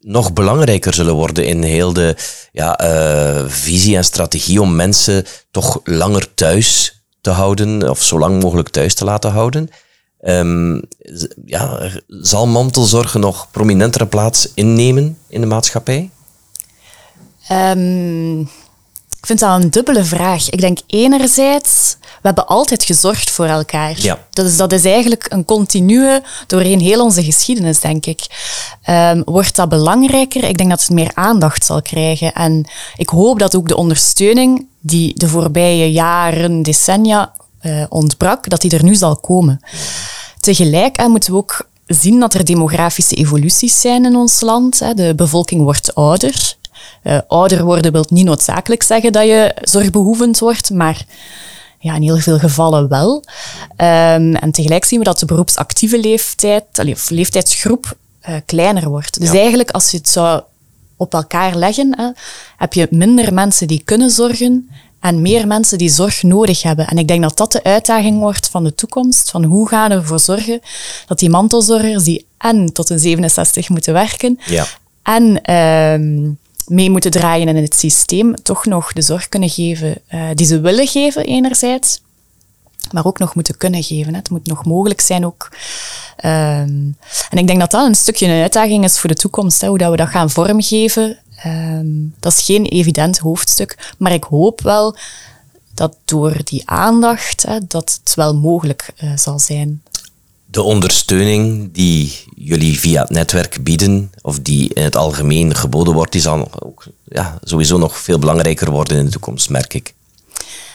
nog 0.00 0.32
belangrijker 0.32 0.94
zullen 0.94 1.14
worden 1.14 1.46
in 1.46 1.62
heel 1.62 1.92
de 1.92 2.16
ja, 2.52 2.80
uh, 2.82 3.44
visie 3.46 3.96
en 3.96 4.04
strategie 4.04 4.60
om 4.60 4.76
mensen 4.76 5.24
toch 5.50 5.80
langer 5.84 6.34
thuis 6.34 7.02
te 7.20 7.30
houden, 7.30 7.90
of 7.90 8.02
zo 8.02 8.18
lang 8.18 8.42
mogelijk 8.42 8.68
thuis 8.68 8.94
te 8.94 9.04
laten 9.04 9.30
houden. 9.30 9.68
Um, 10.20 10.82
ja, 11.44 11.90
zal 12.08 12.46
mantelzorg 12.46 13.14
nog 13.14 13.50
prominentere 13.50 14.06
plaats 14.06 14.48
innemen 14.54 15.18
in 15.28 15.40
de 15.40 15.46
maatschappij? 15.46 16.10
Um, 17.52 18.48
ik 19.20 19.26
vind 19.26 19.38
dat 19.38 19.62
een 19.62 19.70
dubbele 19.70 20.04
vraag. 20.04 20.50
Ik 20.50 20.60
denk 20.60 20.78
enerzijds, 20.86 21.96
we 22.00 22.06
hebben 22.22 22.46
altijd 22.46 22.84
gezorgd 22.84 23.30
voor 23.30 23.46
elkaar. 23.46 24.00
Ja. 24.00 24.18
Dat, 24.30 24.46
is, 24.46 24.56
dat 24.56 24.72
is 24.72 24.84
eigenlijk 24.84 25.26
een 25.28 25.44
continue 25.44 26.20
doorheen 26.46 26.80
heel 26.80 27.02
onze 27.02 27.24
geschiedenis, 27.24 27.80
denk 27.80 28.06
ik. 28.06 28.26
Um, 28.90 29.22
wordt 29.24 29.56
dat 29.56 29.68
belangrijker? 29.68 30.44
Ik 30.44 30.58
denk 30.58 30.70
dat 30.70 30.80
het 30.80 30.90
meer 30.90 31.10
aandacht 31.14 31.64
zal 31.64 31.82
krijgen. 31.82 32.32
En 32.32 32.68
ik 32.96 33.08
hoop 33.08 33.38
dat 33.38 33.56
ook 33.56 33.68
de 33.68 33.76
ondersteuning 33.76 34.66
die 34.80 35.14
de 35.14 35.28
voorbije 35.28 35.92
jaren, 35.92 36.62
decennia 36.62 37.32
uh, 37.62 37.84
ontbrak, 37.88 38.48
dat 38.50 38.60
die 38.60 38.70
er 38.70 38.84
nu 38.84 38.94
zal 38.94 39.16
komen. 39.16 39.60
Tegelijk 40.40 41.06
moeten 41.08 41.32
we 41.32 41.38
ook 41.38 41.68
zien 41.86 42.20
dat 42.20 42.34
er 42.34 42.44
demografische 42.44 43.14
evoluties 43.14 43.80
zijn 43.80 44.04
in 44.04 44.16
ons 44.16 44.40
land. 44.40 44.78
De 44.96 45.14
bevolking 45.16 45.62
wordt 45.62 45.94
ouder. 45.94 46.56
Uh, 47.04 47.18
ouder 47.28 47.64
worden 47.64 47.92
wil 47.92 48.04
niet 48.08 48.24
noodzakelijk 48.24 48.82
zeggen 48.82 49.12
dat 49.12 49.24
je 49.24 49.54
zorgbehoevend 49.60 50.38
wordt, 50.38 50.70
maar 50.70 51.04
ja, 51.78 51.94
in 51.94 52.02
heel 52.02 52.16
veel 52.16 52.38
gevallen 52.38 52.88
wel. 52.88 53.24
Um, 53.76 54.34
en 54.34 54.50
tegelijk 54.50 54.84
zien 54.84 54.98
we 54.98 55.04
dat 55.04 55.18
de 55.18 55.26
beroepsactieve 55.26 56.00
leeftijd, 56.00 56.64
of 56.78 57.10
leeftijdsgroep 57.10 57.96
uh, 58.28 58.34
kleiner 58.46 58.88
wordt. 58.88 59.20
Dus 59.20 59.30
ja. 59.30 59.38
eigenlijk, 59.38 59.70
als 59.70 59.90
je 59.90 59.96
het 59.96 60.08
zou 60.08 60.42
op 60.96 61.14
elkaar 61.14 61.54
leggen, 61.54 61.96
hè, 61.96 62.10
heb 62.56 62.72
je 62.72 62.86
minder 62.90 63.34
mensen 63.34 63.66
die 63.68 63.82
kunnen 63.84 64.10
zorgen 64.10 64.68
en 65.00 65.22
meer 65.22 65.46
mensen 65.46 65.78
die 65.78 65.88
zorg 65.88 66.22
nodig 66.22 66.62
hebben. 66.62 66.86
En 66.86 66.98
ik 66.98 67.08
denk 67.08 67.22
dat 67.22 67.36
dat 67.36 67.52
de 67.52 67.64
uitdaging 67.64 68.18
wordt 68.18 68.48
van 68.48 68.64
de 68.64 68.74
toekomst. 68.74 69.30
Van 69.30 69.44
hoe 69.44 69.68
gaan 69.68 69.88
we 69.88 69.94
ervoor 69.94 70.18
zorgen 70.18 70.60
dat 71.06 71.18
die 71.18 71.30
mantelzorgers 71.30 72.04
die 72.04 72.26
en 72.38 72.72
tot 72.72 72.90
een 72.90 72.98
67 72.98 73.68
moeten 73.68 73.92
werken 73.92 74.38
ja. 74.46 74.66
en 75.02 75.54
um, 75.54 76.38
mee 76.68 76.90
moeten 76.90 77.10
draaien 77.10 77.48
in 77.48 77.56
het 77.56 77.74
systeem, 77.74 78.34
toch 78.34 78.64
nog 78.64 78.92
de 78.92 79.02
zorg 79.02 79.28
kunnen 79.28 79.48
geven 79.48 79.98
uh, 80.10 80.28
die 80.34 80.46
ze 80.46 80.60
willen 80.60 80.86
geven 80.86 81.24
enerzijds, 81.24 82.00
maar 82.90 83.06
ook 83.06 83.18
nog 83.18 83.34
moeten 83.34 83.56
kunnen 83.56 83.82
geven. 83.82 84.12
Hè. 84.12 84.18
Het 84.18 84.30
moet 84.30 84.46
nog 84.46 84.64
mogelijk 84.64 85.00
zijn 85.00 85.26
ook. 85.26 85.48
Um, 86.24 86.96
en 87.30 87.38
ik 87.38 87.46
denk 87.46 87.60
dat 87.60 87.70
dat 87.70 87.86
een 87.86 87.94
stukje 87.94 88.26
een 88.26 88.42
uitdaging 88.42 88.84
is 88.84 88.98
voor 88.98 89.08
de 89.08 89.16
toekomst, 89.16 89.60
hè, 89.60 89.68
hoe 89.68 89.78
dat 89.78 89.90
we 89.90 89.96
dat 89.96 90.08
gaan 90.08 90.30
vormgeven. 90.30 91.18
Um, 91.46 92.14
dat 92.20 92.32
is 92.32 92.44
geen 92.44 92.64
evident 92.64 93.18
hoofdstuk, 93.18 93.92
maar 93.98 94.12
ik 94.12 94.24
hoop 94.24 94.60
wel 94.60 94.96
dat 95.74 95.96
door 96.04 96.36
die 96.44 96.62
aandacht, 96.64 97.42
hè, 97.42 97.58
dat 97.66 98.00
het 98.04 98.14
wel 98.14 98.34
mogelijk 98.34 98.90
uh, 99.04 99.10
zal 99.16 99.38
zijn 99.38 99.82
de 100.50 100.62
ondersteuning 100.62 101.72
die 101.72 102.18
jullie 102.34 102.78
via 102.78 103.00
het 103.00 103.10
netwerk 103.10 103.62
bieden, 103.62 104.10
of 104.22 104.40
die 104.40 104.74
in 104.74 104.82
het 104.82 104.96
algemeen 104.96 105.54
geboden 105.54 105.94
wordt, 105.94 106.12
die 106.12 106.20
zal 106.20 106.48
ook 106.58 106.84
ja, 107.04 107.38
sowieso 107.42 107.78
nog 107.78 107.98
veel 107.98 108.18
belangrijker 108.18 108.70
worden 108.70 108.98
in 108.98 109.04
de 109.04 109.10
toekomst, 109.10 109.50
merk 109.50 109.74
ik. 109.74 109.94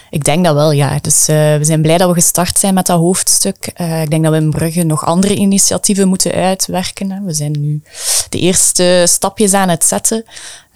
Ik 0.10 0.24
denk 0.24 0.46
dat 0.46 0.54
wel, 0.54 0.72
ja. 0.72 1.00
Dus 1.02 1.30
uh, 1.30 1.36
we 1.36 1.60
zijn 1.62 1.82
blij 1.82 1.98
dat 1.98 2.08
we 2.08 2.14
gestart 2.14 2.60
zijn 2.60 2.74
met 2.74 2.86
dat 2.86 3.00
hoofdstuk. 3.00 3.72
Uh, 3.82 4.02
ik 4.02 4.10
denk 4.10 4.24
dat 4.24 4.32
we 4.32 4.38
in 4.38 4.50
Brugge 4.50 4.84
nog 4.84 5.06
andere 5.06 5.36
initiatieven 5.36 6.08
moeten 6.08 6.32
uitwerken. 6.32 7.12
Hè. 7.12 7.22
We 7.22 7.34
zijn 7.34 7.52
nu 7.60 7.82
de 8.30 8.40
eerste 8.40 9.04
stapjes 9.08 9.54
aan 9.54 9.70
het 9.70 9.84
zetten. 9.84 10.26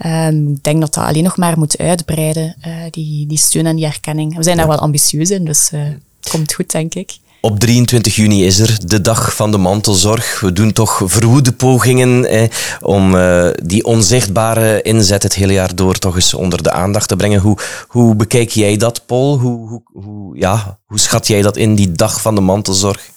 Um, 0.05 0.51
ik 0.51 0.63
denk 0.63 0.81
dat 0.81 0.93
dat 0.93 1.03
alleen 1.03 1.23
nog 1.23 1.37
maar 1.37 1.57
moet 1.57 1.77
uitbreiden, 1.77 2.55
uh, 2.67 2.73
die, 2.91 3.27
die 3.27 3.37
steun 3.37 3.65
en 3.65 3.75
die 3.75 3.85
erkenning. 3.85 4.35
We 4.35 4.43
zijn 4.43 4.57
daar 4.57 4.67
wel 4.67 4.79
ambitieus 4.79 5.29
in, 5.29 5.45
dus 5.45 5.69
het 5.69 6.29
komt 6.29 6.53
goed, 6.53 6.71
denk 6.71 6.93
ik. 6.93 7.17
Op 7.47 7.59
23 7.59 8.15
juni 8.15 8.45
is 8.45 8.59
er 8.59 8.77
de 8.87 9.01
dag 9.01 9.35
van 9.35 9.51
de 9.51 9.57
mantelzorg. 9.57 10.39
We 10.39 10.53
doen 10.53 10.71
toch 10.71 11.01
verwoede 11.05 11.51
pogingen 11.51 12.25
eh, 12.25 12.49
om 12.81 13.15
uh, 13.15 13.49
die 13.63 13.83
onzichtbare 13.83 14.81
inzet 14.81 15.23
het 15.23 15.33
hele 15.33 15.53
jaar 15.53 15.75
door 15.75 15.93
toch 15.93 16.15
eens 16.15 16.33
onder 16.33 16.63
de 16.63 16.71
aandacht 16.71 17.07
te 17.07 17.15
brengen. 17.15 17.39
Hoe, 17.39 17.57
hoe 17.87 18.15
bekijk 18.15 18.49
jij 18.49 18.77
dat, 18.77 19.05
Paul? 19.05 19.39
Hoe, 19.39 19.67
hoe, 19.67 19.81
hoe, 19.85 20.37
ja, 20.37 20.79
hoe 20.85 20.99
schat 20.99 21.27
jij 21.27 21.41
dat 21.41 21.57
in, 21.57 21.75
die 21.75 21.91
dag 21.91 22.21
van 22.21 22.35
de 22.35 22.41
mantelzorg? 22.41 23.09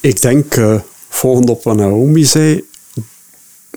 Ik 0.00 0.22
denk, 0.22 0.56
uh, 0.56 0.80
volgend 1.08 1.50
op 1.50 1.64
wat 1.64 1.76
Naomi 1.76 2.24
zei, 2.24 2.64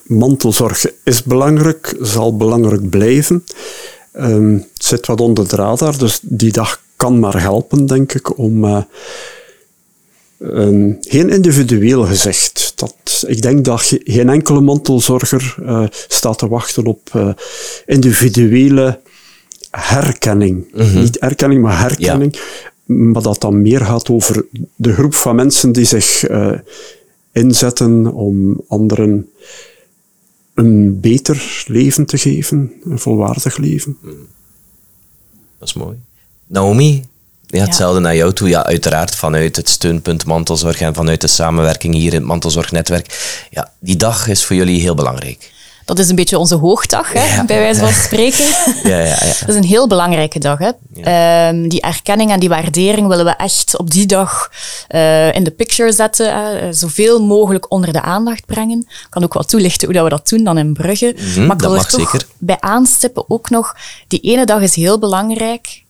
mantelzorg 0.04 0.86
is 1.04 1.24
belangrijk, 1.24 1.96
zal 2.02 2.38
belangrijk 2.38 2.90
blijven. 2.90 3.44
Um, 4.14 4.68
het 4.74 4.86
zit 4.86 5.08
wat 5.08 5.22
onder 5.22 5.48
de 5.48 5.56
radar, 5.56 5.98
dus 5.98 6.20
die 6.22 6.52
dag 6.52 6.82
kan 6.96 7.20
maar 7.20 7.42
helpen, 7.42 7.86
denk 7.86 8.14
ik, 8.14 8.38
om 8.38 8.66
uh, 8.66 8.82
um, 10.44 10.98
geen 11.02 11.30
individueel 11.30 12.06
gezegd. 12.06 12.74
Dat, 12.76 13.24
ik 13.28 13.42
denk 13.42 13.66
dat 13.66 13.82
geen 14.04 14.30
enkele 14.30 14.62
mantelzorger 14.62 15.56
uh, 15.62 15.86
staat 15.90 16.38
te 16.38 16.48
wachten 16.48 16.86
op 16.86 17.10
uh, 17.16 17.34
individuele 17.86 19.00
herkenning. 19.72 20.66
Mhm. 20.74 21.00
Niet 21.00 21.18
erkenning, 21.18 21.62
maar 21.62 21.80
herkenning. 21.80 22.36
Ja. 22.36 22.42
Maar 22.86 23.22
dat 23.22 23.42
dan 23.42 23.62
meer 23.62 23.80
gaat 23.80 24.10
over 24.10 24.46
de 24.76 24.94
groep 24.94 25.16
van 25.16 25.36
mensen 25.36 25.72
die 25.72 25.86
zich 25.86 26.30
uh, 26.30 26.52
inzetten 27.32 28.14
om 28.14 28.62
anderen 28.68 29.30
een 30.54 31.00
beter 31.00 31.64
leven 31.68 32.06
te 32.06 32.18
geven, 32.18 32.72
een 32.84 33.00
volwaardig 33.00 33.58
leven. 33.58 33.98
Dat 35.60 35.68
is 35.68 35.74
mooi. 35.74 35.98
Naomi, 36.48 37.04
Ja, 37.60 37.66
hetzelfde 37.66 38.00
naar 38.00 38.16
jou 38.16 38.34
toe. 38.34 38.50
Ja, 38.50 38.66
uiteraard 38.66 39.16
vanuit 39.16 39.56
het 39.56 39.70
steunpunt 39.70 40.26
mantelzorg 40.26 40.82
en 40.82 40.94
vanuit 40.94 41.22
de 41.22 41.28
samenwerking 41.28 41.94
hier 41.94 42.14
in 42.14 42.20
het 42.20 42.28
mantelzorgnetwerk. 42.28 43.46
Ja, 43.50 43.72
die 43.80 43.96
dag 43.96 44.28
is 44.28 44.44
voor 44.44 44.56
jullie 44.56 44.82
heel 44.82 44.96
belangrijk. 44.96 45.52
Dat 45.86 46.00
is 46.00 46.10
een 46.10 46.16
beetje 46.16 46.38
onze 46.38 46.56
hoogdag, 46.56 47.14
hè, 47.14 47.44
bij 47.44 47.60
wijze 47.60 47.80
van 47.80 47.92
spreken. 47.94 48.46
Ja, 48.84 48.98
ja, 48.98 49.06
ja. 49.06 49.34
Dat 49.40 49.50
is 49.50 49.56
een 49.56 49.64
heel 49.64 49.88
belangrijke 49.88 50.40
dag. 50.40 50.60
Hè. 50.60 50.72
Ehm, 51.04 51.68
die 51.68 51.82
erkenning 51.82 52.32
en 52.32 52.40
die 52.40 52.50
waardering 52.50 53.08
willen 53.08 53.26
we 53.26 53.32
echt 53.32 53.78
op 53.78 53.92
die 53.92 54.06
dag 54.06 54.52
eh, 54.88 55.36
in 55.36 55.44
de 55.44 55.52
picture 55.52 55.92
zetten. 55.92 56.34
Hè. 56.34 56.74
Zoveel 56.74 57.24
mogelijk 57.24 57.72
onder 57.72 57.94
de 57.94 58.02
aandacht 58.02 58.46
brengen. 58.46 58.80
Ik 58.80 59.08
kan 59.10 59.24
ook 59.24 59.34
wat 59.34 59.50
toelichten 59.50 59.86
hoe 59.86 59.96
dat 59.96 60.04
we 60.04 60.10
dat 60.10 60.30
doen 60.30 60.44
dan 60.44 60.58
in 60.58 60.74
Brugge. 60.74 61.16
Mhm, 61.18 61.46
maar 61.46 61.56
ik 61.56 61.62
wil 61.62 61.76
er 61.76 61.86
toch 61.86 62.00
zeker. 62.00 62.26
bij 62.38 62.58
aanstippen 62.60 63.30
ook 63.30 63.50
nog, 63.50 63.76
die 64.08 64.20
ene 64.20 64.46
dag 64.46 64.62
is 64.62 64.76
heel 64.76 65.00
belangrijk. 65.00 65.84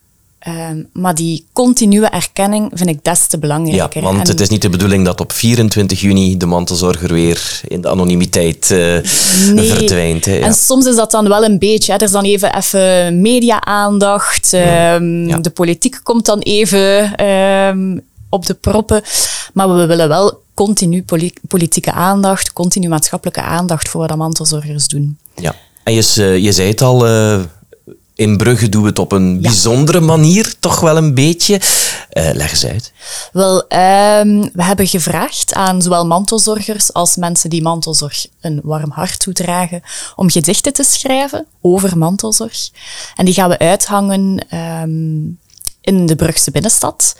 Ehm, 0.44 0.82
maar 0.92 1.14
die 1.14 1.46
continue 1.52 2.06
erkenning 2.06 2.70
vind 2.74 2.90
ik 2.90 3.04
des 3.04 3.20
te 3.26 3.36
Ja, 3.36 3.38
belangrijker. 3.38 4.02
want 4.02 4.20
En- 4.20 4.26
het 4.26 4.40
is 4.40 4.48
niet 4.48 4.62
de 4.62 4.68
bedoeling 4.68 5.04
dat 5.04 5.20
op 5.20 5.32
24 5.32 6.00
juni 6.00 6.36
de 6.36 6.46
mantelzorger 6.46 7.12
weer 7.12 7.60
in 7.68 7.80
de 7.80 7.88
anonimiteit 7.88 8.70
eh, 8.70 8.78
Nee. 8.78 9.68
verdwijnt. 9.72 10.24
Hè. 10.24 10.34
Ja. 10.36 10.44
En 10.44 10.54
soms 10.54 10.86
is 10.86 10.96
dat 10.96 11.10
dan 11.10 11.28
wel 11.28 11.44
een 11.44 11.58
beetje. 11.58 11.92
Hè. 11.92 11.98
Er 11.98 12.04
is 12.04 12.10
dan 12.10 12.24
even, 12.24 12.56
even 12.56 13.20
media-aandacht. 13.20 14.52
ehm, 14.52 15.26
Ja. 15.28 15.38
De 15.38 15.50
politiek 15.50 16.00
komt 16.02 16.24
dan 16.26 16.38
even 16.38 17.16
ehm, 17.16 17.98
op 18.28 18.46
de 18.46 18.54
proppen. 18.54 19.02
Maar 19.52 19.74
we 19.76 19.86
willen 19.86 20.08
wel 20.08 20.42
continu 20.54 21.02
poli- 21.02 21.32
politieke 21.48 21.92
aandacht, 21.92 22.52
continu 22.52 22.88
maatschappelijke 22.88 23.42
aandacht 23.42 23.88
voor 23.88 24.00
wat 24.00 24.08
de 24.08 24.16
mantelzorgers 24.16 24.88
doen. 24.88 25.18
Ja. 25.36 25.54
En 25.84 25.94
je, 25.94 26.12
eh, 26.16 26.38
je 26.38 26.52
zei 26.52 26.68
het 26.68 26.82
al, 26.82 27.06
eh, 27.06 27.40
in 28.14 28.36
Brugge 28.36 28.68
doen 28.68 28.82
we 28.82 28.88
het 28.88 28.98
op 28.98 29.12
een 29.12 29.40
bijzondere 29.40 30.00
manier, 30.00 30.54
toch 30.58 30.80
wel 30.80 30.96
een 30.96 31.14
beetje. 31.14 31.60
Eh, 32.08 32.30
leg 32.32 32.50
eens 32.50 32.66
uit. 32.66 32.92
Wel, 33.32 33.68
ehm, 33.68 34.48
we 34.52 34.64
hebben 34.64 34.86
gevraagd 34.86 35.54
aan 35.54 35.82
zowel 35.82 36.06
mantelzorgers 36.06 36.92
als 36.92 37.16
mensen 37.16 37.50
die 37.50 37.62
mantelzorg 37.62 38.26
een 38.40 38.60
warm 38.62 38.90
hart 38.90 39.18
toedragen, 39.18 39.82
om 40.16 40.30
gedichten 40.30 40.72
te 40.72 40.82
schrijven 40.82 41.46
over 41.60 41.98
mantelzorg. 41.98 42.68
En 43.14 43.24
die 43.24 43.34
gaan 43.34 43.48
we 43.48 43.58
uithangen 43.58 44.46
ehm, 44.48 45.22
in 45.80 46.06
de 46.06 46.16
Brugse 46.16 46.50
binnenstad. 46.50 47.16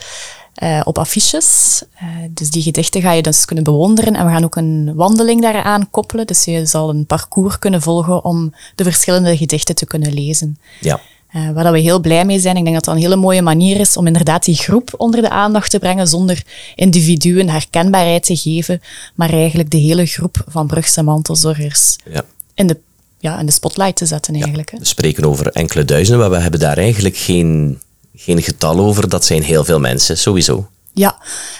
Eh, 0.54 0.80
op 0.84 0.98
affiches. 0.98 1.82
Eh, 1.94 2.06
dus 2.30 2.50
die 2.50 2.62
gedichten 2.62 3.00
ga 3.00 3.12
je 3.12 3.22
dus 3.22 3.44
kunnen 3.44 3.64
bewonderen. 3.64 4.14
En 4.14 4.26
we 4.26 4.32
gaan 4.32 4.44
ook 4.44 4.56
een 4.56 4.92
wandeling 4.94 5.42
daaraan 5.42 5.90
koppelen. 5.90 6.26
Dus 6.26 6.44
je 6.44 6.66
zal 6.66 6.88
een 6.88 7.06
parcours 7.06 7.58
kunnen 7.58 7.82
volgen 7.82 8.24
om 8.24 8.54
de 8.74 8.84
verschillende 8.84 9.36
gedichten 9.36 9.74
te 9.74 9.86
kunnen 9.86 10.12
lezen. 10.12 10.58
Ja. 10.80 11.00
Eh, 11.34 11.50
waar 11.50 11.64
dat 11.64 11.72
we 11.72 11.78
heel 11.78 12.00
blij 12.00 12.24
mee 12.24 12.38
zijn. 12.38 12.56
Ik 12.56 12.62
denk 12.62 12.74
dat 12.74 12.84
dat 12.84 12.94
een 12.94 13.00
hele 13.00 13.16
mooie 13.16 13.42
manier 13.42 13.80
is 13.80 13.96
om 13.96 14.06
inderdaad 14.06 14.44
die 14.44 14.54
groep 14.54 14.94
onder 14.96 15.22
de 15.22 15.30
aandacht 15.30 15.70
te 15.70 15.78
brengen, 15.78 16.08
zonder 16.08 16.42
individuen 16.74 17.48
herkenbaarheid 17.48 18.24
te 18.24 18.36
geven, 18.36 18.80
maar 19.14 19.32
eigenlijk 19.32 19.70
de 19.70 19.76
hele 19.76 20.06
groep 20.06 20.44
van 20.46 20.66
Brugse 20.66 21.02
mantelzorgers 21.02 21.96
ja. 22.10 22.24
in 22.54 22.66
de, 22.66 22.76
ja, 23.18 23.38
in 23.38 23.46
de 23.46 23.52
spotlight 23.52 23.96
te 23.96 24.06
zetten 24.06 24.34
eigenlijk. 24.34 24.70
We 24.78 24.84
spreken 24.84 25.24
over 25.24 25.46
enkele 25.46 25.84
duizenden, 25.84 26.20
maar 26.20 26.36
we 26.36 26.42
hebben 26.42 26.60
daar 26.60 26.78
eigenlijk 26.78 27.16
geen, 27.16 27.80
geen 28.16 28.42
getal 28.42 28.78
over. 28.78 29.08
Dat 29.08 29.24
zijn 29.24 29.42
heel 29.42 29.64
veel 29.64 29.80
mensen, 29.80 30.18
sowieso. 30.18 30.68
Ja, 30.92 31.18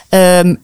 ehm, 0.09 0.55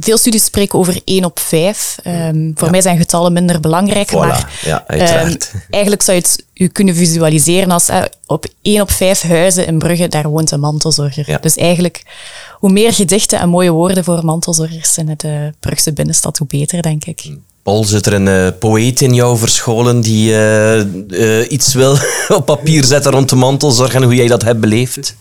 veel 0.00 0.18
studies 0.18 0.44
spreken 0.44 0.78
over 0.78 1.00
1 1.04 1.24
op 1.24 1.38
5. 1.38 1.96
Ehm, 2.02 2.50
voor 2.54 2.70
mij 2.70 2.80
zijn 2.80 2.98
getallen 2.98 3.32
minder 3.32 3.60
belangrijk, 3.60 4.08
Voilà, 4.08 4.12
maar 4.12 4.60
ja, 4.64 4.86
ehm, 4.86 5.36
eigenlijk 5.70 6.02
zou 6.02 6.16
je 6.16 6.22
het 6.22 6.44
u 6.54 6.68
kunnen 6.68 6.94
visualiseren 6.94 7.70
als 7.70 7.88
eh, 7.88 8.02
op 8.26 8.46
1 8.62 8.80
op 8.80 8.90
5 8.90 9.22
huizen 9.22 9.66
in 9.66 9.78
Brugge, 9.78 10.08
daar 10.08 10.28
woont 10.28 10.50
een 10.50 10.60
mantelzorger. 10.60 11.30
Ja. 11.30 11.38
Dus 11.38 11.56
eigenlijk, 11.56 12.02
hoe 12.52 12.70
meer 12.70 12.92
gedichten 12.92 13.38
en 13.38 13.48
mooie 13.48 13.70
woorden 13.70 14.04
voor 14.04 14.24
mantelzorgers 14.24 14.98
in 14.98 15.14
de 15.16 15.52
Brugse 15.60 15.92
binnenstad, 15.92 16.38
hoe 16.38 16.46
beter, 16.46 16.82
denk 16.82 17.04
ik. 17.04 17.36
Paul, 17.66 17.84
zit 17.84 18.06
er 18.06 18.12
een 18.12 18.28
eh, 18.28 18.46
poëet 18.58 19.00
in 19.00 19.14
jou 19.14 19.38
verscholen 19.38 20.00
die 20.00 20.32
eh, 20.32 20.80
eh, 21.40 21.50
iets 21.50 21.74
wil 21.74 21.98
op 22.38 22.46
papier 22.46 22.84
zetten 22.84 23.12
rond 23.12 23.28
de 23.28 23.36
mantelzorg 23.36 23.94
en 23.94 24.02
hoe 24.02 24.14
jij 24.14 24.26
dat 24.26 24.42
hebt 24.42 24.60
beleefd? 24.60 25.16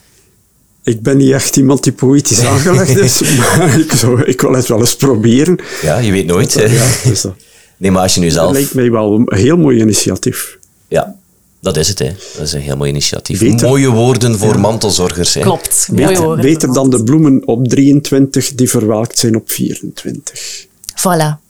Ik 0.84 1.02
ben 1.02 1.18
niet 1.18 1.32
echt 1.32 1.56
iemand 1.56 1.84
die 1.84 1.92
poëtisch 1.94 2.44
aangelegd 2.44 2.98
is, 2.98 3.22
maar 3.38 3.80
ik, 3.80 3.92
zou, 3.92 4.24
ik 4.24 4.42
wil 4.42 4.54
het 4.54 4.68
wel 4.68 4.80
eens 4.80 4.96
proberen. 4.96 5.60
Ja, 5.82 5.98
je 5.98 6.12
weet 6.12 6.26
nooit. 6.26 6.54
hè. 6.54 6.64
Ja, 6.64 6.86
dus 7.04 7.22
dat, 7.22 7.34
Nee, 7.78 7.92
maar 7.92 8.02
als 8.02 8.14
je 8.14 8.20
nu 8.20 8.26
dat 8.26 8.36
zelf... 8.36 8.52
lijkt 8.52 8.74
mij 8.74 8.92
wel 8.92 9.14
een 9.14 9.38
heel 9.38 9.58
mooi 9.58 9.80
initiatief. 9.80 10.58
Ja, 10.88 11.16
dat 11.62 11.78
is 11.78 11.88
het. 11.88 12.00
Hè. 12.00 12.12
Dat 12.38 12.46
is 12.46 12.54
een 12.54 12.62
heel 12.62 12.78
mooi 12.78 12.90
initiatief. 12.90 13.40
Beter- 13.40 13.68
Mooie 13.68 13.90
woorden 13.90 14.38
voor 14.38 14.60
mantelzorgers. 14.60 15.34
Hè. 15.34 15.42
Klopt, 15.42 15.88
mooie 15.92 16.08
Beter, 16.08 16.24
woorden. 16.24 16.46
beter 16.46 16.74
dan 16.74 16.90
de 16.90 17.04
bloemen 17.04 17.48
op 17.48 17.68
23 17.68 18.56
die 18.56 18.70
verwelkt 18.70 19.18
zijn 19.18 19.36
op 19.36 19.50
24. 19.52 20.66
Voilà. 20.96 21.45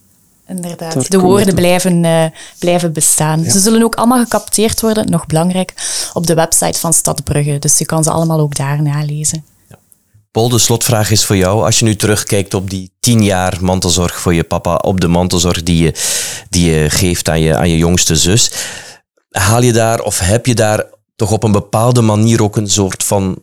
Inderdaad. 0.48 0.94
Daar 0.94 1.10
de 1.10 1.20
woorden 1.20 1.50
op. 1.50 1.56
blijven, 1.56 2.06
eh, 2.06 2.26
blijven 2.60 2.94
bestaan. 2.94 3.44
Ze 3.44 3.60
zullen 3.60 3.84
ook 3.84 3.96
allemaal 3.96 4.24
gecapteerd 4.24 4.82
worden, 4.82 5.10
nog 5.10 5.26
belangrijk, 5.26 5.74
op 6.14 6.28
de 6.28 6.34
website 6.34 6.80
van 6.80 6.94
Stad 6.94 7.24
Brugge. 7.24 7.60
Dus 7.60 7.78
je 7.78 7.86
kan 7.86 8.04
ze 8.04 8.12
allemaal 8.12 8.40
ook 8.40 8.56
daar 8.56 8.82
nalezen. 8.82 9.46
Paul, 10.32 10.50
de 10.50 10.60
slotvraag 10.60 11.12
is 11.12 11.26
voor 11.26 11.36
jou. 11.36 11.64
Als 11.64 11.80
je 11.80 11.86
nu 11.86 11.96
terugkijkt 11.96 12.54
op 12.54 12.70
die 12.70 12.92
tien 13.00 13.24
jaar 13.24 13.58
mantelzorg 13.62 14.20
voor 14.20 14.34
je 14.34 14.44
papa, 14.44 14.76
op 14.76 15.02
de 15.02 15.08
mantelzorg 15.08 15.64
die 15.64 15.84
je, 15.84 15.94
die 16.50 16.72
je 16.72 16.90
geeft 16.90 17.30
aan 17.30 17.40
je, 17.40 17.56
aan 17.56 17.70
je 17.70 17.78
jongste 17.78 18.16
zus, 18.16 18.52
haal 19.30 19.62
je 19.62 19.74
daar 19.74 20.00
of 20.00 20.20
heb 20.20 20.46
je 20.46 20.56
daar 20.56 20.86
toch 21.16 21.32
op 21.32 21.44
een 21.44 21.52
bepaalde 21.52 22.02
manier 22.02 22.44
ook 22.44 22.56
een 22.56 22.70
soort 22.70 23.04
van, 23.04 23.38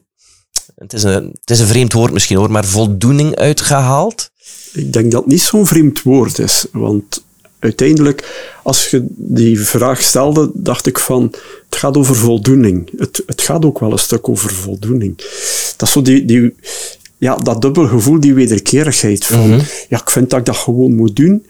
het 0.83 0.93
is 0.93 1.03
een, 1.03 1.31
het 1.41 1.51
is 1.51 1.61
een 1.61 1.67
vreemd 1.67 1.93
woord 1.93 2.13
misschien 2.13 2.37
hoor, 2.37 2.51
maar 2.51 2.65
voldoening 2.65 3.37
uitgehaald? 3.37 4.31
Ik 4.73 4.93
denk 4.93 5.11
dat 5.11 5.21
het 5.21 5.31
niet 5.31 5.43
zo'n 5.43 5.67
vreemd 5.67 6.03
woord 6.03 6.39
is, 6.39 6.67
want 6.73 7.23
uiteindelijk, 7.59 8.51
als 8.63 8.91
je 8.91 9.07
die 9.09 9.61
vraag 9.61 10.03
stelde, 10.03 10.51
dacht 10.55 10.87
ik 10.87 10.99
van, 10.99 11.23
het 11.65 11.77
gaat 11.79 11.97
over 11.97 12.17
voldoening. 12.17 12.91
Het, 12.97 13.23
het 13.27 13.41
gaat 13.41 13.65
ook 13.65 13.79
wel 13.79 13.93
een 13.93 13.99
stuk 13.99 14.29
over 14.29 14.51
voldoening. 14.51 15.17
Dat 15.77 15.89
is 15.89 15.93
zo 15.93 16.03
die, 16.03 16.25
die, 16.25 16.55
ja, 17.19 17.37
dat 17.37 17.63
dubbel 17.63 17.87
gevoel, 17.87 18.21
die 18.21 18.35
wederkerigheid 18.35 19.27
van, 19.27 19.51
ja, 19.89 20.01
ik 20.01 20.11
vind 20.11 20.31
dat 20.31 20.39
ik 20.39 20.45
dat 20.45 20.57
gewoon 20.57 20.95
moet 20.95 21.17
doen, 21.17 21.47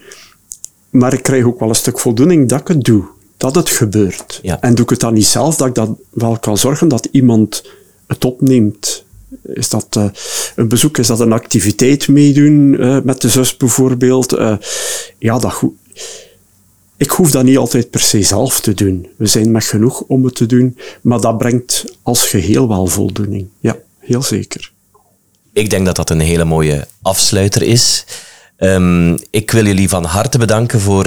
maar 0.91 1.13
ik 1.13 1.23
krijg 1.23 1.45
ook 1.45 1.61
wel 1.61 1.69
een 1.69 1.75
stuk 1.75 1.99
voldoening 1.99 2.49
dat 2.49 2.61
ik 2.61 2.69
het 2.69 2.85
doe, 2.85 3.05
dat 3.37 3.55
het 3.55 3.69
gebeurt. 3.69 4.41
Ja. 4.43 4.61
En 4.61 4.75
doe 4.75 4.85
ik 4.85 4.91
het 4.91 5.01
dan 5.01 5.15
niet 5.15 5.27
zelf, 5.27 5.57
dat 5.57 5.69
ik 5.69 5.75
dat 5.75 5.91
wel 6.11 6.39
kan 6.39 6.59
zorgen 6.59 6.89
dat 6.89 7.09
iemand 7.11 7.65
het 8.07 8.25
opneemt. 8.25 9.05
Is 9.43 9.69
dat 9.69 9.87
eh, 9.91 10.05
een 10.57 10.69
bezoek, 10.69 10.99
is 10.99 11.07
dat 11.07 11.21
een 11.21 11.33
activiteit 11.33 12.09
meedoen 12.09 12.77
eh, 12.79 12.99
met 13.05 13.21
de 13.21 13.29
zus 13.29 13.57
bijvoorbeeld? 13.57 14.33
Eh, 14.33 14.57
ja, 15.19 15.39
dat 15.39 15.53
goed. 15.53 15.75
Ik 16.97 17.11
hoef 17.11 17.31
dat 17.31 17.45
niet 17.45 17.57
altijd 17.57 17.91
per 17.91 18.01
se 18.01 18.23
zelf 18.23 18.61
te 18.61 18.75
doen. 18.75 19.09
We 19.17 19.27
zijn 19.27 19.51
met 19.51 19.65
genoeg 19.65 20.01
om 20.01 20.25
het 20.25 20.35
te 20.35 20.47
doen, 20.47 20.79
maar 21.01 21.21
dat 21.21 21.39
brengt 21.39 21.85
als 22.03 22.27
geheel 22.27 22.69
wel 22.69 22.87
voldoening. 22.87 23.49
Ja, 23.61 23.77
heel 23.99 24.23
zeker. 24.23 24.73
Ik 25.53 25.71
denk 25.71 25.87
dat 25.87 25.97
dat 25.97 26.11
een 26.11 26.21
hele 26.21 26.45
mooie 26.45 26.87
afsluiter 27.03 27.63
is. 27.63 28.05
Ehm, 28.57 29.19
ik 29.31 29.51
wil 29.51 29.67
jullie 29.67 29.89
van 29.89 30.05
harte 30.05 30.39
bedanken 30.39 30.81
voor 30.81 31.07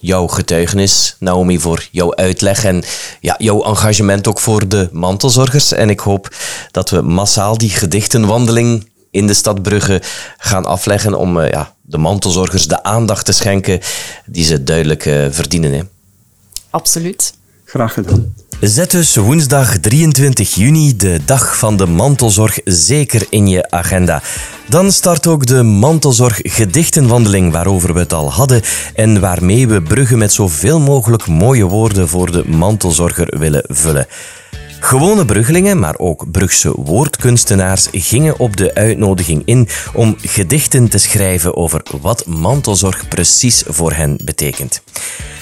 Jouw 0.00 0.26
getuigenis. 0.26 1.16
Naomi, 1.18 1.58
voor 1.58 1.88
jouw 1.90 2.14
uitleg 2.14 2.64
en 2.64 2.82
ja, 3.20 3.34
jouw 3.38 3.64
engagement 3.64 4.28
ook 4.28 4.40
voor 4.40 4.68
de 4.68 4.88
mantelzorgers. 4.92 5.72
En 5.72 5.90
ik 5.90 6.00
hoop 6.00 6.34
dat 6.70 6.90
we 6.90 7.00
massaal 7.00 7.58
die 7.58 7.70
gedichtenwandeling 7.70 8.88
in 9.10 9.26
de 9.26 9.34
stad 9.34 9.62
Brugge 9.62 10.02
gaan 10.38 10.64
afleggen 10.64 11.14
om 11.14 11.40
eh, 11.40 11.50
ja, 11.50 11.74
de 11.82 11.98
mantelzorgers 11.98 12.66
de 12.66 12.82
aandacht 12.82 13.24
te 13.24 13.32
schenken 13.32 13.80
die 14.26 14.44
ze 14.44 14.64
duidelijk 14.64 15.06
eh, 15.06 15.26
verdienen. 15.30 15.72
Hè. 15.72 15.82
Absoluut. 16.70 17.32
Graag 17.68 17.92
gedaan. 17.92 18.34
Zet 18.60 18.90
dus 18.90 19.16
woensdag 19.16 19.78
23 19.78 20.54
juni, 20.54 20.96
de 20.96 21.20
dag 21.24 21.58
van 21.58 21.76
de 21.76 21.86
mantelzorg, 21.86 22.58
zeker 22.64 23.26
in 23.30 23.48
je 23.48 23.70
agenda. 23.70 24.22
Dan 24.68 24.92
start 24.92 25.26
ook 25.26 25.46
de 25.46 25.62
mantelzorg 25.62 26.40
gedichtenwandeling 26.42 27.52
waarover 27.52 27.92
we 27.92 27.98
het 27.98 28.12
al 28.12 28.32
hadden 28.32 28.62
en 28.94 29.20
waarmee 29.20 29.68
we 29.68 29.82
Brugge 29.82 30.16
met 30.16 30.32
zoveel 30.32 30.80
mogelijk 30.80 31.26
mooie 31.26 31.64
woorden 31.64 32.08
voor 32.08 32.32
de 32.32 32.48
mantelzorger 32.48 33.38
willen 33.38 33.64
vullen. 33.66 34.06
Gewone 34.80 35.24
Bruggelingen, 35.24 35.78
maar 35.78 35.94
ook 35.98 36.30
Brugse 36.30 36.72
woordkunstenaars 36.76 37.88
gingen 37.92 38.38
op 38.38 38.56
de 38.56 38.74
uitnodiging 38.74 39.42
in 39.44 39.68
om 39.92 40.16
gedichten 40.20 40.88
te 40.88 40.98
schrijven 40.98 41.56
over 41.56 41.82
wat 42.00 42.26
mantelzorg 42.26 43.08
precies 43.08 43.62
voor 43.66 43.92
hen 43.92 44.18
betekent. 44.24 44.82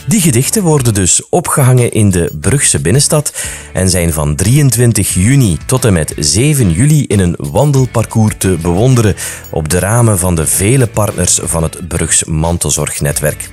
Die 0.06 0.20
gedichten 0.20 0.62
worden 0.62 0.94
dus 0.94 1.28
opgehangen 1.28 1.92
in 1.92 2.10
de 2.10 2.30
Brugse 2.40 2.80
binnenstad 2.80 3.32
en 3.72 3.90
zijn 3.90 4.12
van 4.12 4.36
23 4.36 5.14
juni 5.14 5.58
tot 5.66 5.84
en 5.84 5.92
met 5.92 6.14
7 6.16 6.70
juli 6.70 7.04
in 7.06 7.18
een 7.18 7.34
wandelparcours 7.38 8.34
te 8.38 8.56
bewonderen 8.62 9.14
op 9.50 9.68
de 9.68 9.78
ramen 9.78 10.18
van 10.18 10.34
de 10.34 10.46
vele 10.46 10.86
partners 10.86 11.40
van 11.42 11.62
het 11.62 11.88
Brugs 11.88 12.24
Mantelzorgnetwerk. 12.24 13.50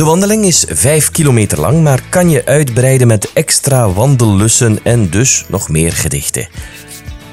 De 0.00 0.06
wandeling 0.06 0.44
is 0.44 0.64
5 0.68 1.10
kilometer 1.10 1.60
lang, 1.60 1.82
maar 1.82 2.02
kan 2.08 2.30
je 2.30 2.46
uitbreiden 2.46 3.06
met 3.06 3.32
extra 3.32 3.90
wandellussen 3.90 4.78
en 4.82 5.10
dus 5.10 5.44
nog 5.48 5.68
meer 5.68 5.92
gedichten. 5.92 6.48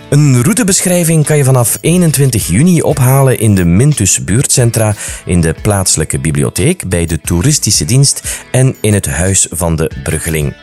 Een 0.09 0.43
routebeschrijving 0.43 1.25
kan 1.25 1.37
je 1.37 1.43
vanaf 1.43 1.77
21 1.81 2.47
juni 2.47 2.81
ophalen 2.81 3.39
in 3.39 3.55
de 3.55 3.65
Mintus 3.65 4.23
buurtcentra, 4.23 4.95
in 5.25 5.41
de 5.41 5.55
plaatselijke 5.61 6.19
bibliotheek, 6.19 6.89
bij 6.89 7.05
de 7.05 7.21
toeristische 7.21 7.85
dienst 7.85 8.43
en 8.51 8.75
in 8.81 8.93
het 8.93 9.05
Huis 9.05 9.47
van 9.51 9.75
de 9.75 9.91
Bruggeling. 10.03 10.55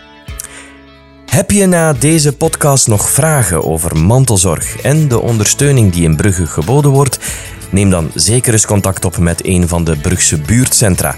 Heb 1.26 1.50
je 1.50 1.66
na 1.66 1.92
deze 1.92 2.36
podcast 2.36 2.86
nog 2.86 3.11
vragen 3.11 3.64
over 3.64 3.96
mantelzorg 3.96 4.80
en 4.80 5.09
de 5.09 5.20
ondersteuning 5.20 5.92
die 5.92 6.05
in 6.05 6.16
Brugge 6.16 6.46
geboden 6.46 6.90
wordt? 6.90 7.18
Neem 7.70 7.90
dan 7.90 8.11
zeker 8.14 8.52
eens 8.52 8.66
contact 8.66 9.05
op 9.05 9.18
met 9.18 9.46
een 9.46 9.68
van 9.68 9.84
de 9.84 9.96
Brugse 9.96 10.38
buurtcentra. 10.38 11.16